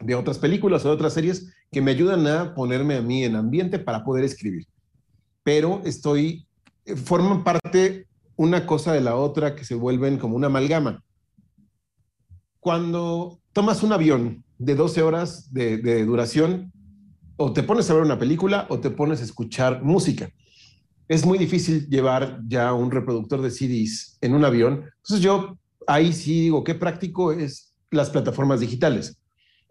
de 0.00 0.14
otras 0.14 0.38
películas 0.38 0.84
o 0.84 0.88
de 0.88 0.94
otras 0.94 1.12
series 1.12 1.52
que 1.72 1.80
me 1.80 1.90
ayudan 1.90 2.26
a 2.26 2.54
ponerme 2.54 2.96
a 2.96 3.02
mí 3.02 3.24
en 3.24 3.36
ambiente 3.36 3.78
para 3.78 4.04
poder 4.04 4.24
escribir 4.24 4.66
pero 5.46 5.80
estoy, 5.84 6.44
eh, 6.84 6.96
forman 6.96 7.44
parte 7.44 8.08
una 8.34 8.66
cosa 8.66 8.92
de 8.92 9.00
la 9.00 9.14
otra 9.14 9.54
que 9.54 9.64
se 9.64 9.76
vuelven 9.76 10.18
como 10.18 10.34
una 10.34 10.48
amalgama. 10.48 11.04
Cuando 12.58 13.38
tomas 13.52 13.84
un 13.84 13.92
avión 13.92 14.44
de 14.58 14.74
12 14.74 15.02
horas 15.02 15.52
de, 15.52 16.04
duración, 16.04 16.72
o 17.36 17.52
te 17.52 17.62
pones 17.62 17.88
a 17.88 17.94
ver 17.94 18.02
una 18.02 18.18
película 18.18 18.66
o 18.70 18.80
te 18.80 18.90
pones 18.90 19.20
a 19.20 19.24
escuchar 19.24 19.84
música. 19.84 20.28
Es 21.06 21.24
muy 21.24 21.38
difícil 21.38 21.88
llevar 21.88 22.40
ya 22.48 22.72
un 22.72 22.90
reproductor 22.90 23.40
de 23.40 23.52
CDs 23.52 24.18
en 24.22 24.34
un 24.34 24.44
avión. 24.44 24.82
Entonces 24.96 25.20
yo 25.20 25.56
ahí 25.86 26.12
sí 26.12 26.40
digo, 26.40 26.64
qué 26.64 26.74
práctico 26.74 27.30
es 27.30 27.72
las 27.92 28.10
plataformas 28.10 28.58
digitales, 28.58 29.16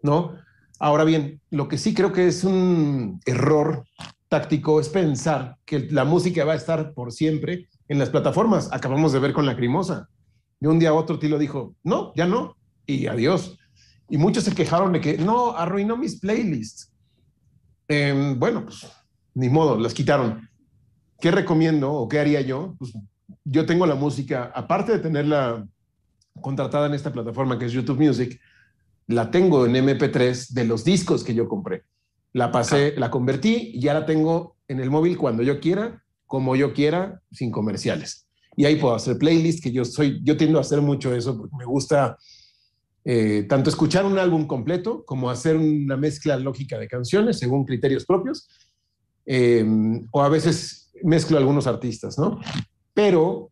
¿no? 0.02 0.34
Ahora 0.78 1.04
bien, 1.04 1.40
lo 1.50 1.68
que 1.68 1.78
sí 1.78 1.94
creo 1.94 2.12
que 2.12 2.26
es 2.26 2.44
un 2.44 3.20
error 3.24 3.84
táctico 4.28 4.80
es 4.80 4.88
pensar 4.88 5.56
que 5.64 5.88
la 5.90 6.04
música 6.04 6.44
va 6.44 6.52
a 6.52 6.56
estar 6.56 6.92
por 6.92 7.12
siempre 7.12 7.68
en 7.88 7.98
las 7.98 8.10
plataformas. 8.10 8.68
Acabamos 8.72 9.12
de 9.12 9.20
ver 9.20 9.32
con 9.32 9.46
Lacrimosa. 9.46 10.08
De 10.60 10.68
un 10.68 10.78
día 10.78 10.90
a 10.90 10.94
otro 10.94 11.18
Tilo 11.18 11.38
dijo, 11.38 11.74
no, 11.82 12.12
ya 12.14 12.26
no, 12.26 12.56
y 12.86 13.06
adiós. 13.06 13.58
Y 14.08 14.18
muchos 14.18 14.44
se 14.44 14.54
quejaron 14.54 14.92
de 14.92 15.00
que, 15.00 15.18
no, 15.18 15.56
arruinó 15.56 15.96
mis 15.96 16.20
playlists. 16.20 16.92
Em, 17.88 18.38
bueno, 18.38 18.64
pues 18.64 18.86
ni 19.34 19.48
modo, 19.48 19.78
las 19.78 19.94
quitaron. 19.94 20.48
¿Qué 21.20 21.30
recomiendo 21.30 21.92
o 21.92 22.08
qué 22.08 22.20
haría 22.20 22.40
yo? 22.40 22.74
Pues 22.78 22.92
yo 23.44 23.66
tengo 23.66 23.86
la 23.86 23.94
música, 23.94 24.50
aparte 24.54 24.92
de 24.92 24.98
tenerla 24.98 25.66
contratada 26.40 26.86
en 26.86 26.94
esta 26.94 27.12
plataforma 27.12 27.58
que 27.58 27.66
es 27.66 27.72
YouTube 27.72 28.00
Music, 28.00 28.40
la 29.08 29.30
tengo 29.30 29.66
en 29.66 29.74
MP3 29.74 30.50
de 30.50 30.64
los 30.64 30.84
discos 30.84 31.24
que 31.24 31.34
yo 31.34 31.48
compré 31.48 31.84
la 32.36 32.52
pasé, 32.52 32.92
la 32.98 33.10
convertí 33.10 33.70
y 33.72 33.80
ya 33.80 33.94
la 33.94 34.04
tengo 34.04 34.56
en 34.68 34.78
el 34.78 34.90
móvil 34.90 35.16
cuando 35.16 35.42
yo 35.42 35.58
quiera, 35.58 36.02
como 36.26 36.54
yo 36.54 36.74
quiera, 36.74 37.22
sin 37.32 37.50
comerciales. 37.50 38.28
Y 38.58 38.66
ahí 38.66 38.76
puedo 38.76 38.94
hacer 38.94 39.16
playlists, 39.16 39.62
que 39.62 39.72
yo 39.72 39.86
soy, 39.86 40.20
yo 40.22 40.36
tiendo 40.36 40.58
a 40.58 40.60
hacer 40.60 40.82
mucho 40.82 41.14
eso 41.14 41.34
porque 41.38 41.56
me 41.56 41.64
gusta 41.64 42.18
eh, 43.06 43.46
tanto 43.48 43.70
escuchar 43.70 44.04
un 44.04 44.18
álbum 44.18 44.46
completo 44.46 45.02
como 45.06 45.30
hacer 45.30 45.56
una 45.56 45.96
mezcla 45.96 46.36
lógica 46.36 46.78
de 46.78 46.88
canciones 46.88 47.38
según 47.38 47.64
criterios 47.64 48.04
propios, 48.04 48.50
em, 49.24 50.06
o 50.10 50.22
a 50.22 50.28
veces 50.28 50.92
mezclo 51.04 51.38
algunos 51.38 51.66
artistas, 51.66 52.18
¿no? 52.18 52.38
Pero 52.92 53.50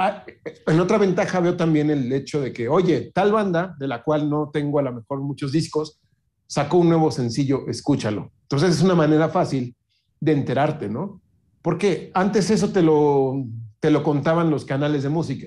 ah, 0.00 0.24
en 0.66 0.80
otra 0.80 0.98
ventaja 0.98 1.38
veo 1.40 1.56
también 1.56 1.90
el 1.90 2.12
hecho 2.12 2.40
de 2.40 2.52
que, 2.52 2.68
oye, 2.68 3.12
tal 3.14 3.30
banda, 3.30 3.76
de 3.78 3.86
la 3.86 4.02
cual 4.02 4.28
no 4.28 4.50
tengo 4.52 4.78
a 4.78 4.82
lo 4.82 4.92
mejor 4.92 5.20
muchos 5.20 5.52
discos, 5.52 6.00
sacó 6.46 6.78
un 6.78 6.88
nuevo 6.88 7.12
sencillo, 7.12 7.68
escúchalo. 7.68 8.32
Entonces 8.42 8.76
es 8.76 8.82
una 8.82 8.94
manera 8.96 9.28
fácil 9.28 9.76
de 10.18 10.32
enterarte, 10.32 10.88
¿no? 10.88 11.20
Porque 11.62 12.10
antes 12.14 12.50
eso 12.50 12.70
te 12.70 12.82
lo, 12.82 13.44
te 13.78 13.90
lo 13.90 14.02
contaban 14.02 14.50
los 14.50 14.64
canales 14.64 15.02
de 15.02 15.10
música, 15.10 15.46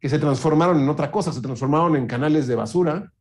que 0.00 0.08
se 0.08 0.18
transformaron 0.18 0.80
en 0.80 0.88
otra 0.88 1.10
cosa, 1.10 1.32
se 1.32 1.42
transformaron 1.42 1.96
en 1.96 2.06
canales 2.06 2.46
de 2.46 2.54
basura, 2.54 3.12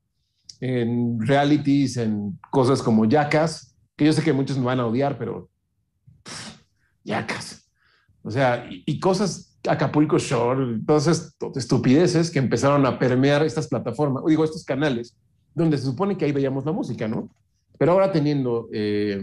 en 0.61 1.19
realities, 1.19 1.97
en 1.97 2.39
cosas 2.51 2.81
como 2.81 3.05
yacas, 3.05 3.75
que 3.95 4.05
yo 4.05 4.13
sé 4.13 4.23
que 4.23 4.33
muchos 4.33 4.57
me 4.57 4.65
van 4.65 4.79
a 4.79 4.85
odiar, 4.85 5.17
pero 5.17 5.49
yacas. 7.03 7.69
O 8.23 8.29
sea, 8.29 8.67
y, 8.69 8.99
cosas, 8.99 9.50
Acapulco 9.67 10.17
Shore, 10.17 10.79
todas 10.85 11.07
estas 11.07 11.35
estupideces 11.55 12.31
que 12.31 12.39
empezaron 12.39 12.85
a 12.85 12.97
permear 12.97 13.43
estas 13.43 13.67
plataformas, 13.67 14.23
o 14.23 14.29
digo, 14.29 14.43
estos 14.43 14.63
canales, 14.63 15.15
donde 15.53 15.77
se 15.77 15.85
supone 15.85 16.17
que 16.17 16.25
ahí 16.25 16.31
veíamos 16.31 16.65
la 16.65 16.71
música, 16.71 17.07
¿no? 17.07 17.29
Pero 17.77 17.91
ahora 17.91 18.11
teniendo 18.11 18.69
eh, 18.71 19.21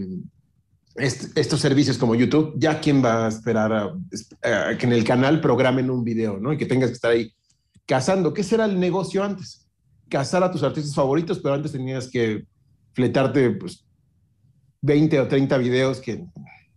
estos 0.97 1.61
servicios 1.61 1.99
como 1.99 2.15
YouTube, 2.15 2.55
ya 2.57 2.81
quién 2.81 3.05
va 3.05 3.27
a 3.27 3.29
esperar 3.29 3.73
a, 3.73 4.77
que 4.77 4.87
en 4.87 4.93
el 4.93 5.05
canal 5.05 5.41
programen 5.41 5.91
un 5.91 6.05
video, 6.05 6.39
¿no? 6.39 6.53
Y 6.53 6.59
que 6.59 6.67
tengas 6.67 6.91
que 6.91 6.95
estar 6.95 7.13
ahí 7.13 7.33
cazando. 7.87 8.35
¿Qué 8.35 8.43
será 8.43 8.65
el 8.65 8.79
negocio 8.79 9.23
antes? 9.23 9.67
Cazar 10.09 10.43
a 10.43 10.51
tus 10.51 10.63
artistas 10.63 10.95
favoritos, 10.95 11.39
pero 11.39 11.55
antes 11.55 11.73
tenías 11.73 12.09
que 12.09 12.45
fletarte 12.95 13.51
pues, 13.51 13.85
20 14.83 15.21
o 15.21 15.29
30 15.29 15.59
videos 15.59 16.01
que, 16.01 16.25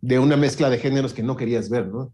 de 0.01 0.20
una 0.20 0.38
mezcla 0.38 0.70
de 0.70 0.78
géneros 0.78 1.14
que 1.14 1.24
no 1.24 1.36
querías 1.36 1.70
ver, 1.70 1.88
¿no? 1.88 2.12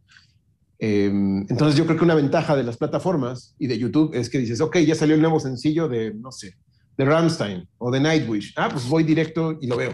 Eh, 0.80 1.08
entonces 1.08 1.76
yo 1.76 1.86
creo 1.86 1.98
que 1.98 2.04
una 2.04 2.16
ventaja 2.16 2.56
de 2.56 2.64
las 2.64 2.78
plataformas 2.78 3.56
y 3.58 3.68
de 3.68 3.78
YouTube 3.78 4.14
es 4.14 4.30
que 4.30 4.38
dices, 4.38 4.62
ok, 4.62 4.78
ya 4.80 4.96
salió 4.96 5.16
el 5.16 5.22
nuevo 5.22 5.40
sencillo 5.40 5.88
de, 5.88 6.14
no 6.14 6.32
sé, 6.32 6.56
de 6.98 7.06
Ramstein 7.06 7.68
o 7.78 7.92
de 7.92 8.00
Nightwish. 8.00 8.54
Ah, 8.56 8.70
pues 8.72 8.88
voy 8.88 9.04
directo 9.04 9.58
y 9.62 9.68
lo 9.68 9.78
veo. 9.78 9.94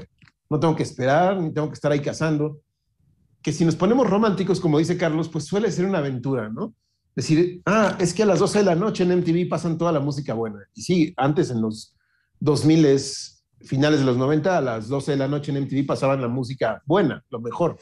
No 0.49 0.59
tengo 0.59 0.75
que 0.75 0.83
esperar, 0.83 1.39
ni 1.39 1.53
tengo 1.53 1.67
que 1.69 1.75
estar 1.75 1.91
ahí 1.91 1.99
cazando. 1.99 2.59
Que 3.41 3.51
si 3.51 3.65
nos 3.65 3.75
ponemos 3.75 4.09
románticos, 4.09 4.59
como 4.59 4.79
dice 4.79 4.97
Carlos, 4.97 5.29
pues 5.29 5.45
suele 5.45 5.71
ser 5.71 5.85
una 5.85 5.99
aventura, 5.99 6.49
¿no? 6.49 6.73
Decir, 7.15 7.61
ah, 7.65 7.95
es 7.99 8.13
que 8.13 8.23
a 8.23 8.25
las 8.25 8.39
12 8.39 8.59
de 8.59 8.65
la 8.65 8.75
noche 8.75 9.03
en 9.03 9.11
MTV 9.17 9.47
pasan 9.49 9.77
toda 9.77 9.91
la 9.91 9.99
música 9.99 10.33
buena. 10.33 10.59
Y 10.73 10.81
sí, 10.81 11.13
antes 11.17 11.49
en 11.51 11.61
los 11.61 11.95
2000, 12.39 12.99
finales 13.61 13.99
de 13.99 14.05
los 14.05 14.17
90, 14.17 14.57
a 14.57 14.61
las 14.61 14.87
12 14.87 15.11
de 15.11 15.17
la 15.17 15.27
noche 15.27 15.51
en 15.51 15.63
MTV 15.63 15.85
pasaban 15.85 16.21
la 16.21 16.27
música 16.27 16.81
buena, 16.85 17.23
lo 17.29 17.39
mejor. 17.39 17.77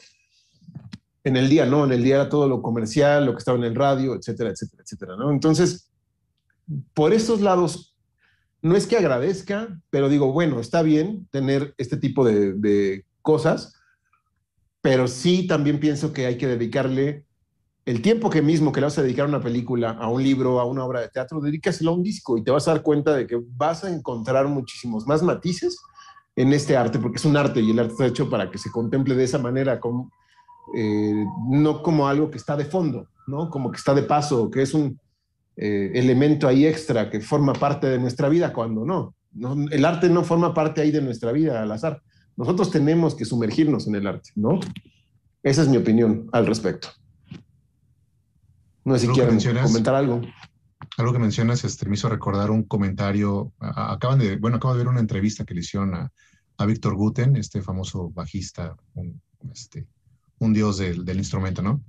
En 1.24 1.36
el 1.36 1.48
día, 1.48 1.66
¿no? 1.66 1.84
En 1.84 1.92
el 1.92 2.02
día 2.02 2.16
era 2.16 2.28
todo 2.28 2.48
lo 2.48 2.62
comercial, 2.62 3.26
lo 3.26 3.32
que 3.32 3.38
estaba 3.38 3.58
en 3.58 3.64
el 3.64 3.74
radio, 3.74 4.14
etcétera, 4.14 4.50
etcétera, 4.50 4.82
etcétera, 4.82 5.16
¿no? 5.16 5.30
Entonces, 5.30 5.92
por 6.94 7.12
esos 7.12 7.40
lados 7.40 7.92
no 8.62 8.76
es 8.76 8.86
que 8.86 8.96
agradezca, 8.96 9.80
pero 9.90 10.08
digo, 10.08 10.32
bueno, 10.32 10.60
está 10.60 10.82
bien 10.82 11.26
tener 11.30 11.74
este 11.78 11.96
tipo 11.96 12.24
de, 12.24 13.04
cosas, 13.20 13.74
pero 14.80 15.06
sí 15.06 15.46
también 15.46 15.78
pienso 15.78 16.12
que 16.12 16.26
hay 16.26 16.36
que 16.36 16.48
dedicarle 16.48 17.24
el 17.84 18.02
tiempo 18.02 18.30
que 18.30 18.42
mismo 18.42 18.72
que 18.72 18.80
le 18.80 18.86
vas 18.86 18.98
a 18.98 19.02
dedicar 19.02 19.26
a 19.26 19.28
una 19.28 19.40
película, 19.40 19.90
a 19.90 20.08
un 20.08 20.24
libro, 20.24 20.58
a 20.58 20.64
una 20.64 20.84
obra 20.84 21.00
de 21.00 21.08
teatro, 21.08 21.40
dedícaselo 21.40 21.92
a 21.92 21.94
un 21.94 22.02
disco 22.02 22.36
y 22.36 22.42
te 22.42 22.50
vas 22.50 22.66
a 22.66 22.72
dar 22.72 22.82
cuenta 22.82 23.14
de 23.14 23.28
que 23.28 23.40
vas 23.56 23.84
a 23.84 23.92
encontrar 23.92 24.48
muchísimos 24.48 25.06
más 25.06 25.22
matices 25.22 25.80
en 26.34 26.52
este 26.52 26.76
arte, 26.76 26.98
porque 26.98 27.18
es 27.18 27.24
un 27.24 27.36
arte 27.36 27.60
y 27.60 27.70
el 27.70 27.78
arte 27.78 27.92
está 27.92 28.06
hecho 28.06 28.28
para 28.28 28.50
que 28.50 28.58
se 28.58 28.72
contemple 28.72 29.14
de 29.14 29.24
esa 29.24 29.38
manera, 29.38 29.78
como, 29.78 30.10
eh, 30.74 31.24
no 31.48 31.82
como 31.82 32.08
algo 32.08 32.30
que 32.30 32.38
está 32.38 32.56
de 32.56 32.64
fondo, 32.64 33.08
¿no? 33.26 33.50
Como 33.50 33.70
que 33.70 33.78
está 33.78 33.94
de 33.94 34.02
paso, 34.02 34.50
que 34.50 34.62
es 34.62 34.74
un, 34.74 34.98
eh, 35.56 35.92
elemento 35.94 36.48
ahí 36.48 36.66
extra 36.66 37.10
que 37.10 37.20
forma 37.20 37.52
parte 37.52 37.86
de 37.86 37.98
nuestra 37.98 38.28
vida 38.30 38.52
cuando 38.52 38.86
no. 38.86 39.14
El 39.70 39.84
arte 39.84 40.08
no 40.08 40.24
forma 40.24 40.54
parte 40.54 40.80
ahí 40.80 40.90
de 40.90 41.02
nuestra 41.02 41.32
vida 41.32 41.62
al 41.62 41.72
azar. 41.72 42.02
Nosotros 42.36 42.70
tenemos 42.70 43.14
que 43.14 43.24
sumergirnos 43.24 43.86
en 43.86 43.96
el 43.96 44.06
arte, 44.06 44.30
¿no? 44.34 44.60
Esa 45.42 45.62
es 45.62 45.68
mi 45.68 45.76
opinión 45.76 46.28
al 46.32 46.46
respecto. 46.46 46.88
No 48.84 48.94
sé 48.94 49.06
si 49.06 49.12
quieren 49.12 49.38
comentar 49.62 49.94
algo. 49.94 50.22
Algo 50.96 51.12
que 51.12 51.18
mencionas 51.18 51.64
este, 51.64 51.86
me 51.86 51.94
hizo 51.94 52.08
recordar 52.08 52.50
un 52.50 52.64
comentario. 52.64 53.52
acaban 53.58 54.18
de, 54.18 54.36
bueno, 54.36 54.56
acabo 54.56 54.74
de 54.74 54.78
ver 54.78 54.88
una 54.88 55.00
entrevista 55.00 55.44
que 55.44 55.54
le 55.54 55.60
hicieron 55.60 55.94
a, 55.94 56.10
a 56.56 56.66
Víctor 56.66 56.94
Guten, 56.94 57.36
este 57.36 57.62
famoso 57.62 58.10
bajista, 58.10 58.74
un, 58.94 59.20
este, 59.52 59.86
un 60.42 60.52
dios 60.52 60.78
del, 60.78 61.04
del 61.04 61.18
instrumento, 61.18 61.62
¿no? 61.62 61.82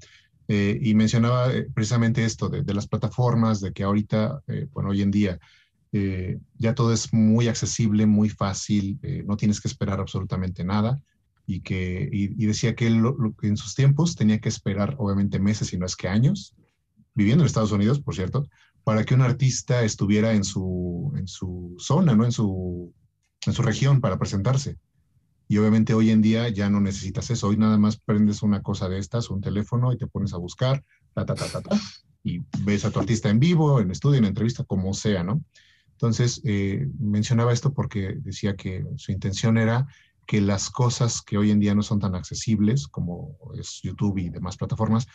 Eh, 0.48 0.78
y 0.82 0.94
mencionaba 0.94 1.54
eh, 1.54 1.68
precisamente 1.74 2.26
esto 2.26 2.50
de, 2.50 2.74
las 2.74 2.88
plataformas, 2.88 3.62
de 3.62 3.72
que 3.72 3.84
ahorita, 3.84 4.42
eh, 4.48 4.68
bueno, 4.72 4.90
hoy 4.90 5.02
en 5.02 5.12
día 5.12 5.40
ya 6.58 6.74
todo 6.74 6.92
es 6.92 7.14
muy 7.14 7.48
accesible, 7.48 8.08
muy 8.08 8.28
fácil, 8.28 9.00
no 9.28 9.38
tienes 9.38 9.62
que 9.62 9.68
esperar 9.68 10.00
absolutamente 10.00 10.64
nada. 10.64 11.00
y 11.46 11.62
que 11.62 12.10
y, 12.12 12.48
decía 12.48 12.74
que 12.74 12.88
él 12.88 13.04
en 13.44 13.58
sus 13.58 13.76
tiempos 13.76 14.16
tenía 14.16 14.40
que 14.40 14.50
esperar 14.50 14.96
obviamente 14.98 15.40
meses, 15.40 15.68
si 15.68 15.78
no 15.78 15.86
es 15.86 15.96
que 15.96 16.08
años, 16.08 16.56
viviendo 17.14 17.44
en 17.44 17.46
Estados 17.46 17.72
Unidos, 17.72 18.00
por 18.00 18.16
cierto, 18.16 18.48
para 18.84 19.04
que 19.04 19.14
un 19.14 19.22
artista 19.22 19.84
estuviera 19.84 20.34
en 20.34 20.44
su, 20.44 21.14
en 21.16 21.28
su 21.28 21.76
zona, 21.78 22.16
¿no? 22.16 22.26
En 22.26 22.32
su, 22.32 22.92
en 23.46 23.54
su 23.54 23.62
región 23.62 24.02
para 24.02 24.18
presentarse. 24.18 24.78
Y 25.48 25.58
obviamente 25.58 25.94
hoy 25.94 26.10
en 26.10 26.22
día 26.22 26.50
ya 26.50 26.70
no 26.70 26.80
necesitas 26.80 27.30
eso. 27.30 27.48
Hoy 27.48 27.58
nada 27.58 27.78
más 27.78 27.98
prendes 27.98 28.44
una 28.44 28.62
cosa 28.62 28.90
de 28.90 29.00
estas, 29.00 29.30
un 29.30 29.42
teléfono 29.42 29.92
y 29.92 29.98
te 29.98 30.08
pones 30.08 30.34
a 30.34 30.38
buscar, 30.38 30.84
ta, 31.14 31.26
ta, 31.26 31.36
ta, 31.36 31.48
ta, 31.48 31.62
ta, 31.62 31.80
y 32.24 32.40
ves 32.62 32.86
a 32.86 32.92
tu 32.92 33.00
artista 33.00 33.30
en 33.30 33.40
vivo, 33.40 33.80
en 33.80 33.92
estudio, 33.92 34.20
en 34.20 34.26
entrevista, 34.26 34.64
como 34.64 34.94
sea, 34.94 35.24
¿no? 35.24 35.44
Entonces, 35.92 36.42
eh, 36.44 36.88
mencionaba 37.00 37.54
esto 37.54 37.74
porque 37.74 38.18
decía 38.20 38.56
que 38.56 38.86
su 38.98 39.12
intención 39.12 39.58
era 39.58 39.88
que 40.26 40.42
las 40.42 40.70
cosas 40.70 41.22
que 41.22 41.38
hoy 41.38 41.52
en 41.52 41.60
día 41.60 41.76
no 41.76 41.84
son 41.84 42.00
tan 42.00 42.16
accesibles, 42.16 42.88
como 42.88 43.38
es 43.58 43.82
YouTube 43.84 44.18
y 44.18 44.30
demás 44.30 44.58
plataformas, 44.58 45.06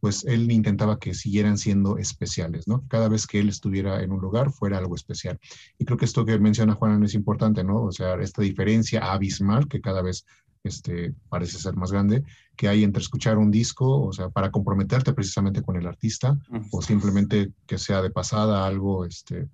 pues 0.00 0.24
él 0.24 0.50
intentaba 0.50 0.98
que 0.98 1.14
siguieran 1.14 1.58
siendo 1.58 1.98
especiales, 1.98 2.68
¿no? 2.68 2.84
Cada 2.88 3.08
vez 3.08 3.26
que 3.26 3.40
él 3.40 3.48
estuviera 3.48 4.02
en 4.02 4.12
un 4.12 4.20
lugar 4.20 4.52
fuera 4.52 4.78
algo 4.78 4.94
especial. 4.94 5.38
Y 5.78 5.84
creo 5.84 5.96
que 5.98 6.04
esto 6.04 6.24
que 6.24 6.38
menciona 6.38 6.74
Juan 6.74 7.02
es 7.02 7.14
importante, 7.14 7.64
¿no? 7.64 7.82
O 7.82 7.92
sea, 7.92 8.14
esta 8.16 8.42
diferencia 8.42 9.12
abismal 9.12 9.68
que 9.68 9.80
cada 9.80 10.02
vez 10.02 10.24
este, 10.66 11.14
parece 11.28 11.58
ser 11.58 11.76
más 11.76 11.92
grande, 11.92 12.24
que 12.56 12.68
hay 12.68 12.84
entre 12.84 13.00
escuchar 13.00 13.38
un 13.38 13.50
disco, 13.50 14.02
o 14.02 14.12
sea, 14.12 14.28
para 14.30 14.50
comprometerte 14.50 15.12
precisamente 15.12 15.62
con 15.62 15.76
el 15.76 15.86
artista, 15.86 16.36
o 16.72 16.82
simplemente 16.82 17.52
que 17.66 17.78
sea 17.78 18.02
de 18.02 18.10
pasada 18.10 18.66
algo, 18.66 19.04
este, 19.04 19.48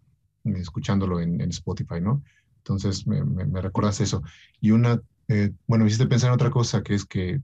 escuchándolo 0.44 1.20
en, 1.20 1.40
Spotify, 1.50 2.00
¿no? 2.00 2.22
Entonces, 2.58 3.06
me, 3.06 3.24
me, 3.24 3.60
recuerdas 3.60 4.00
eso. 4.00 4.22
Y 4.60 4.70
una, 4.70 5.00
eh, 5.28 5.52
bueno, 5.66 5.84
me 5.84 5.88
hiciste 5.88 6.06
pensar 6.06 6.28
en 6.28 6.34
otra 6.34 6.50
cosa, 6.50 6.82
que 6.82 6.94
es 6.94 7.04
que 7.04 7.40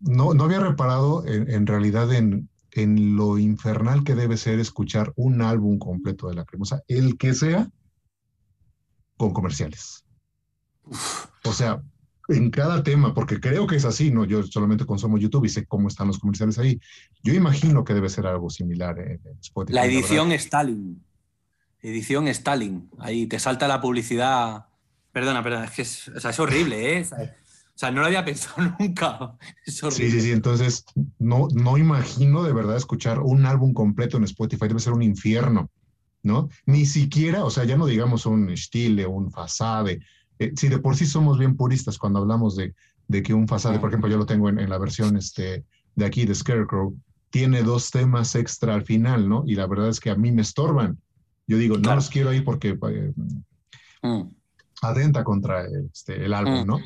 no, 0.00 0.34
no 0.34 0.44
había 0.44 0.60
reparado 0.60 1.24
en, 1.26 1.66
realidad 1.66 2.12
en, 2.12 2.48
en, 2.72 3.16
lo 3.16 3.38
infernal 3.38 4.02
que 4.04 4.14
debe 4.14 4.36
ser 4.36 4.58
escuchar 4.58 5.12
un 5.16 5.42
álbum 5.42 5.78
completo 5.78 6.28
de 6.28 6.34
la 6.34 6.44
cremosa, 6.44 6.82
el 6.88 7.16
que 7.18 7.34
sea, 7.34 7.70
con 9.16 9.32
comerciales. 9.32 10.04
O 11.44 11.52
sea, 11.52 11.82
en 12.28 12.50
cada 12.50 12.82
tema, 12.82 13.12
porque 13.14 13.40
creo 13.40 13.66
que 13.66 13.76
es 13.76 13.84
así, 13.84 14.10
¿no? 14.10 14.24
Yo 14.24 14.42
solamente 14.42 14.86
consumo 14.86 15.18
YouTube 15.18 15.44
y 15.44 15.48
sé 15.48 15.66
cómo 15.66 15.88
están 15.88 16.06
los 16.06 16.18
comerciales 16.18 16.58
ahí. 16.58 16.80
Yo 17.22 17.34
imagino 17.34 17.84
que 17.84 17.94
debe 17.94 18.08
ser 18.08 18.26
algo 18.26 18.50
similar 18.50 18.98
en, 18.98 19.20
Spotify. 19.40 19.74
La 19.74 19.84
edición 19.84 20.32
Stalin. 20.32 21.04
Edición 21.82 22.28
Stalin. 22.28 22.88
Ahí 22.98 23.26
te 23.26 23.38
salta 23.38 23.68
la 23.68 23.80
publicidad. 23.80 24.66
Perdona, 25.12 25.42
perdona, 25.42 25.64
es 25.64 25.70
que 25.72 25.82
es, 25.82 26.08
es 26.08 26.38
horrible, 26.38 26.98
¿eh? 26.98 27.06
O 27.80 27.86
sea, 27.86 27.90
no 27.92 28.02
lo 28.02 28.08
había 28.08 28.22
pensado 28.22 28.56
nunca. 28.78 29.38
sí, 29.64 29.90
sí, 29.90 30.20
sí. 30.20 30.32
Entonces, 30.32 30.84
no, 31.18 31.48
no 31.54 31.78
imagino 31.78 32.42
de 32.42 32.52
verdad 32.52 32.76
escuchar 32.76 33.20
un 33.20 33.46
álbum 33.46 33.72
completo 33.72 34.18
en 34.18 34.24
Spotify. 34.24 34.68
Debe 34.68 34.80
ser 34.80 34.92
un 34.92 35.02
infierno, 35.02 35.70
¿no? 36.22 36.50
Ni 36.66 36.84
siquiera, 36.84 37.42
o 37.42 37.48
sea, 37.48 37.64
ya 37.64 37.78
no 37.78 37.86
digamos 37.86 38.26
un 38.26 38.54
Stile, 38.54 39.06
un 39.06 39.30
Fasade. 39.30 40.00
Eh, 40.38 40.52
si 40.56 40.68
de 40.68 40.78
por 40.78 40.94
sí 40.94 41.06
somos 41.06 41.38
bien 41.38 41.56
puristas 41.56 41.96
cuando 41.96 42.18
hablamos 42.18 42.54
de, 42.54 42.74
de 43.08 43.22
que 43.22 43.32
un 43.32 43.48
Fasade, 43.48 43.78
por 43.78 43.88
ejemplo, 43.88 44.10
yo 44.10 44.18
lo 44.18 44.26
tengo 44.26 44.50
en, 44.50 44.68
la 44.68 44.76
versión 44.76 45.16
este, 45.16 45.64
de 45.94 46.04
aquí 46.04 46.26
de 46.26 46.34
Scarecrow, 46.34 46.94
tiene 47.30 47.62
dos 47.62 47.90
temas 47.90 48.34
extra 48.34 48.74
al 48.74 48.82
final, 48.82 49.26
¿no? 49.26 49.42
Y 49.46 49.54
la 49.54 49.66
verdad 49.66 49.88
es 49.88 50.00
que 50.00 50.10
a 50.10 50.16
mí 50.16 50.32
me 50.32 50.42
estorban. 50.42 50.98
Yo 51.46 51.56
digo, 51.56 51.78
no 51.78 51.94
los 51.94 52.10
quiero 52.10 52.28
ahí 52.28 52.42
porque 52.42 52.78
eh, 52.78 53.12
mm. 54.02 54.22
atenta 54.82 55.24
contra 55.24 55.64
este, 55.64 56.26
el 56.26 56.34
álbum, 56.34 56.64
mm. 56.64 56.66
¿no? 56.66 56.78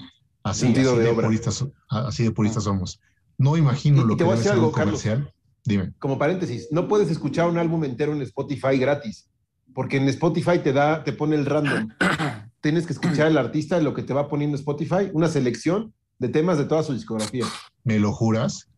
Así, 0.45 0.73
de, 0.75 1.15
puristas, 1.15 1.65
así 1.89 2.23
de 2.23 2.31
puristas 2.31 2.65
somos. 2.65 3.01
No 3.39 3.57
imagino 3.57 4.05
lo 4.05 4.15
que 4.15 4.25
debe 4.25 4.37
ser 4.37 4.59
un 4.59 4.71
comercial. 4.71 5.33
Dime. 5.65 5.95
Como 5.99 6.19
paréntesis, 6.19 6.69
no 6.71 6.87
puedes 6.87 7.11
escuchar 7.11 7.49
un 7.49 7.57
álbum 7.57 7.83
entero 7.85 8.13
en 8.13 8.21
Spotify 8.21 8.77
gratis, 8.79 9.31
porque 9.75 9.97
en 9.97 10.07
Spotify 10.09 10.59
te 10.63 10.75
da, 10.75 11.03
te 11.03 11.15
pone 11.15 11.37
el 11.37 11.47
random. 11.47 11.89
Tienes 12.61 12.87
que 12.87 12.93
escuchar 12.93 13.29
al 13.29 13.39
artista 13.39 13.81
lo 13.81 13.95
que 13.95 14.03
te 14.03 14.13
va 14.13 14.29
poniendo 14.29 14.57
Spotify, 14.57 15.11
una 15.15 15.29
selección 15.29 15.95
de 16.19 16.29
temas 16.29 16.59
de 16.59 16.67
toda 16.67 16.83
su 16.83 16.93
discografía. 16.93 17.47
¿Me 17.83 17.99
lo 17.99 18.13
juras? 18.13 18.71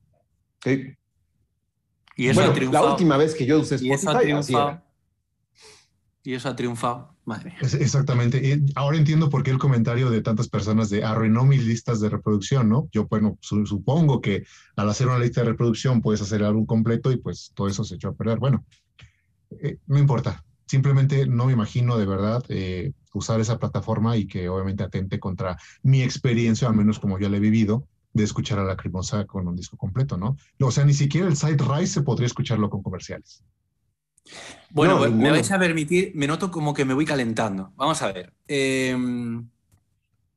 Sí. 0.63 0.95
Y 2.17 2.29
eso 2.29 2.41
bueno, 2.41 2.73
la 2.73 2.85
última 2.85 3.17
vez 3.17 3.35
que 3.35 3.45
yo 3.45 3.59
usé 3.59 3.75
Spotify, 3.75 3.93
y 6.23 6.35
eso 6.35 6.49
ha 6.49 6.57
triunfado. 6.57 7.16
Madre 7.27 7.51
mía. 7.51 7.59
Exactamente. 7.81 8.63
ahora 8.77 8.97
entiendo 8.97 9.29
por 9.29 9.43
qué 9.43 9.51
el 9.51 9.59
comentario 9.59 10.11
de 10.11 10.23
tantas 10.23 10.49
personas 10.49 10.89
de 10.91 11.03
arruinó 11.03 11.45
mis 11.45 11.67
listas 11.67 12.01
de 12.01 12.09
reproducción, 12.09 12.69
¿no? 12.69 12.89
Yo, 12.93 13.09
bueno, 13.09 13.37
supongo 13.41 14.21
que 14.21 14.45
al 14.77 14.89
hacer 14.89 15.09
una 15.09 15.19
lista 15.19 15.41
de 15.41 15.49
reproducción 15.49 16.01
puedes 16.01 16.23
hacer 16.23 16.41
el 16.41 16.47
álbum 16.47 16.67
completo 16.67 17.11
y 17.11 17.17
pues 17.17 17.51
todo 17.53 17.67
eso 17.67 17.83
se 17.83 17.97
echó 17.97 18.11
a 18.11 18.15
perder. 18.15 18.39
Bueno, 18.39 18.65
eh, 19.61 19.79
no 19.89 19.99
importa. 19.99 20.45
Simplemente 20.67 21.27
no 21.27 21.47
me 21.47 21.53
imagino 21.53 21.99
de 21.99 22.07
verdad 22.07 22.45
eh, 22.49 22.93
usar 23.13 23.41
esa 23.41 23.59
plataforma 23.59 24.17
y 24.17 24.29
que 24.29 24.49
obviamente 24.49 24.85
atente 24.85 25.19
contra 25.19 25.57
mi 25.83 26.03
experiencia, 26.03 26.69
al 26.69 26.77
menos 26.77 27.01
como 27.01 27.19
yo 27.19 27.29
la 27.29 27.39
he 27.39 27.41
vivido, 27.41 27.89
de 28.13 28.23
escuchar 28.23 28.61
a 28.61 28.65
la 28.65 28.77
Crimosa 28.77 29.27
con 29.27 29.49
un 29.49 29.57
disco 29.57 29.77
completo, 29.77 30.17
¿no? 30.17 30.37
O 30.61 30.71
sea, 30.71 30.85
ni 30.85 30.95
siquiera 30.95 31.27
el 31.27 31.37
site 31.37 31.63
Rise 31.63 31.95
se 31.95 32.03
podría 32.03 32.27
escucharlo 32.27 32.71
con 32.71 32.83
comerciales. 32.83 33.43
Bueno, 34.71 34.99
me 35.11 35.31
vais 35.31 35.51
a 35.51 35.59
permitir, 35.59 36.13
me 36.15 36.27
noto 36.27 36.51
como 36.51 36.75
que 36.75 36.85
me 36.85 36.95
voy 36.95 37.05
calentando. 37.05 37.73
Vamos 37.77 38.03
a 38.03 38.13
ver. 38.13 38.33
Em, 38.47 39.49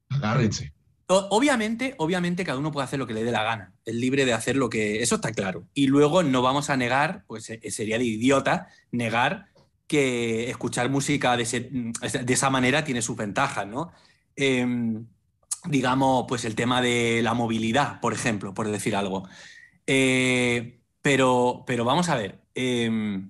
Agárrense. 0.10 0.74
Obviamente, 1.08 1.96
obviamente 1.98 2.44
cada 2.44 2.60
uno 2.60 2.72
puede 2.72 2.86
hacer 2.86 3.00
lo 3.00 3.08
que 3.08 3.16
le 3.16 3.24
dé 3.24 3.32
la 3.32 3.44
gana. 3.44 3.74
Es 3.84 3.96
libre 3.96 4.26
de 4.26 4.34
hacer 4.34 4.56
lo 4.56 4.70
que... 4.70 5.02
Eso 5.02 5.16
está 5.16 5.32
claro. 5.32 5.68
Y 5.74 5.88
luego 5.88 6.22
no 6.22 6.44
vamos 6.44 6.70
a 6.70 6.78
negar, 6.78 7.24
pues 7.26 7.50
eh, 7.50 7.60
sería 7.72 7.98
de 7.98 8.04
idiota 8.04 8.68
negar 8.92 9.48
que 9.88 10.52
escuchar 10.52 10.90
música 10.92 11.36
de, 11.36 11.44
esa 12.28 12.50
manera 12.52 12.84
tiene 12.84 13.02
sus 13.02 13.18
ventajas, 13.18 13.66
¿no? 13.66 13.92
Em, 14.36 15.08
digamos, 15.66 16.26
pues 16.28 16.46
el 16.46 16.54
tema 16.54 16.80
de 16.80 17.22
la 17.24 17.34
movilidad, 17.34 18.00
por 18.00 18.14
ejemplo, 18.14 18.54
por 18.54 18.70
decir 18.70 18.96
algo. 18.96 19.28
Eh, 19.88 20.80
pero, 21.02 21.64
pero 21.66 21.86
vamos 21.86 22.08
a 22.10 22.16
ver. 22.18 22.40
Em, 22.54 23.30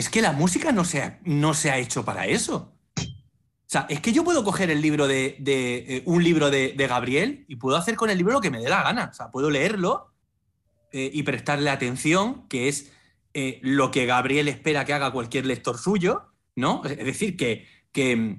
es 0.00 0.08
que 0.08 0.22
la 0.22 0.32
música 0.32 0.72
no 0.72 0.86
se 0.86 1.02
ha, 1.02 1.20
no 1.24 1.52
se 1.52 1.70
ha 1.70 1.76
hecho 1.76 2.06
para 2.06 2.26
eso. 2.26 2.72
O 2.96 3.72
sea, 3.72 3.86
es 3.90 4.00
que 4.00 4.12
yo 4.12 4.24
puedo 4.24 4.42
coger 4.42 4.70
el 4.70 4.80
libro 4.80 5.06
de, 5.06 5.36
eh, 5.46 6.02
un 6.06 6.24
libro 6.24 6.50
de, 6.50 6.74
Gabriel 6.88 7.44
y 7.48 7.56
puedo 7.56 7.76
hacer 7.76 7.96
con 7.96 8.08
el 8.08 8.16
libro 8.16 8.32
lo 8.32 8.40
que 8.40 8.50
me 8.50 8.60
dé 8.60 8.70
la 8.70 8.82
gana. 8.82 9.10
O 9.12 9.14
sea, 9.14 9.30
puedo 9.30 9.50
leerlo 9.50 10.14
eh, 10.90 11.10
y 11.12 11.22
prestarle 11.22 11.68
atención, 11.68 12.48
que 12.48 12.68
es 12.68 12.90
eh, 13.34 13.60
lo 13.62 13.90
que 13.90 14.06
Gabriel 14.06 14.48
espera 14.48 14.86
que 14.86 14.94
haga 14.94 15.12
cualquier 15.12 15.44
lector 15.44 15.76
suyo, 15.76 16.32
¿no? 16.56 16.82
Es 16.84 16.96
decir, 17.04 17.36
que, 17.36 17.66
que, 17.92 18.38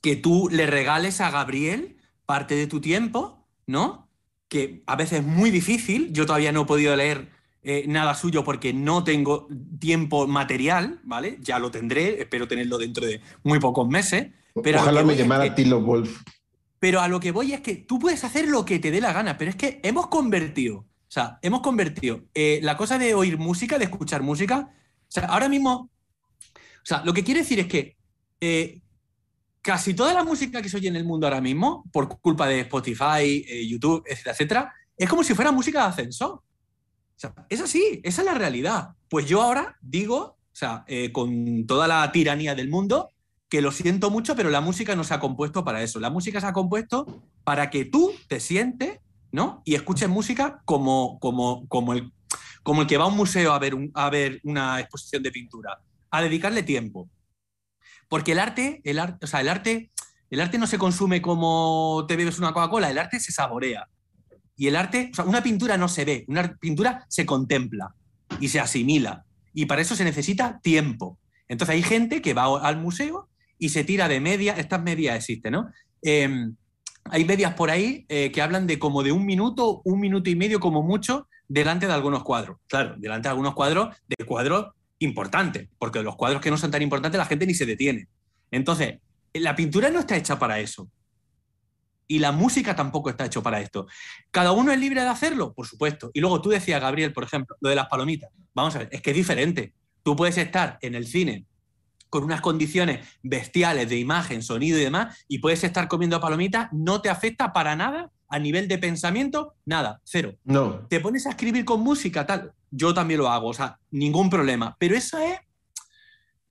que 0.00 0.14
tú 0.14 0.48
le 0.52 0.66
regales 0.66 1.20
a 1.20 1.32
Gabriel 1.32 1.96
parte 2.26 2.54
de 2.54 2.68
tu 2.68 2.80
tiempo, 2.80 3.44
¿no? 3.66 4.08
Que 4.48 4.84
a 4.86 4.94
veces 4.94 5.18
es 5.18 5.26
muy 5.26 5.50
difícil. 5.50 6.12
Yo 6.12 6.26
todavía 6.26 6.52
no 6.52 6.62
he 6.62 6.66
podido 6.66 6.94
leer 6.94 7.35
eh, 7.68 7.84
nada 7.88 8.14
suyo 8.14 8.44
porque 8.44 8.72
no 8.72 9.02
tengo 9.02 9.48
tiempo 9.80 10.28
material, 10.28 11.00
¿vale? 11.02 11.36
Ya 11.40 11.58
lo 11.58 11.72
tendré, 11.72 12.22
espero 12.22 12.46
tenerlo 12.46 12.78
dentro 12.78 13.04
de 13.04 13.20
muy 13.42 13.58
pocos 13.58 13.88
meses. 13.88 14.28
Pero 14.62 14.80
Ojalá 14.80 15.02
me 15.02 15.16
llamara 15.16 15.52
Tilo 15.52 15.80
Wolf. 15.80 16.22
Pero 16.78 17.00
a 17.00 17.08
lo 17.08 17.18
que 17.18 17.32
voy 17.32 17.54
es 17.54 17.62
que 17.62 17.74
tú 17.74 17.98
puedes 17.98 18.22
hacer 18.22 18.46
lo 18.46 18.64
que 18.64 18.78
te 18.78 18.92
dé 18.92 19.00
la 19.00 19.12
gana, 19.12 19.36
pero 19.36 19.50
es 19.50 19.56
que 19.56 19.80
hemos 19.82 20.06
convertido, 20.06 20.76
o 20.76 20.86
sea, 21.08 21.40
hemos 21.42 21.60
convertido 21.60 22.20
eh, 22.34 22.60
la 22.62 22.76
cosa 22.76 22.98
de 22.98 23.14
oír 23.14 23.36
música, 23.36 23.78
de 23.78 23.86
escuchar 23.86 24.22
música, 24.22 24.72
o 25.00 25.10
sea, 25.10 25.24
ahora 25.24 25.48
mismo, 25.48 25.90
o 26.54 26.84
sea, 26.84 27.02
lo 27.04 27.12
que 27.12 27.24
quiere 27.24 27.40
decir 27.40 27.58
es 27.58 27.66
que 27.66 27.96
eh, 28.40 28.80
casi 29.60 29.92
toda 29.92 30.14
la 30.14 30.22
música 30.22 30.62
que 30.62 30.68
se 30.68 30.76
oye 30.76 30.86
en 30.86 30.94
el 30.94 31.04
mundo 31.04 31.26
ahora 31.26 31.40
mismo, 31.40 31.82
por 31.90 32.20
culpa 32.20 32.46
de 32.46 32.60
Spotify, 32.60 33.44
YouTube, 33.68 34.04
etcétera, 34.06 34.32
etcétera, 34.32 34.74
es 34.96 35.08
como 35.08 35.24
si 35.24 35.34
fuera 35.34 35.50
música 35.50 35.80
de 35.80 35.88
ascensor 35.88 36.45
es 37.48 37.60
así, 37.60 38.00
esa 38.04 38.22
es 38.22 38.26
la 38.26 38.34
realidad. 38.34 38.90
Pues 39.08 39.26
yo 39.26 39.42
ahora 39.42 39.76
digo, 39.80 40.18
o 40.18 40.38
sea, 40.52 40.84
eh, 40.86 41.12
con 41.12 41.66
toda 41.66 41.88
la 41.88 42.10
tiranía 42.12 42.54
del 42.54 42.68
mundo, 42.68 43.10
que 43.48 43.62
lo 43.62 43.70
siento 43.70 44.10
mucho, 44.10 44.34
pero 44.34 44.50
la 44.50 44.60
música 44.60 44.96
no 44.96 45.04
se 45.04 45.14
ha 45.14 45.20
compuesto 45.20 45.64
para 45.64 45.82
eso. 45.82 46.00
La 46.00 46.10
música 46.10 46.40
se 46.40 46.46
ha 46.46 46.52
compuesto 46.52 47.22
para 47.44 47.70
que 47.70 47.84
tú 47.84 48.12
te 48.28 48.40
sientes, 48.40 48.98
¿no? 49.30 49.62
Y 49.64 49.74
escuches 49.74 50.08
música 50.08 50.62
como, 50.64 51.18
como, 51.20 51.66
como, 51.68 51.92
el, 51.92 52.12
como 52.62 52.82
el 52.82 52.88
que 52.88 52.98
va 52.98 53.04
a 53.04 53.08
un 53.08 53.16
museo 53.16 53.52
a 53.52 53.58
ver, 53.58 53.74
a 53.94 54.10
ver 54.10 54.40
una 54.42 54.80
exposición 54.80 55.22
de 55.22 55.30
pintura, 55.30 55.78
a 56.10 56.22
dedicarle 56.22 56.62
tiempo. 56.62 57.08
Porque 58.08 58.32
el 58.32 58.40
arte, 58.40 58.80
el 58.84 58.98
arte, 58.98 59.24
o 59.24 59.28
sea, 59.28 59.40
el 59.40 59.48
arte, 59.48 59.90
el 60.30 60.40
arte 60.40 60.58
no 60.58 60.66
se 60.66 60.78
consume 60.78 61.22
como 61.22 62.04
te 62.08 62.16
bebes 62.16 62.38
una 62.38 62.52
Coca-Cola, 62.52 62.90
el 62.90 62.98
arte 62.98 63.20
se 63.20 63.32
saborea. 63.32 63.88
Y 64.56 64.68
el 64.68 64.76
arte, 64.76 65.10
o 65.12 65.14
sea, 65.14 65.24
una 65.24 65.42
pintura 65.42 65.76
no 65.76 65.88
se 65.88 66.04
ve, 66.04 66.24
una 66.28 66.56
pintura 66.56 67.04
se 67.08 67.26
contempla 67.26 67.94
y 68.40 68.48
se 68.48 68.60
asimila. 68.60 69.24
Y 69.52 69.66
para 69.66 69.82
eso 69.82 69.94
se 69.94 70.04
necesita 70.04 70.60
tiempo. 70.60 71.18
Entonces 71.48 71.74
hay 71.74 71.82
gente 71.82 72.22
que 72.22 72.34
va 72.34 72.60
al 72.60 72.78
museo 72.78 73.28
y 73.58 73.68
se 73.68 73.84
tira 73.84 74.08
de 74.08 74.20
media, 74.20 74.54
estas 74.54 74.82
medias 74.82 75.16
existen, 75.16 75.52
¿no? 75.52 75.70
Em, 76.02 76.54
hay 77.04 77.24
medias 77.24 77.54
por 77.54 77.70
ahí 77.70 78.04
eh, 78.08 78.32
que 78.32 78.42
hablan 78.42 78.66
de 78.66 78.78
como 78.78 79.02
de 79.02 79.12
un 79.12 79.24
minuto, 79.24 79.80
un 79.84 80.00
minuto 80.00 80.28
y 80.28 80.36
medio 80.36 80.60
como 80.60 80.82
mucho, 80.82 81.28
delante 81.48 81.86
de 81.86 81.92
algunos 81.92 82.24
cuadros. 82.24 82.58
Claro, 82.66 82.94
delante 82.98 83.28
de 83.28 83.30
algunos 83.30 83.54
cuadros, 83.54 83.96
de 84.08 84.24
cuadros 84.24 84.68
importantes, 84.98 85.68
porque 85.78 86.02
los 86.02 86.16
cuadros 86.16 86.40
que 86.40 86.50
no 86.50 86.56
son 86.56 86.70
tan 86.70 86.82
importantes 86.82 87.18
la 87.18 87.26
gente 87.26 87.46
ni 87.46 87.54
se 87.54 87.66
detiene. 87.66 88.08
Entonces, 88.50 88.98
la 89.34 89.54
pintura 89.54 89.90
no 89.90 90.00
está 90.00 90.16
hecha 90.16 90.38
para 90.38 90.58
eso. 90.58 90.88
Y 92.08 92.18
la 92.20 92.32
música 92.32 92.76
tampoco 92.76 93.10
está 93.10 93.26
hecha 93.26 93.42
para 93.42 93.60
esto. 93.60 93.86
¿Cada 94.30 94.52
uno 94.52 94.72
es 94.72 94.78
libre 94.78 95.02
de 95.02 95.08
hacerlo? 95.08 95.52
Por 95.52 95.66
supuesto. 95.66 96.10
Y 96.14 96.20
luego 96.20 96.40
tú 96.40 96.50
decías, 96.50 96.80
Gabriel, 96.80 97.12
por 97.12 97.24
ejemplo, 97.24 97.56
lo 97.60 97.68
de 97.68 97.76
las 97.76 97.88
palomitas. 97.88 98.30
Vamos 98.54 98.76
a 98.76 98.80
ver, 98.80 98.88
es 98.92 99.02
que 99.02 99.10
es 99.10 99.16
diferente. 99.16 99.74
Tú 100.02 100.14
puedes 100.14 100.38
estar 100.38 100.78
en 100.82 100.94
el 100.94 101.06
cine 101.06 101.46
con 102.08 102.24
unas 102.24 102.40
condiciones 102.40 103.06
bestiales 103.22 103.88
de 103.88 103.98
imagen, 103.98 104.42
sonido 104.42 104.78
y 104.78 104.82
demás, 104.82 105.24
y 105.28 105.38
puedes 105.38 105.64
estar 105.64 105.88
comiendo 105.88 106.20
palomitas, 106.20 106.68
no 106.72 107.00
te 107.02 107.10
afecta 107.10 107.52
para 107.52 107.76
nada 107.76 108.10
a 108.28 108.38
nivel 108.38 108.68
de 108.68 108.78
pensamiento, 108.78 109.54
nada, 109.64 110.00
cero. 110.04 110.34
No. 110.44 110.86
Te 110.88 111.00
pones 111.00 111.26
a 111.26 111.30
escribir 111.30 111.64
con 111.64 111.80
música, 111.80 112.26
tal. 112.26 112.52
Yo 112.70 112.92
también 112.94 113.18
lo 113.18 113.28
hago, 113.28 113.48
o 113.48 113.54
sea, 113.54 113.78
ningún 113.90 114.30
problema. 114.30 114.76
Pero 114.78 114.96
eso 114.96 115.18
es, 115.18 115.38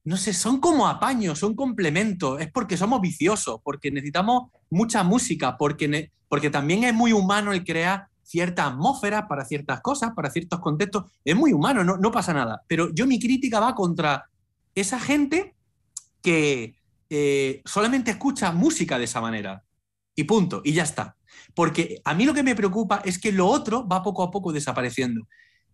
no 0.05 0.17
sé, 0.17 0.33
son 0.33 0.59
como 0.59 0.87
apaños, 0.87 1.39
son 1.39 1.55
complementos. 1.55 2.39
Es 2.39 2.51
porque 2.51 2.77
somos 2.77 3.01
viciosos, 3.01 3.59
porque 3.63 3.89
necesitamos 3.89 4.51
mucha 4.69 5.03
música, 5.03 5.57
porque, 5.57 6.11
porque 6.29 6.51
también 6.51 6.83
es 6.83 6.93
muy 6.93 7.11
humano 7.11 7.51
el 7.51 7.63
crear 7.63 8.07
cierta 8.21 8.67
atmósfera 8.67 9.27
para 9.27 9.45
ciertas 9.45 9.81
cosas, 9.81 10.11
para 10.15 10.29
ciertos 10.29 10.59
contextos. 10.59 11.11
Es 11.23 11.35
muy 11.35 11.53
humano, 11.53 11.83
no, 11.83 12.11
pasa 12.11 12.33
nada. 12.33 12.61
Pero 12.67 12.93
yo 12.93 13.07
mi 13.07 13.19
crítica 13.19 13.59
va 13.59 13.73
contra 13.73 14.29
esa 14.75 14.99
gente 14.99 15.55
que 16.21 16.75
eh, 17.09 17.61
solamente 17.65 18.11
escucha 18.11 18.51
música 18.51 18.99
de 18.99 19.05
esa 19.05 19.21
manera. 19.21 19.63
Y 20.15 20.25
punto, 20.25 20.61
y 20.63 20.73
ya 20.73 20.83
está. 20.83 21.17
Porque 21.55 21.99
a 22.05 22.13
mí 22.13 22.25
lo 22.25 22.33
que 22.33 22.43
me 22.43 22.55
preocupa 22.55 23.01
es 23.03 23.17
que 23.17 23.31
lo 23.31 23.47
otro 23.47 23.87
va 23.87 24.03
poco 24.03 24.21
a 24.21 24.29
poco 24.29 24.53
desapareciendo. 24.53 25.27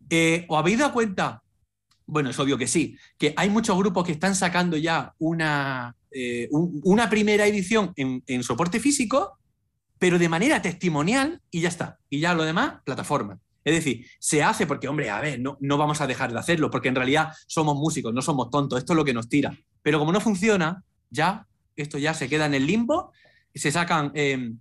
Eh, 0.10 0.46
¿Os 0.48 0.58
habéis 0.58 0.80
dado 0.80 0.94
cuenta? 0.94 1.44
Bueno, 2.06 2.30
es 2.30 2.40
obvio 2.40 2.58
que 2.58 2.68
sí, 2.68 2.98
que 3.18 3.34
hay 3.38 3.50
muchos 3.50 3.78
grupos 3.78 4.06
que 4.06 4.12
están 4.12 4.36
sacando 4.36 4.78
ya 4.78 5.14
una, 5.20 5.96
eh, 6.12 6.50
una 6.52 7.10
primera 7.10 7.46
edición 7.48 7.94
en, 7.96 8.44
soporte 8.44 8.80
físico, 8.80 9.38
pero 9.98 10.20
de 10.20 10.30
manera 10.30 10.62
testimonial 10.62 11.42
y 11.52 11.62
ya 11.62 11.70
está. 11.70 12.00
Y 12.10 12.20
ya 12.20 12.34
lo 12.34 12.44
demás, 12.44 12.82
plataforma. 12.84 13.40
Es 13.64 13.76
decir, 13.76 14.08
se 14.20 14.42
hace 14.42 14.66
porque, 14.66 14.88
hombre, 14.88 15.10
a 15.10 15.22
ver, 15.22 15.40
no, 15.40 15.58
no 15.62 15.78
vamos 15.78 16.02
a 16.02 16.08
dejar 16.08 16.34
de 16.34 16.40
hacerlo, 16.40 16.72
porque 16.72 16.90
en 16.90 16.96
realidad 16.96 17.32
somos 17.48 17.76
músicos, 17.76 18.14
no 18.14 18.22
somos 18.22 18.50
tontos, 18.50 18.80
esto 18.80 18.94
es 18.94 18.98
lo 18.98 19.06
que 19.06 19.14
nos 19.14 19.30
tira. 19.30 19.56
Pero 19.84 20.00
como 20.00 20.12
no 20.12 20.20
funciona, 20.20 20.84
ya, 21.12 21.48
esto 21.76 21.98
ya 21.98 22.14
se 22.14 22.28
queda 22.28 22.48
en 22.48 22.56
el 22.56 22.66
limbo, 22.66 23.12
se 23.54 23.72
sacan 23.72 24.12
eh, 24.16 24.54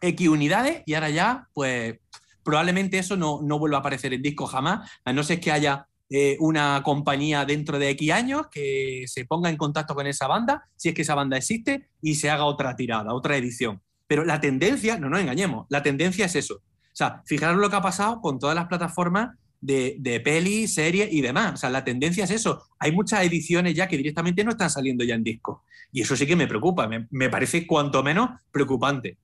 X 0.00 0.28
unidades 0.28 0.82
y 0.84 0.94
ahora 0.94 1.10
ya, 1.10 1.48
pues 1.52 1.98
probablemente 2.42 2.98
eso 2.98 3.16
no, 3.16 3.40
no 3.42 3.58
vuelva 3.58 3.78
a 3.78 3.80
aparecer 3.80 4.12
en 4.12 4.22
disco 4.22 4.46
jamás, 4.46 4.90
a 5.04 5.12
no 5.12 5.22
ser 5.22 5.40
que 5.40 5.52
haya 5.52 5.86
eh, 6.14 6.36
una 6.40 6.82
compañía 6.84 7.46
dentro 7.46 7.78
de 7.78 7.88
X 7.90 8.12
años 8.12 8.48
que 8.50 9.04
se 9.06 9.24
ponga 9.24 9.48
en 9.48 9.56
contacto 9.56 9.94
con 9.94 10.06
esa 10.06 10.26
banda, 10.26 10.68
si 10.76 10.90
es 10.90 10.94
que 10.94 11.00
esa 11.00 11.14
banda 11.14 11.38
existe, 11.38 11.88
y 12.02 12.16
se 12.16 12.28
haga 12.28 12.44
otra 12.44 12.76
tirada, 12.76 13.14
otra 13.14 13.38
edición. 13.38 13.80
Pero 14.06 14.22
la 14.22 14.38
tendencia, 14.38 14.98
no 14.98 15.08
nos 15.08 15.20
engañemos, 15.20 15.64
la 15.70 15.82
tendencia 15.82 16.26
es 16.26 16.36
eso. 16.36 16.56
O 16.56 16.94
sea, 16.94 17.22
fijaros 17.24 17.58
lo 17.58 17.70
que 17.70 17.76
ha 17.76 17.80
pasado 17.80 18.20
con 18.20 18.38
todas 18.38 18.54
las 18.54 18.66
plataformas 18.66 19.38
de, 19.62 19.96
de 20.00 20.20
peli, 20.20 20.68
serie 20.68 21.08
y 21.10 21.22
demás. 21.22 21.54
O 21.54 21.56
sea, 21.56 21.70
la 21.70 21.82
tendencia 21.82 22.24
es 22.24 22.30
eso. 22.30 22.62
Hay 22.78 22.92
muchas 22.92 23.24
ediciones 23.24 23.74
ya 23.74 23.88
que 23.88 23.96
directamente 23.96 24.44
no 24.44 24.50
están 24.50 24.68
saliendo 24.68 25.04
ya 25.04 25.14
en 25.14 25.24
disco. 25.24 25.64
Y 25.92 26.02
eso 26.02 26.14
sí 26.14 26.26
que 26.26 26.36
me 26.36 26.46
preocupa, 26.46 26.86
me, 26.88 27.06
me 27.10 27.30
parece 27.30 27.66
cuanto 27.66 28.02
menos 28.02 28.28
preocupante. 28.50 29.16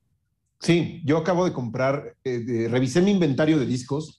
Sí, 0.61 1.03
yo 1.05 1.19
acabo 1.19 1.45
de 1.45 1.53
comprar, 1.53 2.17
eh, 2.25 2.67
revisé 2.71 3.03
mi 3.03 3.11
inventario 3.11 3.59
de 3.59 3.67
discos 3.67 4.18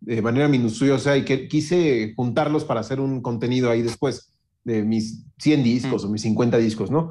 de 0.00 0.22
manera 0.22 0.48
minuciosa 0.48 1.16
y 1.16 1.24
que 1.24 1.48
quise 1.48 2.14
juntarlos 2.16 2.64
para 2.64 2.80
hacer 2.80 3.00
un 3.00 3.20
contenido 3.20 3.70
ahí 3.70 3.82
después 3.82 4.32
de 4.64 4.84
mis 4.84 5.24
100 5.38 5.62
discos 5.62 6.04
o 6.04 6.08
mis 6.08 6.22
50 6.22 6.58
discos, 6.58 6.90
¿no? 6.90 7.10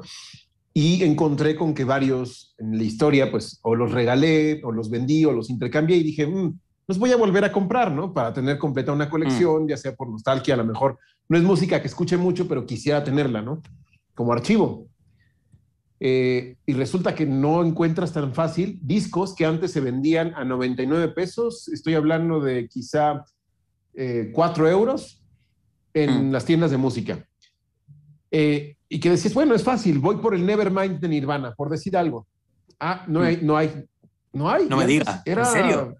Y 0.72 1.02
encontré 1.02 1.56
con 1.56 1.74
que 1.74 1.84
varios 1.84 2.54
en 2.58 2.78
la 2.78 2.84
historia, 2.84 3.30
pues, 3.30 3.58
o 3.62 3.74
los 3.74 3.92
regalé, 3.92 4.60
o 4.64 4.72
los 4.72 4.90
vendí, 4.90 5.24
o 5.24 5.32
los 5.32 5.50
intercambié 5.50 5.96
y 5.96 6.02
dije, 6.02 6.26
mmm, 6.26 6.56
los 6.86 6.98
voy 6.98 7.12
a 7.12 7.16
volver 7.16 7.44
a 7.44 7.52
comprar, 7.52 7.92
¿no? 7.92 8.14
Para 8.14 8.32
tener 8.32 8.58
completa 8.58 8.92
una 8.92 9.10
colección, 9.10 9.64
mm. 9.64 9.68
ya 9.68 9.76
sea 9.76 9.94
por 9.94 10.08
nostalgia, 10.08 10.54
a 10.54 10.58
lo 10.58 10.64
mejor 10.64 10.98
no 11.28 11.36
es 11.36 11.44
música 11.44 11.80
que 11.80 11.88
escuche 11.88 12.16
mucho, 12.16 12.48
pero 12.48 12.64
quisiera 12.64 13.04
tenerla, 13.04 13.42
¿no? 13.42 13.62
Como 14.14 14.32
archivo. 14.32 14.87
Eh, 16.00 16.56
y 16.64 16.72
resulta 16.74 17.14
que 17.14 17.26
no 17.26 17.64
encuentras 17.64 18.12
tan 18.12 18.32
fácil 18.32 18.78
discos 18.82 19.34
que 19.34 19.44
antes 19.44 19.72
se 19.72 19.80
vendían 19.80 20.32
a 20.34 20.44
99 20.44 21.08
pesos, 21.08 21.68
estoy 21.68 21.94
hablando 21.94 22.40
de 22.40 22.68
quizá 22.68 23.24
eh, 23.94 24.30
4 24.32 24.68
euros 24.68 25.24
en 25.94 26.28
mm. 26.28 26.32
las 26.32 26.44
tiendas 26.44 26.70
de 26.70 26.76
música. 26.76 27.26
Eh, 28.30 28.76
y 28.88 29.00
que 29.00 29.10
decías, 29.10 29.34
bueno, 29.34 29.54
es 29.54 29.64
fácil, 29.64 29.98
voy 29.98 30.16
por 30.16 30.34
el 30.34 30.46
Nevermind 30.46 31.00
de 31.00 31.08
Nirvana, 31.08 31.52
por 31.54 31.68
decir 31.68 31.96
algo. 31.96 32.26
Ah, 32.78 33.04
no 33.08 33.22
hay, 33.22 33.40
no 33.42 33.56
hay, 33.56 33.84
no 34.32 34.48
hay. 34.48 34.68
No 34.68 34.76
me 34.76 34.86
digas, 34.86 35.22
¿en 35.24 35.44
serio? 35.44 35.96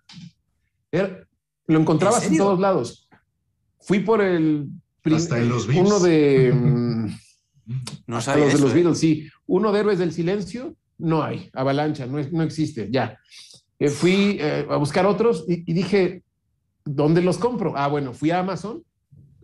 lo 1.67 1.81
encontrabas 1.81 2.25
¿En, 2.27 2.39
todos 2.39 2.59
lados. 2.59 3.09
Fui 3.81 4.01
por 4.01 4.23
el... 4.23 4.69
Hasta 5.05 5.39
en 5.39 5.49
los 5.49 5.67
Uno 5.69 6.01
de... 6.01 6.53
No 8.07 8.21
sabía 8.21 8.45
los 8.45 8.55
eso, 8.55 8.59
de 8.59 8.65
los 8.65 8.73
¿eh? 8.73 8.75
Beatles, 8.77 8.99
sí. 8.99 9.29
Uno 9.47 9.73
de 9.73 9.81
Héroes 9.81 9.99
del 9.99 10.13
Silencio, 10.13 10.75
no 10.99 11.23
hay. 11.23 11.51
Avalancha, 11.53 12.07
no, 12.07 12.19
no 12.33 12.43
existe, 12.43 12.89
ya. 12.91 13.19
Eh, 13.79 13.89
fui 13.89 14.39
eh, 14.41 14.67
a 14.69 14.77
buscar 14.77 15.07
otros 15.07 15.45
y, 15.49 15.71
y 15.71 15.75
dije, 15.75 16.23
¿dónde 16.85 17.23
los 17.23 17.39
compro? 17.39 17.75
Ah, 17.77 17.89
bueno, 17.89 18.13
fui 18.13 18.31
a 18.31 18.41
Amazon 18.41 18.83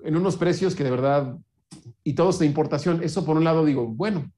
en 0.03 0.17
unos 0.17 0.37
precios 0.37 0.75
que 0.75 0.85
de 0.85 0.91
verdad 0.91 1.37
y 2.03 2.15
todos 2.15 2.39
de 2.39 2.47
importación. 2.47 3.03
Eso 3.03 3.25
por 3.25 3.37
un 3.37 3.45
lado 3.45 3.65
digo, 3.65 3.87
bueno, 3.87 4.31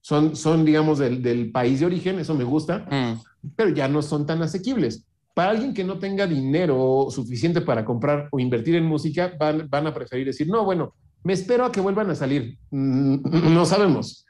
son, 0.00 0.36
son 0.36 0.64
digamos, 0.64 0.98
del, 0.98 1.22
del 1.22 1.50
país 1.50 1.80
de 1.80 1.86
origen, 1.86 2.18
eso 2.18 2.34
me 2.34 2.44
gusta, 2.44 2.86
Mm. 2.90 3.20
pero 3.56 3.70
ya 3.70 3.88
no 3.88 4.02
son 4.02 4.26
tan 4.26 4.42
asequibles. 4.42 5.06
Para 5.34 5.50
alguien 5.50 5.74
que 5.74 5.82
no 5.82 5.98
tenga 5.98 6.26
dinero 6.26 7.08
suficiente 7.10 7.60
para 7.60 7.84
comprar 7.84 8.28
o 8.30 8.38
invertir 8.38 8.76
en 8.76 8.84
música, 8.84 9.32
van, 9.38 9.68
van 9.68 9.86
a 9.86 9.94
preferir 9.94 10.26
decir, 10.26 10.46
no, 10.46 10.64
bueno, 10.64 10.94
me 11.24 11.32
espero 11.32 11.64
a 11.64 11.72
que 11.72 11.80
vuelvan 11.80 12.10
a 12.10 12.14
salir. 12.14 12.58
Mm, 12.70 13.52
No 13.52 13.64
sabemos. 13.66 14.26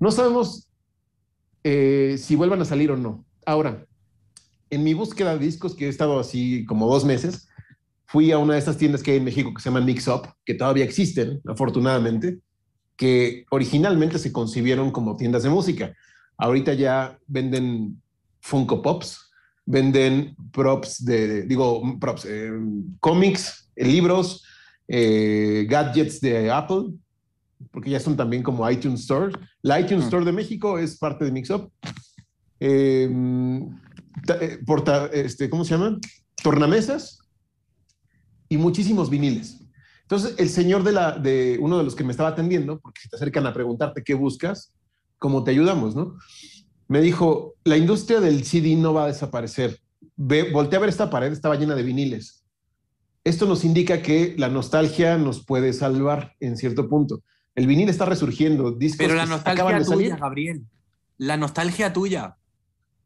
No 0.00 0.10
sabemos 0.10 0.68
eh, 1.64 2.16
si 2.18 2.36
vuelvan 2.36 2.60
a 2.62 2.64
salir 2.64 2.90
o 2.90 2.96
no. 2.96 3.24
Ahora, 3.44 3.86
en 4.70 4.84
mi 4.84 4.94
búsqueda 4.94 5.32
de 5.36 5.44
discos, 5.44 5.74
que 5.74 5.86
he 5.86 5.88
estado 5.88 6.18
así 6.20 6.64
como 6.66 6.86
dos 6.86 7.04
meses, 7.04 7.48
fui 8.06 8.30
a 8.30 8.38
una 8.38 8.52
de 8.54 8.58
estas 8.58 8.76
tiendas 8.76 9.02
que 9.02 9.12
hay 9.12 9.16
en 9.18 9.24
México 9.24 9.52
que 9.52 9.60
se 9.62 9.68
llama 9.70 9.80
Mix 9.84 10.06
Up, 10.08 10.28
que 10.44 10.54
todavía 10.54 10.84
existen, 10.84 11.40
afortunadamente, 11.46 12.38
que 12.96 13.44
originalmente 13.50 14.18
se 14.18 14.32
concibieron 14.32 14.90
como 14.90 15.16
tiendas 15.16 15.42
de 15.42 15.50
música. 15.50 15.94
Ahorita 16.36 16.74
ya 16.74 17.18
venden 17.26 18.00
Funko 18.40 18.82
Pops, 18.82 19.30
venden 19.66 20.36
props 20.52 21.04
de, 21.04 21.42
digo, 21.42 21.82
props, 21.98 22.26
eh, 22.26 22.52
cómics, 23.00 23.70
eh, 23.76 23.86
libros, 23.86 24.44
eh, 24.88 25.66
gadgets 25.68 26.20
de 26.20 26.50
Apple, 26.50 26.94
porque 27.70 27.90
ya 27.90 28.00
son 28.00 28.16
también 28.16 28.42
como 28.42 28.68
iTunes 28.70 29.00
Store. 29.00 29.32
La 29.62 29.80
iTunes 29.80 30.04
Mm. 30.04 30.08
Store 30.08 30.24
de 30.24 30.32
México 30.32 30.78
es 30.78 30.96
parte 30.98 31.24
de 31.24 31.32
Mixup. 31.32 31.70
Eh, 32.60 33.08
ta- 34.26 34.38
eh, 34.40 34.58
porta, 34.64 35.06
este, 35.12 35.50
¿Cómo 35.50 35.64
se 35.64 35.74
llaman? 35.74 36.00
Tornamesas 36.42 37.18
y 38.48 38.56
muchísimos 38.56 39.10
viniles. 39.10 39.58
Entonces, 40.02 40.34
el 40.38 40.48
señor 40.50 40.82
de, 40.84 40.92
la, 40.92 41.12
de 41.18 41.58
uno 41.60 41.78
de 41.78 41.84
los 41.84 41.94
que 41.94 42.04
me 42.04 42.10
estaba 42.10 42.28
atendiendo, 42.30 42.78
porque 42.80 43.00
si 43.00 43.08
te 43.08 43.16
acercan 43.16 43.46
a 43.46 43.54
preguntarte 43.54 44.02
qué 44.04 44.14
buscas, 44.14 44.72
cómo 45.18 45.42
te 45.44 45.50
ayudamos, 45.50 45.96
¿no? 45.96 46.16
Me 46.88 47.00
dijo, 47.00 47.54
la 47.64 47.78
industria 47.78 48.20
del 48.20 48.44
CD 48.44 48.76
no 48.76 48.92
va 48.92 49.04
a 49.04 49.08
desaparecer. 49.08 49.78
Ve, 50.16 50.50
volteé 50.52 50.76
a 50.76 50.80
ver 50.80 50.90
esta 50.90 51.08
pared, 51.08 51.32
estaba 51.32 51.56
llena 51.56 51.74
de 51.74 51.82
viniles. 51.82 52.43
Esto 53.24 53.46
nos 53.46 53.64
indica 53.64 54.02
que 54.02 54.34
la 54.36 54.48
nostalgia 54.48 55.16
nos 55.16 55.44
puede 55.44 55.72
salvar 55.72 56.34
en 56.40 56.56
cierto 56.56 56.88
punto. 56.88 57.22
El 57.54 57.66
vinil 57.66 57.88
está 57.88 58.04
resurgiendo. 58.04 58.70
Discos 58.72 58.98
Pero 58.98 59.14
la 59.14 59.26
nostalgia 59.26 59.64
de 59.78 59.84
salir. 59.84 60.08
tuya, 60.10 60.16
Gabriel. 60.16 60.62
La 61.18 61.36
nostalgia 61.36 61.92
tuya. 61.92 62.36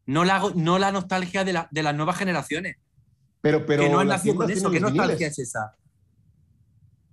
No 0.07 0.25
la, 0.25 0.43
no 0.55 0.79
la 0.79 0.91
nostalgia 0.91 1.45
de, 1.45 1.53
la- 1.53 1.69
de 1.71 1.83
las 1.83 1.95
nuevas 1.95 2.17
generaciones. 2.17 2.77
Pero, 3.41 3.65
pero 3.67 3.85
que 3.85 3.91
no 3.91 4.01
han 4.01 4.09
nacido 4.09 4.35
con 4.37 4.51
eso. 4.51 4.71
¿Qué 4.71 4.81
nostalgia 4.81 5.29
es 5.29 5.39
esa? 5.39 5.77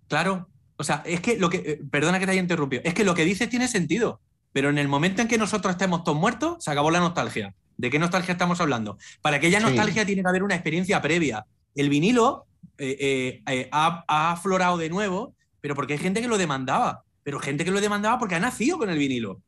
Claro. 0.08 0.50
O 0.78 0.84
sea, 0.84 1.04
es 1.06 1.22
que 1.22 1.38
lo 1.38 1.50
que. 1.50 1.58
eh, 1.58 1.82
Perdona 1.90 2.20
que 2.20 2.26
te 2.26 2.32
haya 2.32 2.42
interrumpido. 2.42 2.82
Es 2.86 2.94
que 2.94 3.04
lo 3.04 3.14
que 3.14 3.26
dices 3.26 3.50
tiene 3.50 3.68
sentido. 3.68 4.22
Pero 4.52 4.70
en 4.70 4.78
el 4.78 4.88
momento 4.88 5.22
en 5.22 5.28
que 5.28 5.38
nosotros 5.38 5.72
estemos 5.72 6.04
todos 6.04 6.18
muertos, 6.18 6.64
se 6.64 6.72
acabó 6.72 6.90
la 6.90 7.00
nostalgia. 7.00 7.54
¿De 7.78 7.90
qué 7.90 8.00
nostalgia 8.00 8.32
estamos 8.32 8.62
hablando? 8.62 8.98
Para 9.22 9.38
aquella 9.38 9.60
Sí. 9.60 9.66
nostalgia 9.66 10.06
tiene 10.06 10.22
que 10.22 10.30
haber 10.30 10.44
una 10.44 10.56
experiencia 10.56 11.02
previa. 11.02 11.46
El 11.76 11.90
vinilo 11.90 12.46
eh, 12.78 12.98
eh, 13.00 13.44
eh, 13.48 13.70
ha, 13.72 14.32
aflorado 14.32 14.78
de 14.78 14.90
nuevo, 14.90 15.36
pero 15.62 15.76
porque 15.76 15.94
hay 15.94 16.00
gente 16.00 16.22
que 16.22 16.28
lo 16.28 16.38
demandaba. 16.38 17.04
Pero 17.24 17.40
gente 17.40 17.66
que 17.66 17.72
lo 17.72 17.82
demandaba 17.82 18.20
porque 18.20 18.36
ha 18.36 18.40
nacido 18.40 18.78
con 18.78 18.90
el 18.90 18.98
vinilo. 18.98 19.42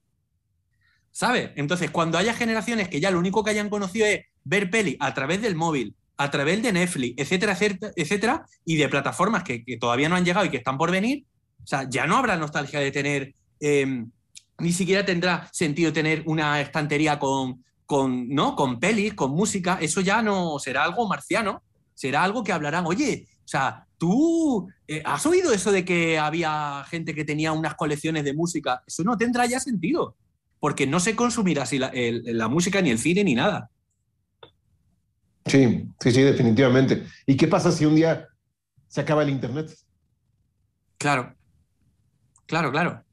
¿sabes? 1.11 1.49
Entonces, 1.55 1.89
cuando 1.89 2.19
haya 2.19 2.36
generaciones 2.36 2.89
que 2.89 2.99
ya 2.99 3.09
lo 3.09 3.17
único 3.17 3.43
que 3.43 3.49
hayan 3.49 3.69
conocido 3.69 4.05
es 4.05 4.25
ver 4.43 4.69
peli 4.69 4.97
a 4.99 5.15
través 5.15 5.41
del 5.41 5.55
móvil, 5.55 5.95
a 6.15 6.30
través 6.30 6.61
de 6.61 6.71
Netflix, 6.71 7.15
etcétera, 7.17 7.53
etcétera, 7.53 7.91
etcétera 7.95 8.45
y 8.63 8.75
de 8.75 8.88
plataformas 8.88 9.43
que, 9.43 9.63
todavía 9.80 10.09
no 10.09 10.15
han 10.15 10.25
llegado 10.25 10.45
y 10.45 10.49
que 10.49 10.57
están 10.57 10.78
por 10.78 10.91
venir, 10.91 11.25
o 11.63 11.65
sea, 11.65 11.88
ya 11.89 12.05
no 12.05 12.17
habrá 12.17 12.38
nostalgia 12.38 12.80
de 12.80 12.91
tener, 12.91 13.34
em, 13.59 14.11
ni 14.59 14.71
siquiera 14.71 15.03
tendrá 15.05 15.49
sentido 15.51 15.91
tener 15.91 16.21
una 16.28 16.61
estantería 16.61 17.17
con, 17.17 17.63
con, 17.88 18.30
¿no? 18.30 18.55
con 18.55 18.80
pelis, 18.80 19.15
con 19.15 19.32
música, 19.32 19.80
eso 19.82 20.01
ya 20.01 20.21
no 20.21 20.59
será 20.59 20.84
algo 20.84 21.07
marciano, 21.07 21.63
será 21.98 22.24
algo 22.24 22.43
que 22.43 22.52
hablarán, 22.52 22.86
oye, 22.86 23.28
o 23.43 23.48
sea, 23.48 23.88
tú 23.98 24.70
eh, 24.88 25.02
has 25.04 25.26
oído 25.26 25.52
eso 25.52 25.72
de 25.72 25.84
que 25.84 26.20
había 26.20 26.86
gente 26.89 27.16
que 27.16 27.26
tenía 27.26 27.52
unas 27.54 27.74
colecciones 27.74 28.24
de 28.24 28.34
música, 28.34 28.84
eso 28.86 29.04
no 29.04 29.18
tendrá 29.18 29.48
ya 29.48 29.60
sentido, 29.60 30.16
porque 30.60 30.86
no 30.86 31.00
se 31.00 31.16
consumirá 31.16 31.64
así 31.64 31.80
la 31.80 32.48
música, 32.48 32.82
ni 32.82 32.91
el 32.91 33.00
cine, 33.00 33.24
ni 33.24 33.34
nada. 33.34 33.72
Sí, 35.48 35.89
sí, 36.00 36.12
sí, 36.12 36.22
definitivamente. 36.22 37.08
¿Y 37.26 37.36
qué 37.36 37.48
pasa 37.48 37.72
si 37.72 37.86
un 37.86 37.95
día 37.95 38.28
se 38.88 39.02
acaba 39.02 39.24
el 39.24 39.30
Internet? 39.30 39.74
Claro, 40.98 41.34
claro, 42.45 42.72
claro. 42.72 43.04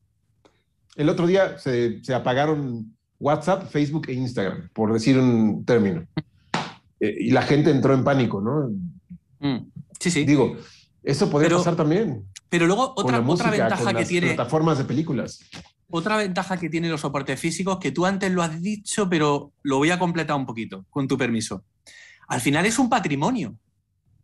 El 0.96 1.08
otro 1.08 1.26
día 1.26 1.58
se, 1.58 2.00
apagaron 2.14 2.94
WhatsApp, 3.18 3.70
Facebook 3.70 4.08
e 4.08 4.12
Instagram, 4.12 4.68
por 4.72 4.92
decir 4.92 5.18
un 5.18 5.64
término. 5.64 6.06
Eh, 7.00 7.14
y 7.20 7.30
la 7.30 7.42
gente 7.42 7.70
entró 7.70 7.94
en 7.94 8.04
pánico, 8.04 8.40
¿no? 8.40 8.70
Mm, 9.40 9.70
sí, 9.98 10.10
sí. 10.10 10.24
Digo, 10.24 10.56
eso 11.02 11.30
podría 11.30 11.56
pasar 11.56 11.76
también. 11.76 12.24
Pero 12.48 12.66
luego 12.66 12.92
otra, 12.96 13.20
otra 13.20 13.50
ventaja 13.50 13.94
que 13.94 14.04
tiene. 14.04 14.34
Plataformas 14.34 14.78
de 14.78 14.84
películas. 14.84 15.40
Otra 15.90 16.16
ventaja 16.16 16.56
que 16.56 16.68
tienen 16.68 16.90
los 16.90 17.02
soportes 17.02 17.38
físicos, 17.38 17.78
que 17.78 17.92
tú 17.92 18.06
antes 18.06 18.30
lo 18.32 18.42
has 18.42 18.60
dicho, 18.60 19.08
pero 19.08 19.52
lo 19.62 19.78
voy 19.78 19.90
a 19.90 19.98
completar 19.98 20.36
un 20.36 20.46
poquito, 20.46 20.86
con 20.90 21.06
tu 21.06 21.16
permiso 21.16 21.64
al 22.28 22.40
final 22.40 22.66
es 22.66 22.78
un 22.78 22.88
patrimonio, 22.88 23.56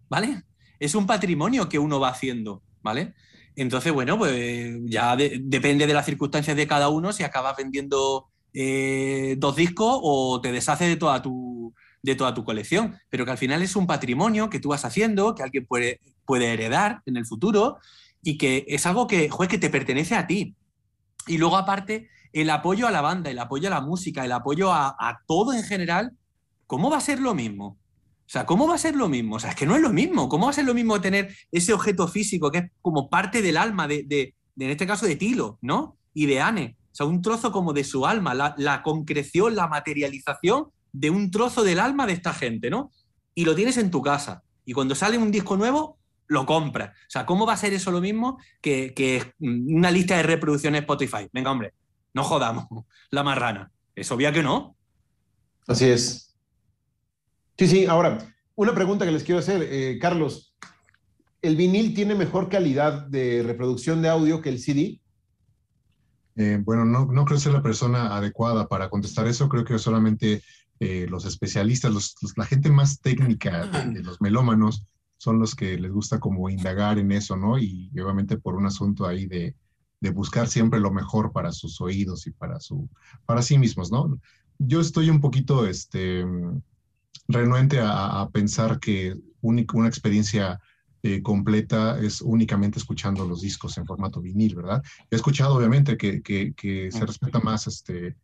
¿vale? 0.09 0.43
Es 0.79 0.95
un 0.95 1.07
patrimonio 1.07 1.69
que 1.69 1.79
uno 1.79 2.01
va 2.01 2.09
haciendo, 2.09 2.63
¿vale? 2.83 3.15
Entonces, 3.57 3.93
bueno, 3.93 4.17
pues 4.17 4.79
ya 4.85 5.17
depende 5.17 5.87
de 5.87 5.95
las 5.95 6.07
circunstancias 6.07 6.57
de 6.57 6.67
cada 6.67 6.89
uno 6.89 7.13
si 7.13 7.25
acabas 7.25 7.57
vendiendo 7.57 8.29
eh, 8.55 9.37
dos 9.39 9.57
discos 9.57 9.99
o 10.03 10.41
te 10.41 10.53
deshaces 10.53 10.89
de 10.89 10.97
toda, 10.97 11.21
tu, 11.21 11.75
de 12.03 12.15
toda 12.15 12.35
tu 12.35 12.45
colección. 12.45 12.99
Pero 13.09 13.25
que 13.25 13.31
al 13.33 13.39
final 13.39 13.63
es 13.63 13.77
un 13.77 13.87
patrimonio 13.87 14.51
que 14.51 14.61
tú 14.61 14.71
vas 14.71 14.85
haciendo, 14.85 15.35
que 15.35 15.43
alguien 15.43 15.67
puede, 15.67 16.01
puede 16.25 16.53
heredar 16.53 17.03
en 17.07 17.17
el 17.17 17.27
futuro 17.27 17.79
y 18.23 18.39
que 18.39 18.65
es 18.69 18.87
algo 18.87 19.07
que, 19.07 19.31
que 19.49 19.59
te 19.59 19.71
pertenece 19.71 20.15
a 20.15 20.27
ti. 20.27 20.55
Y 21.27 21.39
luego, 21.39 21.57
aparte, 21.57 22.09
el 22.33 22.51
apoyo 22.51 22.87
a 22.87 22.91
la 22.91 23.01
banda, 23.01 23.31
el 23.31 23.39
apoyo 23.39 23.69
a 23.69 23.71
la 23.71 23.81
música, 23.81 24.25
el 24.25 24.33
apoyo 24.33 24.73
a, 24.73 25.21
todo 25.27 25.53
en 25.53 25.63
general, 25.63 26.13
¿cómo 26.67 26.91
va 26.91 26.99
a 26.99 27.01
ser 27.01 27.21
lo 27.21 27.35
mismo? 27.35 27.79
O 28.27 28.33
sea, 28.33 28.47
¿cómo 28.47 28.69
va 28.69 28.77
a 28.77 28.79
ser 28.79 28.95
lo 28.95 29.09
mismo? 29.09 29.37
O 29.37 29.41
sea, 29.41 29.51
es 29.51 29.57
que 29.57 29.67
no 29.67 29.75
es 29.75 29.83
lo 29.83 29.91
mismo. 29.91 30.29
¿Cómo 30.29 30.47
va 30.47 30.51
a 30.51 30.55
ser 30.55 30.65
lo 30.65 30.75
mismo 30.75 31.01
tener 31.01 31.35
ese 31.51 31.73
objeto 31.73 32.07
físico 32.07 32.51
que 32.51 32.59
es 32.59 32.71
como 32.81 33.11
parte 33.11 33.43
del 33.43 33.57
alma 33.57 33.89
de, 33.89 34.35
en 34.57 34.71
este 34.71 34.87
caso, 34.87 35.07
de 35.07 35.17
Tilo, 35.17 35.59
¿no? 35.63 35.97
Y 36.15 36.27
de 36.27 36.41
Anne. 36.41 36.77
O 36.93 36.95
sea, 36.95 37.07
un 37.07 37.23
trozo 37.23 37.51
como 37.51 37.73
de 37.73 37.83
su 37.83 38.07
alma, 38.07 38.35
la, 38.35 38.83
concreción, 38.83 39.57
la 39.57 39.67
materialización 39.67 40.67
de 40.93 41.11
un 41.11 41.31
trozo 41.31 41.63
del 41.63 41.81
alma 41.81 42.07
de 42.07 42.13
esta 42.13 42.33
gente, 42.33 42.71
¿no? 42.71 42.91
Y 43.35 43.45
lo 43.45 43.55
tienes 43.55 43.77
en 43.77 43.91
tu 43.91 44.03
casa. 44.03 44.43
Y 44.65 44.73
cuando 44.73 44.95
sale 44.95 45.19
un 45.19 45.31
disco 45.31 45.57
nuevo, 45.57 45.99
lo 46.27 46.47
compras. 46.47 46.91
O 46.91 47.11
sea, 47.11 47.27
¿cómo 47.27 47.45
va 47.45 47.55
a 47.55 47.57
ser 47.57 47.73
eso 47.73 47.91
lo 47.91 48.01
mismo 48.01 48.39
que, 48.61 48.95
que 48.95 49.33
una 49.41 49.91
lista 49.91 50.17
de 50.17 50.23
reproducciones 50.23 50.83
Spotify? 50.83 51.29
Venga, 51.33 51.51
hombre, 51.51 51.75
no 52.15 52.23
jodamos 52.25 52.67
la 53.11 53.23
marrana. 53.23 53.71
Es 53.95 54.11
obvio 54.13 54.33
que 54.33 54.43
no. 54.43 54.77
Así 55.67 55.87
es. 55.87 56.35
Sí, 57.59 57.67
sí, 57.67 57.87
ahora, 57.87 58.19
una 58.55 58.75
pregunta 58.75 59.05
que 59.05 59.13
les 59.13 59.25
quiero 59.25 59.41
hacer, 59.41 59.63
eh, 59.63 59.99
Carlos, 60.01 60.55
¿el 61.43 61.57
vinil 61.57 61.95
tiene 61.95 62.15
mejor 62.15 62.49
calidad 62.49 63.07
de 63.07 63.43
reproducción 63.43 64.01
de 64.01 64.09
audio 64.09 64.41
que 64.41 64.49
el 64.49 64.61
CD? 64.61 65.01
Eh, 66.37 66.59
bueno, 66.65 66.85
no, 66.85 67.07
no 67.07 67.25
creo 67.25 67.39
ser 67.39 67.53
la 67.53 67.63
persona 67.63 68.17
adecuada 68.17 68.69
para 68.69 68.89
contestar 68.89 69.27
eso, 69.27 69.49
creo 69.49 69.65
que 69.65 69.79
solamente 69.79 70.43
eh, 70.81 71.07
los 71.09 71.27
especialistas, 71.27 72.15
la 72.37 72.47
gente 72.47 72.71
más 72.71 73.01
técnica 73.01 73.67
de, 73.67 74.03
los 74.03 74.21
melómanos 74.21 74.87
son 75.19 75.39
los 75.39 75.55
que 75.55 75.79
les 75.79 75.93
gusta 75.93 76.19
como 76.19 76.49
indagar 76.49 76.99
en 76.99 77.13
eso, 77.13 77.37
¿no? 77.37 77.59
Y 77.59 77.91
obviamente 78.01 78.39
por 78.39 78.57
un 78.57 78.65
asunto 78.65 79.07
ahí 79.07 79.27
de, 79.27 79.55
de 80.01 80.11
buscar 80.11 80.49
siempre 80.49 80.81
lo 80.81 80.91
mejor 80.91 81.33
para 81.33 81.53
sus 81.53 81.81
oídos 81.81 82.27
y 82.27 82.31
para, 82.31 82.59
su, 82.61 82.89
para 83.27 83.43
sí 83.43 83.59
mismos, 83.59 83.93
¿no? 83.93 84.19
Yo 84.59 84.81
estoy 84.81 85.11
un 85.11 85.21
poquito, 85.21 85.67
este, 85.67 86.25
renuente 87.29 87.81
a, 87.83 88.29
pensar 88.33 88.79
que 88.81 89.15
una 89.43 89.89
experiencia 89.89 90.59
eh, 91.03 91.23
completa 91.23 91.99
es 91.99 92.21
únicamente 92.21 92.79
escuchando 92.79 93.27
los 93.27 93.41
discos 93.41 93.79
en 93.79 93.87
formato 93.87 94.21
vinil, 94.21 94.55
¿verdad? 94.55 94.83
He 95.11 95.17
escuchado, 95.17 95.55
obviamente, 95.57 95.97
que, 95.97 96.23
que, 96.23 96.91
se 96.91 97.07
respeta 97.07 97.41
más, 97.41 97.67
este, 97.67 98.17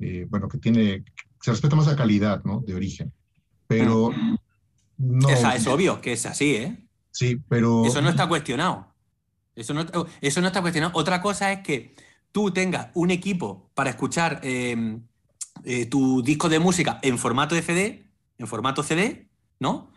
eh, 0.00 0.26
bueno, 0.28 0.48
que 0.48 0.58
tiene, 0.58 1.04
se 1.40 1.50
respeta 1.50 1.76
más 1.76 1.86
la 1.86 1.96
calidad, 1.96 2.42
¿no? 2.44 2.60
De 2.60 2.74
origen. 2.74 3.12
Pero 3.66 4.10
no. 4.98 5.28
es 5.28 5.66
obvio 5.66 6.00
que 6.00 6.12
es 6.12 6.26
así, 6.26 6.56
¿eh? 6.56 6.86
Sí, 7.10 7.36
pero. 7.48 7.84
Eso 7.84 8.02
no 8.02 8.10
está 8.10 8.28
cuestionado. 8.28 8.94
Eso 9.54 9.72
no, 9.72 9.86
eso 10.20 10.40
no 10.40 10.46
está 10.48 10.60
cuestionado. 10.60 10.92
Otra 10.96 11.22
cosa 11.22 11.52
es 11.52 11.60
que 11.60 11.94
tú 12.32 12.50
tengas 12.50 12.88
un 12.94 13.10
equipo 13.10 13.70
para 13.74 13.90
escuchar 13.90 14.40
eh, 14.42 14.98
tu 15.88 16.22
disco 16.22 16.48
de 16.48 16.58
música 16.58 16.98
en 17.02 17.18
formato 17.18 17.54
de 17.54 17.62
CD 17.62 18.04
en 18.38 18.46
formato 18.46 18.82
CD, 18.82 19.28
¿no? 19.58 19.92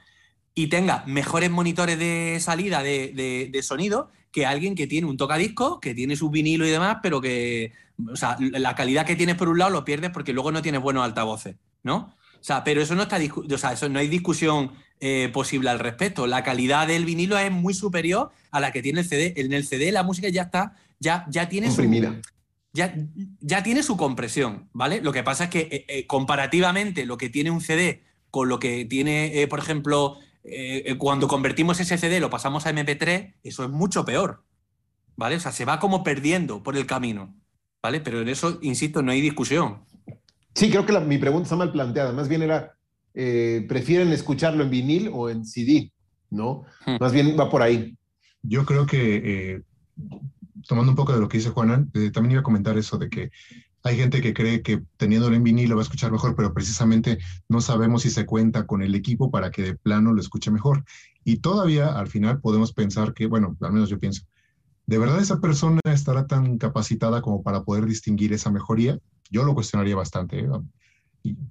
Y 0.53 0.67
tenga 0.67 1.03
mejores 1.05 1.51
monitores 1.51 1.99
de 1.99 2.37
salida 2.41 2.81
de, 2.81 3.59
sonido 3.63 4.11
que 4.31 4.45
alguien 4.45 4.75
que 4.75 4.87
tiene 4.87 5.07
un 5.07 5.17
tocadisco, 5.17 5.79
que 5.79 5.93
tiene 5.95 6.15
su 6.15 6.29
vinilo 6.29 6.65
y 6.65 6.69
demás, 6.69 6.97
pero 7.01 7.21
que, 7.21 7.71
o 8.11 8.15
sea, 8.15 8.37
la 8.39 8.75
calidad 8.75 9.05
que 9.05 9.15
tienes 9.15 9.35
por 9.35 9.49
un 9.49 9.57
lado 9.57 9.71
lo 9.71 9.85
pierdes 9.85 10.11
porque 10.11 10.33
luego 10.33 10.51
no 10.51 10.61
tienes 10.61 10.81
buenos 10.81 11.03
altavoces, 11.03 11.55
¿no? 11.83 12.13
O 12.39 12.43
sea, 12.43 12.63
pero 12.63 12.81
eso 12.81 12.95
no 12.95 13.03
está, 13.03 13.17
o 13.17 13.57
sea, 13.57 13.73
eso 13.73 13.89
no 13.89 13.99
hay 13.99 14.07
discusión 14.07 14.71
eh, 14.99 15.29
posible 15.33 15.69
al 15.69 15.79
respecto. 15.79 16.27
La 16.27 16.43
calidad 16.43 16.87
del 16.87 17.05
vinilo 17.05 17.37
es 17.37 17.51
muy 17.51 17.73
superior 17.73 18.31
a 18.51 18.59
la 18.59 18.71
que 18.71 18.81
tiene 18.81 19.01
el 19.01 19.05
CD. 19.05 19.33
En 19.37 19.53
el 19.53 19.65
CD 19.65 19.91
la 19.91 20.03
música 20.03 20.29
ya 20.29 20.43
está, 20.43 20.75
ya, 20.99 21.25
ya 21.29 21.49
tiene 21.49 21.71
su, 21.71 21.83
ya, 22.73 22.95
ya, 23.41 23.63
tiene 23.63 23.81
su 23.81 23.97
compresión, 23.97 24.69
¿vale? 24.71 25.01
Lo 25.01 25.11
que 25.11 25.23
pasa 25.23 25.45
es 25.45 25.49
que 25.49 25.59
eh, 25.71 25.85
eh, 25.87 26.07
comparativamente 26.07 27.05
lo 27.05 27.17
que 27.17 27.29
tiene 27.29 27.51
un 27.51 27.61
CD 27.61 28.03
con 28.29 28.49
lo 28.49 28.59
que 28.59 28.85
tiene, 28.85 29.47
por 29.49 29.59
ejemplo, 29.59 30.17
eh, 30.43 30.83
eh, 30.85 30.97
cuando 30.97 31.27
convertimos 31.27 31.79
ese 31.79 31.97
CD, 31.97 32.19
lo 32.19 32.29
pasamos 32.29 32.65
a 32.65 32.71
MP3, 32.71 33.35
eso 33.43 33.63
es 33.63 33.69
mucho 33.69 34.05
peor. 34.05 34.43
¿Vale? 35.15 35.35
O 35.35 35.39
sea, 35.39 35.51
se 35.51 35.65
va 35.65 35.79
como 35.79 36.03
perdiendo 36.03 36.63
por 36.63 36.77
el 36.77 36.85
camino. 36.85 37.35
¿Vale? 37.81 38.01
Pero 38.01 38.21
en 38.21 38.29
eso, 38.29 38.59
insisto, 38.61 39.01
no 39.01 39.11
hay 39.11 39.21
discusión. 39.21 39.83
Sí, 40.53 40.69
creo 40.69 40.85
que 40.85 40.99
mi 40.99 41.17
pregunta 41.17 41.43
está 41.43 41.55
mal 41.55 41.71
planteada. 41.71 42.11
Más 42.11 42.27
bien 42.27 42.43
era, 42.43 42.75
¿prefieren 43.13 44.11
escucharlo 44.11 44.63
en 44.63 44.69
vinil 44.69 45.09
o 45.13 45.29
en 45.29 45.45
CD? 45.45 45.91
¿No? 46.29 46.63
Hmm. 46.85 46.97
Más 46.99 47.13
bien 47.13 47.35
va 47.39 47.49
por 47.49 47.61
ahí. 47.61 47.95
Yo 48.41 48.65
creo 48.65 48.85
que, 48.85 49.61
tomando 50.67 50.91
un 50.91 50.95
poco 50.95 51.13
de 51.13 51.19
lo 51.19 51.27
que 51.27 51.37
dice 51.37 51.49
Juana, 51.49 51.87
también 52.13 52.31
iba 52.31 52.41
a 52.41 52.43
comentar 52.43 52.77
eso 52.77 52.97
de 52.97 53.09
que 53.09 53.31
hay 53.83 53.97
gente 53.97 54.21
que 54.21 54.33
cree 54.33 54.61
que 54.61 54.83
teniéndolo 54.97 55.35
en 55.35 55.43
vinilo 55.43 55.75
va 55.75 55.81
a 55.81 55.83
escuchar 55.83 56.11
mejor, 56.11 56.35
pero 56.35 56.53
precisamente 56.53 57.19
no 57.47 57.61
sabemos 57.61 58.01
si 58.01 58.09
se 58.09 58.25
cuenta 58.25 58.65
con 58.65 58.81
el 58.81 58.95
equipo 58.95 59.31
para 59.31 59.51
que 59.51 59.63
de 59.63 59.75
plano 59.75 60.13
lo 60.13 60.21
escuche 60.21 60.51
mejor. 60.51 60.83
Y 61.23 61.37
todavía 61.37 61.97
al 61.97 62.07
final 62.07 62.39
podemos 62.41 62.73
pensar 62.73 63.13
que, 63.13 63.27
bueno, 63.27 63.55
al 63.61 63.73
menos 63.73 63.89
yo 63.89 63.99
pienso, 63.99 64.23
¿de 64.85 64.97
verdad 64.97 65.21
esa 65.21 65.39
persona 65.39 65.79
estará 65.85 66.27
tan 66.27 66.57
capacitada 66.57 67.21
como 67.21 67.43
para 67.43 67.63
poder 67.63 67.85
distinguir 67.85 68.33
esa 68.33 68.51
mejoría? 68.51 68.99
Yo 69.29 69.43
lo 69.43 69.53
cuestionaría 69.53 69.95
bastante. 69.95 70.39
¿eh? 70.39 70.49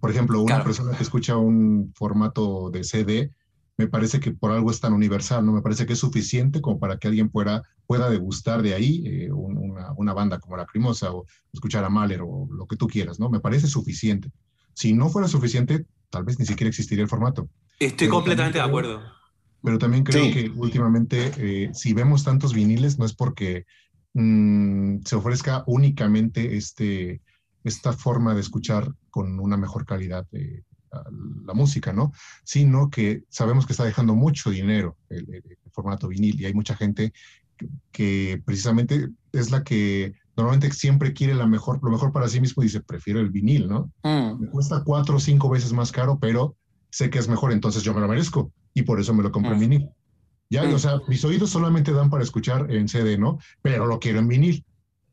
por 0.01 0.11
ejemplo, 0.11 0.41
una 0.41 0.65
persona 0.65 0.97
que 0.97 1.03
escucha 1.03 1.37
un 1.37 1.93
formato 1.95 2.71
de 2.71 2.85
CD, 2.85 3.31
me 3.77 3.89
parece 3.89 4.21
que 4.21 4.33
por 4.33 4.53
algo 4.53 4.71
es 4.71 4.81
tan 4.81 4.93
universal, 4.93 5.45
¿no? 5.45 5.53
Me 5.53 5.63
parece 5.63 5.85
que 5.87 5.93
es 5.93 5.99
suficiente 5.99 6.61
como 6.61 6.79
para 6.79 6.99
que 6.99 7.09
alguien 7.09 7.29
pueda, 7.29 7.63
pueda 7.87 8.09
degustar 8.09 8.63
de 8.63 8.75
ahí 8.75 9.03
eh, 9.07 9.33
una, 9.33 9.93
una, 9.97 10.15
banda 10.15 10.39
como 10.41 10.57
La 10.57 10.65
Crimosa 10.65 11.13
o 11.13 11.27
escuchar 11.53 11.85
a 11.85 11.91
Mahler 11.91 12.23
o 12.23 12.49
lo 12.51 12.67
que 12.67 12.77
tú 12.77 12.87
quieras, 12.87 13.21
¿no? 13.21 13.29
Me 13.29 13.41
parece 13.41 13.67
suficiente. 13.67 14.31
Si 14.73 14.95
no 14.95 15.11
fuera 15.11 15.29
suficiente, 15.29 15.85
tal 16.11 16.25
vez 16.25 16.39
ni 16.39 16.47
siquiera 16.47 16.69
existiría 16.69 17.03
el 17.03 17.11
formato. 17.11 17.49
Estoy 17.79 18.09
completamente 18.09 18.59
de 18.59 18.65
acuerdo. 18.65 19.03
Pero 19.63 19.79
también 19.79 20.05
creo 20.05 20.33
que 20.33 20.51
últimamente, 20.55 21.33
eh, 21.37 21.71
si 21.75 21.93
vemos 21.93 22.25
tantos 22.25 22.55
viniles, 22.55 22.99
no 22.99 23.05
es 23.05 23.13
porque 23.13 23.67
mm, 24.15 25.01
se 25.05 25.17
ofrezca 25.17 25.65
únicamente 25.67 26.57
este, 26.57 27.21
esta 27.65 27.93
forma 27.93 28.35
de 28.35 28.41
escuchar 28.41 28.93
con 29.11 29.39
una 29.41 29.57
mejor 29.57 29.85
calidad 29.85 30.27
de, 30.31 30.65
la 31.45 31.55
música, 31.55 31.93
¿no? 31.93 32.13
Sino 32.45 32.91
que 32.91 33.23
sabemos 33.29 33.67
que 33.67 33.73
está 33.73 33.85
dejando 33.85 34.15
mucho 34.15 34.51
dinero 34.51 34.97
el, 35.09 35.43
formato 35.73 36.09
vinil 36.09 36.41
y 36.41 36.47
hay 36.47 36.55
mucha 36.55 36.75
gente 36.75 37.13
que, 37.93 38.43
precisamente 38.45 39.09
es 39.33 39.51
la 39.51 39.63
que 39.63 40.15
normalmente 40.37 40.71
siempre 40.73 41.13
quiere 41.13 41.35
la 41.35 41.47
mejor, 41.47 41.81
lo 41.83 41.91
mejor 41.91 42.13
para 42.13 42.29
sí 42.29 42.41
mismo 42.41 42.63
y 42.63 42.67
dice, 42.67 42.81
prefiero 42.81 43.21
el 43.21 43.31
vinil, 43.31 43.69
¿no? 43.69 43.93
Mm. 44.03 44.41
Me 44.41 44.49
cuesta 44.49 44.83
cuatro 44.85 45.17
o 45.17 45.21
cinco 45.21 45.49
veces 45.51 45.73
más 45.73 45.93
caro, 45.93 46.19
pero 46.19 46.57
sé 46.91 47.11
que 47.11 47.19
es 47.19 47.29
mejor, 47.29 47.53
entonces 47.53 47.83
yo 47.83 47.93
me 47.95 48.01
lo 48.01 48.09
merezco 48.09 48.53
y 48.75 48.83
por 48.83 49.01
eso 49.01 49.13
me 49.15 49.23
lo 49.23 49.33
compro 49.33 49.53
en 49.53 49.59
Mm. 49.59 49.61
vinil. 49.61 49.89
Ya, 50.49 50.65
Mm. 50.65 50.75
o 50.75 50.79
sea, 50.79 51.01
mis 51.09 51.25
oídos 51.25 51.51
solamente 51.51 51.93
dan 51.93 52.09
para 52.09 52.23
escuchar 52.23 52.71
en 52.71 52.89
CD, 52.89 53.19
¿no? 53.19 53.39
Pero 53.63 53.87
lo 53.87 53.99
quiero 53.99 54.19
en 54.19 54.29
vinil. 54.29 54.65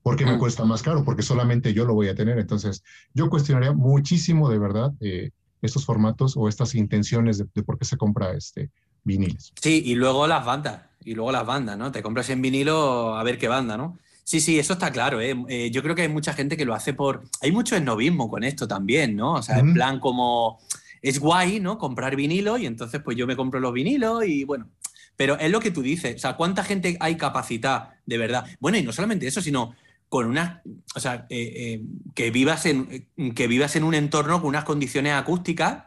porque 0.06 0.26
me 0.26 0.36
Mm. 0.36 0.40
cuesta 0.40 0.66
más 0.66 0.84
caro? 0.84 1.06
Porque 1.06 1.22
solamente 1.24 1.74
yo 1.74 1.86
lo 1.86 1.94
voy 1.94 2.10
a 2.10 2.14
tener. 2.14 2.38
Entonces, 2.38 2.84
yo 3.14 3.30
cuestionaría 3.30 3.72
muchísimo 3.72 4.50
de 4.50 4.60
verdad 4.60 4.92
eh, 5.00 5.32
estos 5.64 5.86
formatos 5.86 6.36
o 6.38 6.48
estas 6.48 6.76
intenciones 6.76 7.40
de, 7.40 7.46
de 7.54 7.64
por 7.64 7.80
qué 7.80 7.86
se 7.86 7.98
compra 7.98 8.32
este 8.34 8.70
viniles. 9.04 9.52
Sí, 9.60 9.82
y 9.86 9.96
luego 9.96 10.28
las 10.28 10.46
bandas, 10.46 10.82
y 11.04 11.14
luego 11.16 11.32
las 11.32 11.46
bandas, 11.46 11.78
¿no? 11.78 11.92
Te 11.92 12.02
compras 12.02 12.30
en 12.30 12.42
vinilo 12.42 13.16
a 13.16 13.24
ver 13.24 13.38
qué 13.38 13.48
banda, 13.48 13.76
¿no? 13.76 13.98
Sí, 14.24 14.40
sí, 14.40 14.58
eso 14.58 14.74
está 14.74 14.92
claro, 14.92 15.20
¿eh? 15.20 15.36
Eh, 15.50 15.72
yo 15.72 15.84
creo 15.84 15.96
que 15.96 16.04
hay 16.04 16.10
mucha 16.10 16.34
gente 16.34 16.56
que 16.56 16.64
lo 16.64 16.74
hace 16.74 16.94
por... 16.94 17.24
Hay 17.42 17.52
mucho 17.52 17.76
esnovismo 17.76 18.30
con 18.30 18.44
esto 18.46 18.68
también, 18.68 19.16
¿no? 19.16 19.34
O 19.34 19.42
sea, 19.42 19.60
en 19.60 19.66
Ujú. 19.68 19.74
plan 19.74 20.00
como... 20.00 20.60
Es 21.02 21.20
guay, 21.20 21.60
¿no? 21.60 21.78
Comprar 21.78 22.16
vinilo 22.16 22.58
y 22.58 22.66
entonces 22.66 23.02
pues 23.04 23.18
yo 23.18 23.28
me 23.28 23.36
compro 23.36 23.60
los 23.60 23.74
vinilos 23.74 24.26
y 24.26 24.46
bueno... 24.46 24.70
Pero 25.16 25.38
es 25.38 25.52
lo 25.52 25.60
que 25.60 25.70
tú 25.70 25.84
dices, 25.84 26.16
o 26.16 26.18
sea, 26.18 26.36
¿cuánta 26.36 26.64
gente 26.64 26.98
hay 27.00 27.18
capacidad 27.18 27.90
de 28.04 28.18
verdad? 28.18 28.46
Bueno, 28.60 28.80
y 28.80 28.82
no 28.82 28.92
solamente 28.92 29.28
eso, 29.28 29.44
sino 29.44 29.76
con 30.14 30.28
una... 30.28 30.62
O 30.94 31.00
sea, 31.00 31.26
eh, 31.32 31.54
eh, 31.56 31.82
que, 32.14 32.30
vivas 32.30 32.68
en, 32.68 33.10
que 33.34 33.48
vivas 33.48 33.76
en 33.76 33.84
un 33.84 33.96
entorno 33.96 34.40
con 34.42 34.50
unas 34.50 34.64
condiciones 34.64 35.14
acústicas 35.14 35.86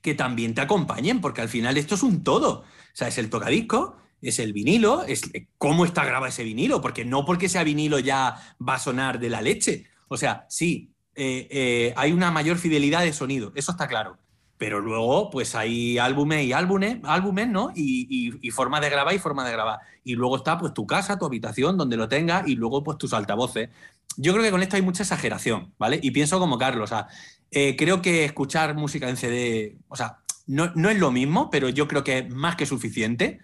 que 0.00 0.14
también 0.14 0.54
te 0.54 0.60
acompañen, 0.60 1.20
porque 1.20 1.40
al 1.40 1.48
final 1.48 1.76
esto 1.76 1.96
es 1.96 2.04
un 2.04 2.22
todo. 2.22 2.60
O 2.60 2.64
sea, 2.92 3.08
es 3.08 3.18
el 3.18 3.30
tocadisco, 3.30 3.96
es 4.22 4.38
el 4.38 4.52
vinilo, 4.52 5.02
es 5.02 5.22
cómo 5.58 5.84
está 5.84 6.04
grabado 6.04 6.26
ese 6.26 6.44
vinilo, 6.44 6.80
porque 6.80 7.04
no 7.04 7.24
porque 7.24 7.48
sea 7.48 7.64
vinilo 7.64 7.98
ya 7.98 8.40
va 8.60 8.74
a 8.76 8.78
sonar 8.78 9.18
de 9.18 9.30
la 9.30 9.42
leche. 9.42 9.86
O 10.06 10.16
sea, 10.16 10.46
sí, 10.48 10.94
eh, 11.16 11.48
eh, 11.50 11.94
hay 11.96 12.12
una 12.12 12.30
mayor 12.30 12.56
fidelidad 12.56 13.02
de 13.02 13.12
sonido, 13.12 13.50
eso 13.56 13.72
está 13.72 13.88
claro. 13.88 14.16
Pero 14.58 14.80
luego, 14.80 15.30
pues 15.30 15.54
hay 15.54 15.98
álbumes 15.98 16.44
y 16.44 16.52
álbumes, 16.52 16.98
álbumes 17.04 17.48
¿no? 17.48 17.72
Y, 17.74 18.06
y, 18.08 18.46
y 18.46 18.50
forma 18.50 18.80
de 18.80 18.88
grabar 18.90 19.14
y 19.14 19.18
forma 19.18 19.44
de 19.44 19.52
grabar. 19.52 19.80
Y 20.04 20.14
luego 20.14 20.36
está, 20.36 20.58
pues, 20.58 20.72
tu 20.72 20.86
casa, 20.86 21.18
tu 21.18 21.26
habitación, 21.26 21.76
donde 21.76 21.96
lo 21.96 22.08
tengas, 22.08 22.46
y 22.46 22.54
luego, 22.54 22.84
pues, 22.84 22.98
tus 22.98 23.12
altavoces. 23.12 23.70
Yo 24.16 24.32
creo 24.32 24.44
que 24.44 24.50
con 24.50 24.62
esto 24.62 24.76
hay 24.76 24.82
mucha 24.82 25.02
exageración, 25.02 25.72
¿vale? 25.78 25.98
Y 26.02 26.12
pienso 26.12 26.38
como 26.38 26.58
Carlos, 26.58 26.90
o 26.90 26.94
sea, 26.94 27.08
eh, 27.50 27.76
creo 27.76 28.02
que 28.02 28.24
escuchar 28.24 28.74
música 28.74 29.08
en 29.08 29.16
CD, 29.16 29.76
o 29.88 29.96
sea, 29.96 30.18
no, 30.46 30.72
no, 30.74 30.90
es 30.90 30.98
lo 30.98 31.10
mismo, 31.10 31.50
pero 31.50 31.68
yo 31.68 31.88
creo 31.88 32.04
que 32.04 32.18
es 32.18 32.30
más 32.30 32.56
que 32.56 32.66
suficiente, 32.66 33.40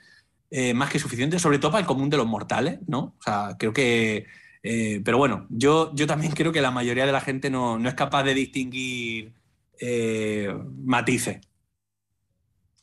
eh, 0.51 0.75
más 0.75 0.91
que 0.91 0.99
suficiente, 0.99 1.39
sobre 1.39 1.59
todo 1.59 1.71
para 1.73 1.81
el 1.83 1.87
común 1.87 2.11
de 2.11 2.17
los 2.17 2.27
mortales, 2.27 2.81
¿no? 2.87 3.15
O 3.19 3.23
sea, 3.23 3.57
creo 3.59 3.73
que... 3.73 4.27
Eh, 4.63 5.01
pero 5.05 5.17
bueno, 5.17 5.47
yo, 5.49 5.95
yo 5.95 6.07
también 6.07 6.33
creo 6.37 6.53
que 6.53 6.61
la 6.61 6.71
mayoría 6.71 7.07
de 7.07 7.13
la 7.13 7.21
gente 7.21 7.51
no, 7.51 7.79
no 7.79 7.89
es 7.89 7.95
capaz 7.95 8.25
de 8.25 8.35
distinguir 8.35 9.33
eh, 9.81 10.55
matices. 10.85 11.41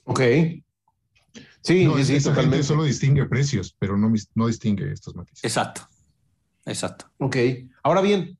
Ok. 0.03 0.21
Sí, 1.61 1.85
no, 1.85 1.97
sí, 2.03 2.15
esa 2.15 2.29
totalmente. 2.29 2.57
gente 2.57 2.63
solo 2.63 2.83
distingue 2.83 3.25
precios, 3.25 3.75
pero 3.77 3.97
no, 3.97 4.11
no 4.35 4.47
distingue 4.47 4.91
estos 4.91 5.15
matices. 5.15 5.43
Exacto, 5.43 5.81
exacto. 6.65 7.05
Ok. 7.17 7.35
Ahora 7.83 8.01
bien, 8.01 8.37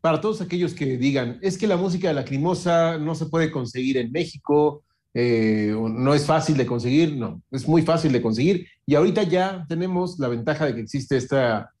para 0.00 0.20
todos 0.20 0.40
aquellos 0.40 0.74
que 0.74 0.98
digan, 0.98 1.38
es 1.42 1.56
que 1.58 1.66
la 1.66 1.76
música 1.76 2.08
de 2.08 2.14
Lacrimosa 2.14 2.98
no 2.98 3.14
se 3.14 3.26
puede 3.26 3.50
conseguir 3.50 3.96
en 3.96 4.12
México, 4.12 4.84
eh, 5.14 5.74
no 5.74 6.12
es 6.12 6.26
fácil 6.26 6.58
de 6.58 6.66
conseguir, 6.66 7.16
no, 7.16 7.40
es 7.50 7.66
muy 7.66 7.82
fácil 7.82 8.12
de 8.12 8.20
conseguir. 8.20 8.68
Y 8.84 8.94
ahorita 8.94 9.22
ya 9.22 9.64
tenemos 9.66 10.18
la 10.18 10.28
ventaja 10.28 10.66
de 10.66 10.74
que 10.74 10.82
existe 10.82 11.16
esta 11.16 11.72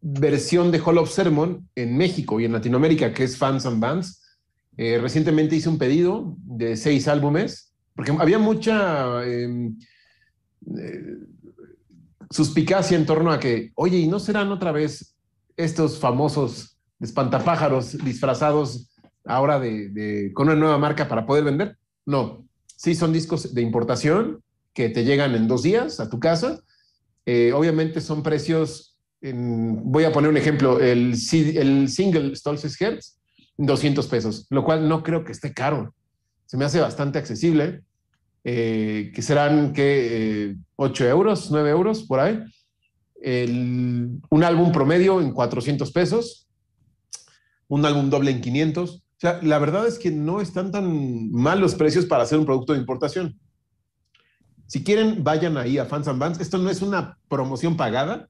versión 0.00 0.70
de 0.70 0.78
Hall 0.78 0.98
of 0.98 1.10
Sermon 1.10 1.68
en 1.74 1.96
México 1.96 2.38
y 2.38 2.44
en 2.44 2.52
Latinoamérica, 2.52 3.12
que 3.12 3.24
es 3.24 3.36
Fans 3.36 3.66
and 3.66 3.80
Bands. 3.80 4.22
Eh, 4.76 4.98
recientemente 4.98 5.56
hice 5.56 5.68
un 5.68 5.78
pedido 5.78 6.36
de 6.44 6.76
seis 6.76 7.08
álbumes, 7.08 7.72
porque 7.94 8.12
había 8.18 8.38
mucha 8.38 9.24
eh, 9.24 9.70
eh, 10.78 11.16
suspicacia 12.30 12.96
en 12.96 13.06
torno 13.06 13.32
a 13.32 13.40
que, 13.40 13.72
oye, 13.74 13.98
¿y 13.98 14.06
no 14.06 14.18
serán 14.18 14.52
otra 14.52 14.72
vez 14.72 15.16
estos 15.56 15.98
famosos 15.98 16.78
espantapájaros 17.00 17.96
disfrazados 18.04 18.90
ahora 19.24 19.58
de, 19.58 20.30
con 20.34 20.48
una 20.48 20.56
nueva 20.56 20.78
marca 20.78 21.08
para 21.08 21.24
poder 21.24 21.44
vender? 21.44 21.78
No, 22.04 22.46
sí 22.66 22.94
son 22.94 23.12
discos 23.12 23.54
de 23.54 23.62
importación 23.62 24.42
que 24.74 24.90
te 24.90 25.04
llegan 25.04 25.34
en 25.34 25.48
dos 25.48 25.62
días 25.62 25.98
a 26.00 26.10
tu 26.10 26.20
casa. 26.20 26.60
Eh, 27.24 27.52
obviamente 27.54 28.02
son 28.02 28.22
precios, 28.22 28.98
voy 29.22 30.04
a 30.04 30.12
poner 30.12 30.30
un 30.30 30.36
ejemplo, 30.36 30.80
el, 30.80 31.14
el 31.32 31.88
single 31.88 32.36
Stolz's 32.36 32.80
Hertz, 32.80 33.18
200 33.58 34.06
pesos, 34.06 34.46
lo 34.50 34.64
cual 34.64 34.88
no 34.88 35.02
creo 35.02 35.24
que 35.24 35.32
esté 35.32 35.52
caro. 35.52 35.94
Se 36.46 36.56
me 36.56 36.64
hace 36.64 36.80
bastante 36.80 37.18
accesible, 37.18 37.82
eh, 38.44 39.10
que 39.14 39.22
serán 39.22 39.72
que 39.72 40.50
eh, 40.50 40.56
8 40.76 41.08
euros, 41.08 41.50
9 41.50 41.70
euros 41.70 42.02
por 42.04 42.20
ahí. 42.20 42.42
Un 44.30 44.44
álbum 44.44 44.70
promedio 44.70 45.20
en 45.20 45.32
400 45.32 45.90
pesos, 45.90 46.46
un 47.66 47.84
álbum 47.84 48.10
doble 48.10 48.30
en 48.30 48.40
500. 48.40 48.90
O 48.90 49.02
sea, 49.18 49.40
la 49.42 49.58
verdad 49.58 49.86
es 49.86 49.98
que 49.98 50.10
no 50.10 50.40
están 50.40 50.70
tan 50.70 51.32
mal 51.32 51.58
los 51.58 51.74
precios 51.74 52.04
para 52.04 52.22
hacer 52.22 52.38
un 52.38 52.44
producto 52.44 52.74
de 52.74 52.78
importación. 52.78 53.38
Si 54.66 54.82
quieren, 54.82 55.22
vayan 55.24 55.56
ahí 55.56 55.78
a 55.78 55.86
Fans 55.86 56.08
and 56.08 56.18
Bands. 56.18 56.40
Esto 56.40 56.58
no 56.58 56.70
es 56.70 56.82
una 56.82 57.18
promoción 57.28 57.76
pagada, 57.76 58.28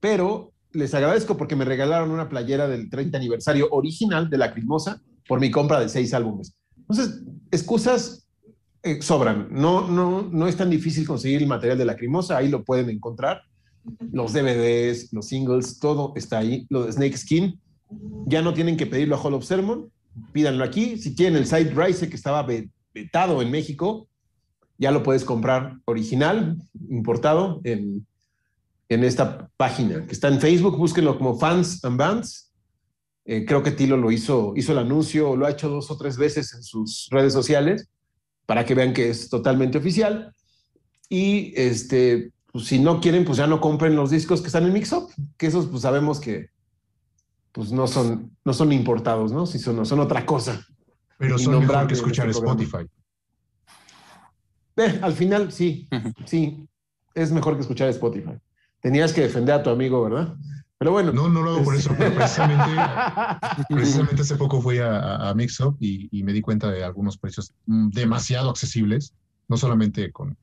pero 0.00 0.53
les 0.74 0.94
agradezco 0.94 1.36
porque 1.36 1.56
me 1.56 1.64
regalaron 1.64 2.10
una 2.10 2.28
playera 2.28 2.68
del 2.68 2.90
30 2.90 3.16
aniversario 3.16 3.68
original 3.70 4.28
de 4.28 4.38
Lacrimosa 4.38 5.00
por 5.26 5.40
mi 5.40 5.50
compra 5.50 5.80
de 5.80 5.88
seis 5.88 6.12
álbumes. 6.12 6.56
Entonces, 6.76 7.22
excusas 7.50 8.28
eh, 8.82 9.00
sobran. 9.00 9.48
No, 9.50 9.88
no, 9.88 10.22
no 10.22 10.46
es 10.46 10.56
tan 10.56 10.68
difícil 10.68 11.06
conseguir 11.06 11.40
el 11.42 11.48
material 11.48 11.78
de 11.78 11.86
Lacrimosa. 11.86 12.36
Ahí 12.36 12.48
lo 12.48 12.64
pueden 12.64 12.90
encontrar. 12.90 13.42
Los 14.12 14.32
DVDs, 14.32 15.12
los 15.12 15.28
singles, 15.28 15.78
todo 15.78 16.12
está 16.16 16.38
ahí. 16.38 16.66
Lo 16.68 16.84
de 16.84 16.92
Snake 16.92 17.16
Skin. 17.16 17.60
Ya 18.26 18.42
no 18.42 18.52
tienen 18.52 18.76
que 18.76 18.86
pedirlo 18.86 19.16
a 19.16 19.18
Hall 19.22 19.34
of 19.34 19.44
Sermon. 19.44 19.90
Pídanlo 20.32 20.64
aquí. 20.64 20.98
Si 20.98 21.14
quieren 21.14 21.36
el 21.36 21.46
Side 21.46 21.72
Rise 21.74 22.08
que 22.08 22.16
estaba 22.16 22.46
vetado 22.92 23.40
en 23.40 23.50
México, 23.50 24.08
ya 24.78 24.90
lo 24.90 25.02
puedes 25.02 25.24
comprar 25.24 25.78
original, 25.86 26.58
importado 26.88 27.60
en, 27.64 28.06
en 28.94 29.04
esta 29.04 29.50
página 29.56 30.06
que 30.06 30.12
está 30.12 30.28
en 30.28 30.40
Facebook. 30.40 30.76
Búsquenlo 30.76 31.18
como 31.18 31.38
Fans 31.38 31.84
and 31.84 31.98
Bands. 31.98 32.52
Eh, 33.26 33.44
creo 33.46 33.62
que 33.62 33.70
Tilo 33.70 33.96
lo 33.96 34.10
hizo, 34.10 34.52
hizo 34.56 34.72
el 34.72 34.78
anuncio, 34.78 35.36
lo 35.36 35.46
ha 35.46 35.50
hecho 35.50 35.68
dos 35.68 35.90
o 35.90 35.96
tres 35.96 36.16
veces 36.16 36.52
en 36.54 36.62
sus 36.62 37.08
redes 37.10 37.32
sociales 37.32 37.88
para 38.46 38.64
que 38.64 38.74
vean 38.74 38.92
que 38.92 39.08
es 39.08 39.28
totalmente 39.30 39.78
oficial. 39.78 40.34
Y 41.08 41.52
este, 41.56 42.32
pues, 42.52 42.66
si 42.66 42.78
no 42.78 43.00
quieren, 43.00 43.24
pues 43.24 43.38
ya 43.38 43.46
no 43.46 43.60
compren 43.60 43.96
los 43.96 44.10
discos 44.10 44.40
que 44.40 44.48
están 44.48 44.64
en 44.64 44.72
Mixup, 44.72 45.10
que 45.36 45.46
esos 45.46 45.66
pues 45.66 45.82
sabemos 45.82 46.20
que 46.20 46.50
pues 47.52 47.70
no 47.70 47.86
son, 47.86 48.36
no 48.44 48.52
son 48.52 48.72
importados, 48.72 49.30
¿no? 49.30 49.46
Si 49.46 49.58
son, 49.58 49.86
son 49.86 50.00
otra 50.00 50.26
cosa. 50.26 50.66
Pero 51.18 51.38
son 51.38 51.60
mejor 51.60 51.86
que 51.86 51.94
escuchar 51.94 52.28
este 52.28 52.44
Spotify. 52.44 52.86
Eh, 54.76 54.98
al 55.00 55.12
final, 55.12 55.52
sí, 55.52 55.88
sí, 56.24 56.68
es 57.14 57.30
mejor 57.30 57.54
que 57.54 57.60
escuchar 57.60 57.88
Spotify. 57.90 58.36
Tenías 58.84 59.14
que 59.14 59.22
defender 59.22 59.54
a 59.54 59.62
tu 59.62 59.70
amigo, 59.70 60.02
¿verdad? 60.02 60.36
Pero 60.76 60.92
bueno. 60.92 61.10
No, 61.10 61.30
no 61.30 61.40
lo 61.40 61.52
hago 61.52 61.64
por 61.64 61.74
eso, 61.74 61.94
pero 61.96 62.14
precisamente, 62.14 62.70
precisamente 63.70 64.20
hace 64.20 64.36
poco 64.36 64.60
fui 64.60 64.76
a, 64.76 65.30
a 65.30 65.34
Mixup 65.34 65.78
y, 65.80 66.06
y, 66.12 66.22
me 66.22 66.34
di 66.34 66.42
cuenta 66.42 66.70
de 66.70 66.84
algunos 66.84 67.16
precios 67.16 67.54
demasiado 67.64 68.50
accesibles, 68.50 69.14
no 69.48 69.56
solamente 69.56 70.12
con, 70.12 70.36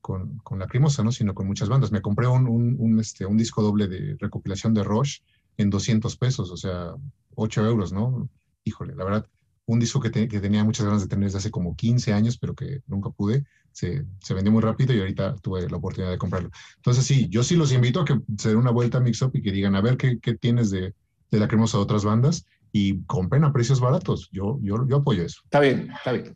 con, 0.00 0.38
con 0.44 0.60
Lacrimosa, 0.60 1.02
¿no? 1.02 1.10
sino 1.10 1.34
con 1.34 1.48
muchas 1.48 1.68
bandas. 1.68 1.90
Me 1.90 2.00
compré 2.00 2.28
un, 2.28 2.46
un, 2.46 2.76
un, 2.78 3.00
este, 3.00 3.26
un 3.26 3.36
disco 3.36 3.62
doble 3.62 3.88
de 3.88 4.16
recopilación 4.20 4.74
de 4.74 4.84
Rush 4.84 5.18
en 5.56 5.68
200 5.68 6.16
pesos, 6.18 6.52
o 6.52 6.56
sea, 6.56 6.92
8 7.34 7.66
euros, 7.66 7.92
¿no? 7.92 8.28
Híjole, 8.62 8.94
la 8.94 9.02
verdad, 9.02 9.26
un 9.68 9.78
disco 9.78 10.00
que, 10.00 10.08
te, 10.08 10.28
que, 10.28 10.40
tenía 10.40 10.64
muchas 10.64 10.86
ganas 10.86 11.02
de 11.02 11.08
tener 11.08 11.26
desde 11.26 11.38
hace 11.38 11.50
como 11.50 11.76
15 11.76 12.14
años, 12.14 12.38
pero 12.38 12.54
que 12.54 12.80
nunca 12.86 13.10
pude, 13.10 13.44
se, 13.70 14.06
se, 14.20 14.34
vendió 14.34 14.50
muy 14.50 14.62
rápido 14.62 14.94
y 14.94 14.98
ahorita 14.98 15.36
tuve 15.36 15.68
la 15.68 15.76
oportunidad 15.76 16.10
de 16.10 16.16
comprarlo. 16.16 16.50
Entonces 16.76 17.04
sí, 17.04 17.28
yo 17.28 17.44
sí 17.44 17.54
los 17.54 17.70
invito 17.72 18.00
a 18.00 18.06
que 18.06 18.18
se 18.38 18.48
den 18.48 18.58
una 18.58 18.70
vuelta 18.70 18.96
a 18.96 19.02
Mixup 19.02 19.36
y 19.36 19.42
que 19.42 19.52
digan, 19.52 19.76
a 19.76 19.82
ver 19.82 19.98
qué, 19.98 20.18
qué 20.20 20.34
tienes 20.34 20.70
de, 20.70 20.94
de 21.30 21.38
la 21.38 21.48
cremosa 21.48 21.76
de 21.76 21.82
otras 21.82 22.04
bandas 22.04 22.46
y 22.72 23.02
compren 23.04 23.44
a 23.44 23.52
precios 23.52 23.78
baratos. 23.78 24.30
Yo, 24.32 24.58
yo, 24.62 24.88
yo 24.88 24.96
apoyo 24.96 25.22
eso. 25.22 25.42
Está 25.44 25.60
bien, 25.60 25.90
está 25.92 26.12
bien. 26.12 26.34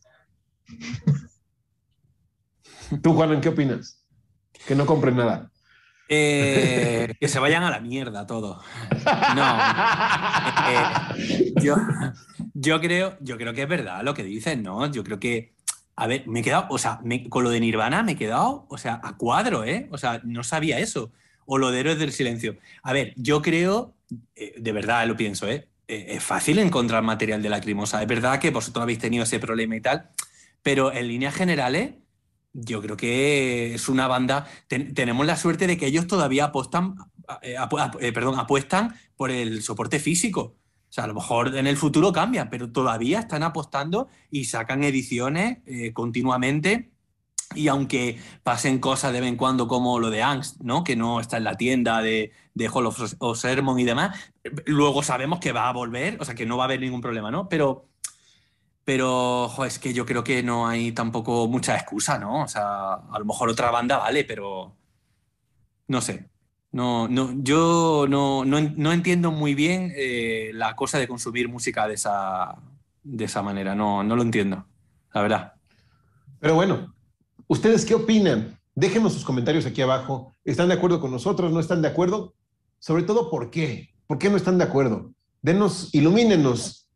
Tú, 3.03 3.15
Juan, 3.15 3.41
¿qué 3.41 3.49
opinas? 3.49 4.05
Que 4.67 4.75
no 4.75 4.85
compren 4.85 5.17
nada. 5.17 5.51
Eh, 6.15 7.15
que 7.19 7.29
se 7.29 7.39
vayan 7.39 7.63
a 7.63 7.71
la 7.71 7.81
mierda 7.81 8.27
todo. 8.27 8.61
No. 9.35 9.59
Eh, 10.69 11.55
yo, 11.63 11.75
yo, 12.63 12.81
creo, 12.81 13.17
yo 13.21 13.37
creo 13.37 13.53
que 13.53 13.63
es 13.63 13.69
verdad 13.69 14.03
lo 14.03 14.15
que 14.15 14.23
dicen, 14.23 14.63
¿no? 14.63 14.91
Yo 14.91 15.05
creo 15.05 15.19
que. 15.19 15.53
A 15.95 16.07
ver, 16.07 16.27
me 16.27 16.41
he 16.41 16.43
quedado, 16.43 16.67
o 16.71 16.79
sea, 16.79 17.01
me, 17.05 17.29
con 17.29 17.45
lo 17.45 17.51
de 17.51 17.61
Nirvana 17.61 18.03
me 18.03 18.13
he 18.13 18.17
quedado, 18.17 18.67
o 18.71 18.79
sea, 18.79 19.01
a 19.03 19.17
cuadro, 19.17 19.65
¿eh? 19.65 19.89
O 19.91 19.99
sea, 19.99 20.23
no 20.25 20.43
sabía 20.43 20.79
eso. 20.79 21.13
O 21.45 21.59
lo 21.59 21.71
de 21.71 21.81
Héroes 21.81 21.99
del 21.99 22.13
Silencio. 22.13 22.57
A 22.83 22.93
ver, 22.93 23.13
yo 23.17 23.43
creo, 23.43 23.95
eh, 24.35 24.55
de 24.57 24.73
verdad 24.73 25.07
lo 25.07 25.17
pienso, 25.17 25.49
¿eh? 25.49 25.69
¿eh? 25.89 26.07
Es 26.09 26.23
fácil 26.23 26.59
encontrar 26.59 27.03
material 27.03 27.43
de 27.43 27.51
Lacrimosa. 27.51 28.01
Es 28.01 28.09
verdad 28.09 28.41
que 28.41 28.51
vosotros 28.51 28.83
habéis 28.83 29.01
tenido 29.01 29.25
ese 29.25 29.39
problema 29.39 29.77
y 29.77 29.81
tal, 29.83 30.09
pero 30.63 30.93
en 30.93 31.09
líneas 31.09 31.35
generales, 31.35 31.95
yo 32.55 32.81
creo 32.81 32.97
que 32.97 33.75
es 33.75 33.89
una 33.89 34.07
banda. 34.07 34.47
tenemos 34.69 35.27
la 35.27 35.37
suerte 35.37 35.67
de 35.67 35.77
que 35.77 35.87
ellos 35.87 36.07
todavía 36.07 36.47
apostan, 36.47 36.97
eh, 37.43 38.13
perdón, 38.13 38.39
apuestan 38.39 38.95
por 39.17 39.31
el 39.31 39.63
soporte 39.63 39.99
físico. 39.99 40.57
O 40.93 40.95
sea, 40.95 41.05
a 41.05 41.07
lo 41.07 41.15
mejor 41.15 41.57
en 41.57 41.67
el 41.67 41.79
futuro 41.79 42.13
cambian, 42.13 42.51
pero 42.51 42.71
todavía 42.71 43.21
están 43.21 43.43
apostando 43.43 44.09
y 44.31 44.45
sacan 44.45 44.85
ediciones 44.85 45.61
continuamente 45.95 46.93
y 47.55 47.69
aunque 47.69 48.21
pasen 48.43 48.79
cosas 48.79 49.13
de 49.13 49.21
vez 49.21 49.29
en 49.31 49.37
cuando 49.37 49.69
como 49.69 49.99
lo 49.99 50.11
de 50.11 50.23
Angst, 50.23 50.61
¿no? 50.61 50.85
que 50.85 50.97
no 50.97 51.19
está 51.21 51.37
en 51.39 51.45
la 51.45 51.57
tienda 51.57 52.03
de, 52.03 52.33
de 52.55 52.69
Hall 52.69 52.87
of 52.87 53.39
Sermon 53.39 53.79
y 53.79 53.85
demás, 53.85 54.19
luego 54.67 55.03
sabemos 55.03 55.41
que 55.41 55.53
va 55.53 55.69
a 55.69 55.73
volver, 55.73 56.19
o 56.21 56.25
sea 56.25 56.35
que 56.35 56.47
no 56.47 56.57
va 56.57 56.65
a 56.65 56.67
haber 56.67 56.81
ningún 56.81 57.01
problema, 57.01 57.31
¿no? 57.31 57.49
Pero, 57.49 57.89
pero 58.85 59.51
es 59.65 59.79
que 59.79 59.95
yo 59.95 60.05
creo 60.07 60.25
que 60.25 60.43
no 60.43 60.69
hay 60.69 60.93
tampoco 60.93 61.49
mucha 61.49 61.75
excusa, 61.75 62.19
¿no? 62.19 62.43
O 62.43 62.49
sea, 62.49 62.95
a 62.95 63.19
lo 63.19 63.25
mejor 63.25 63.49
otra 63.49 63.71
banda 63.71 63.99
vale, 63.99 64.25
pero 64.25 64.77
no 65.89 66.01
sé. 66.01 66.32
No, 66.73 67.07
no, 67.07 67.33
yo 67.37 68.07
no, 68.09 68.45
no, 68.45 68.93
entiendo 68.93 69.31
muy 69.31 69.55
bien 69.55 69.93
eh, 69.95 70.51
la 70.55 70.75
cosa 70.75 70.99
de 70.99 71.07
consumir 71.07 71.49
música 71.49 71.87
de 71.87 71.95
esa, 71.95 72.57
de 73.03 73.25
esa 73.25 73.43
manera, 73.43 73.75
no, 73.75 74.03
no 74.03 74.17
lo 74.17 74.23
entiendo, 74.23 74.67
la 75.13 75.23
verdad. 75.23 75.53
Pero 76.41 76.55
bueno, 76.55 76.93
¿Ustedes 77.53 77.85
qué 77.85 77.95
opinan? 77.95 78.59
Déjenos 78.75 79.13
sus 79.13 79.27
comentarios 79.27 79.67
aquí 79.67 79.83
abajo. 79.83 80.33
¿Están 80.43 80.69
de 80.69 80.75
acuerdo 80.75 81.03
con 81.03 81.11
nosotros? 81.11 81.53
¿No 81.53 81.61
están 81.61 81.83
de 81.83 81.89
acuerdo? 81.89 82.33
Sobre 82.79 83.03
todo, 83.03 83.31
¿por 83.31 83.51
qué? 83.51 83.91
¿Por 84.07 84.17
qué 84.17 84.31
no 84.31 84.39
están 84.39 84.57
de 84.57 84.65
acuerdo? 84.65 85.13
Denos, 85.43 85.91
ilumínenos. 85.93 86.89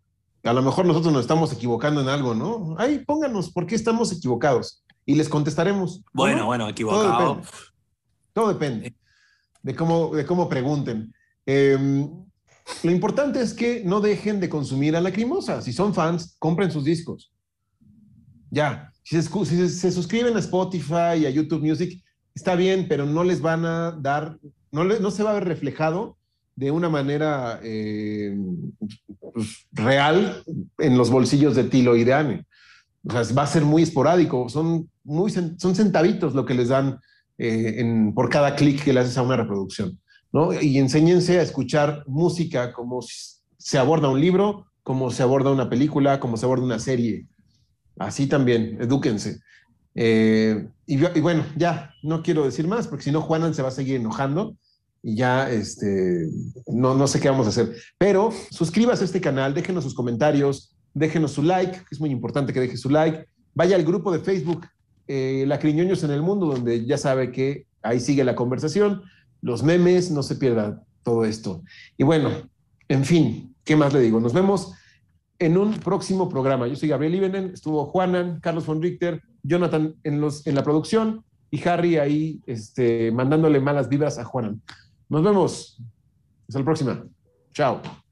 A 0.45 0.55
lo 0.55 0.63
mejor 0.63 0.87
nosotros 0.87 1.13
nos 1.13 1.21
estamos 1.21 1.53
equivocando 1.53 2.01
en 2.01 2.09
algo, 2.09 2.35
¿no? 2.35 2.75
Ahí 2.79 3.01
pónganos 3.01 3.51
por 3.51 3.67
qué 3.67 3.75
estamos 3.75 4.11
equivocados 4.13 4.83
y 5.05 5.15
les 5.15 5.29
contestaremos. 5.29 6.03
Bueno, 6.15 6.47
bueno, 6.47 6.71
equivocado. 6.71 7.43
Todo 8.33 8.49
depende. 8.49 8.95
De 9.67 9.75
cómo, 9.75 10.15
de 10.15 10.25
cómo 10.25 10.49
pregunten. 10.49 11.13
Em, 11.45 12.09
lo 12.85 12.91
importante 12.93 13.41
es 13.43 13.53
que 13.53 13.83
no 13.85 14.01
dejen 14.01 14.39
de 14.39 14.49
consumir 14.49 14.95
a 14.95 15.01
Lacrimosa. 15.01 15.61
Si 15.61 15.73
son 15.73 15.93
fans, 15.93 16.37
compren 16.39 16.71
sus 16.71 16.85
discos. 16.85 17.33
Ya, 18.49 18.93
si 19.03 19.21
se, 19.21 19.91
suscriben 19.91 20.37
a 20.37 20.39
Spotify 20.39 21.19
y 21.19 21.27
a 21.27 21.31
YouTube 21.31 21.65
Music, 21.65 22.01
está 22.33 22.55
bien, 22.55 22.87
pero 22.89 23.07
no 23.07 23.25
les 23.25 23.41
van 23.41 23.65
a 23.65 23.91
dar, 23.91 24.39
no, 24.71 24.85
no 24.85 25.11
se 25.11 25.25
va 25.25 25.33
a 25.33 25.35
ver 25.35 25.45
reflejado 25.47 26.17
de 26.55 26.71
una 26.71 26.89
manera 26.89 27.59
eh, 27.65 28.39
pues, 29.33 29.67
real 29.73 30.45
en 30.79 30.97
los 30.97 31.11
bolsillos 31.11 31.57
de 31.57 31.65
Tilo 31.65 31.97
y 31.97 32.05
de 32.05 32.15
Anne. 32.15 32.47
O 33.03 33.11
sea, 33.11 33.35
va 33.35 33.43
a 33.43 33.49
ser 33.49 33.65
muy 33.65 33.83
esporádico, 33.83 34.49
son, 34.49 34.89
muy, 35.03 35.33
son 35.33 35.75
centavitos 35.75 36.37
lo 36.37 36.47
que 36.47 36.55
les 36.55 36.69
dan 36.69 37.01
eh, 37.39 38.13
por 38.15 38.29
cada 38.29 38.55
clic 38.55 38.83
que 38.85 38.93
le 38.93 39.01
haces 39.01 39.19
a 39.19 39.23
una 39.23 39.37
reproducción. 39.37 39.99
¿no? 40.33 40.53
Y 40.53 40.79
enséñense 40.79 41.39
a 41.39 41.43
escuchar 41.43 42.05
música 42.07 42.73
como 42.73 43.01
se 43.59 43.79
aborda 43.79 44.09
un 44.09 44.21
libro, 44.21 44.67
como 44.83 45.11
se 45.11 45.23
aborda 45.23 45.51
una 45.51 45.69
película, 45.69 46.21
como 46.21 46.37
se 46.37 46.47
aborda 46.47 46.65
una 46.65 46.79
serie. 46.79 47.27
Así 47.99 48.27
también, 48.27 48.81
edúquense. 48.81 49.41
Eh, 49.95 50.69
y, 50.87 51.21
bueno, 51.21 51.45
ya, 51.57 51.95
no 52.03 52.23
quiero 52.23 52.45
decir 52.45 52.69
más, 52.69 52.87
porque 52.87 53.05
si 53.05 53.11
no, 53.11 53.23
Juanan 53.23 53.55
se 53.55 53.63
va 53.63 53.69
a 53.69 53.73
seguir 53.73 53.97
enojando 53.97 54.57
y 55.03 55.17
ya 55.17 55.51
este, 55.51 56.29
no, 56.67 56.95
no 56.95 57.07
sé 57.07 57.19
qué 57.19 57.31
vamos 57.31 57.47
a 57.47 57.51
hacer. 57.51 57.75
Pero 57.99 58.31
suscríbase 58.51 59.05
a 59.05 59.07
este 59.07 59.21
canal, 59.21 59.55
déjenos 59.55 59.85
sus 59.85 59.95
comentarios, 59.95 60.77
déjenos 60.93 61.33
su 61.33 61.43
like, 61.43 61.81
es 61.91 62.01
muy 62.01 62.11
importante 62.11 62.53
que 62.53 62.61
deje 62.61 62.77
su 62.77 62.91
like. 62.91 63.27
Vaya 63.55 63.77
al 63.77 63.85
grupo 63.85 64.13
de 64.13 64.21
Facebook, 64.21 64.67
eh, 65.09 65.45
La 65.47 65.59
Criñoños 65.59 66.03
en 66.05 66.11
el 66.11 66.23
Mundo, 66.23 66.47
donde 66.47 66.85
ya 66.85 66.99
sabe 66.99 67.33
que 67.33 67.67
ahí 67.83 68.01
sigue 68.01 68.25
la 68.25 68.35
conversación, 68.35 69.03
los 69.41 69.63
memes, 69.63 70.11
no 70.11 70.23
se 70.23 70.37
pierda 70.37 70.83
todo 71.03 71.25
esto. 71.25 71.63
Y 71.97 72.05
bueno, 72.05 72.31
en 72.89 73.05
fin, 73.05 73.55
¿qué 73.65 73.77
más 73.77 73.93
le 73.93 74.01
digo? 74.01 74.21
Nos 74.21 74.33
vemos 74.33 74.75
en 75.39 75.57
un 75.57 75.75
próximo 75.75 76.29
programa. 76.29 76.67
Yo 76.67 76.77
soy 76.77 76.89
Gabriel 76.89 77.15
Ibenen, 77.15 77.51
estuvo 77.55 77.87
Juanan, 77.87 78.41
Carlos 78.41 78.67
von 78.67 78.83
Richter, 78.83 79.23
Jonathan 79.43 79.95
en, 80.03 80.21
los, 80.21 80.47
en 80.47 80.55
la 80.55 80.63
producción 80.63 81.25
y 81.51 81.67
Harry 81.69 81.97
ahí 81.99 82.41
este, 82.47 83.11
mandándole 83.13 83.61
malas 83.61 83.89
vibras 83.89 84.19
a 84.19 84.25
Juanan. 84.25 84.61
Nos 85.09 85.23
vemos. 85.23 85.81
Hasta 86.49 86.59
la 86.59 86.65
próxima. 86.65 87.05
Chao. 87.53 88.06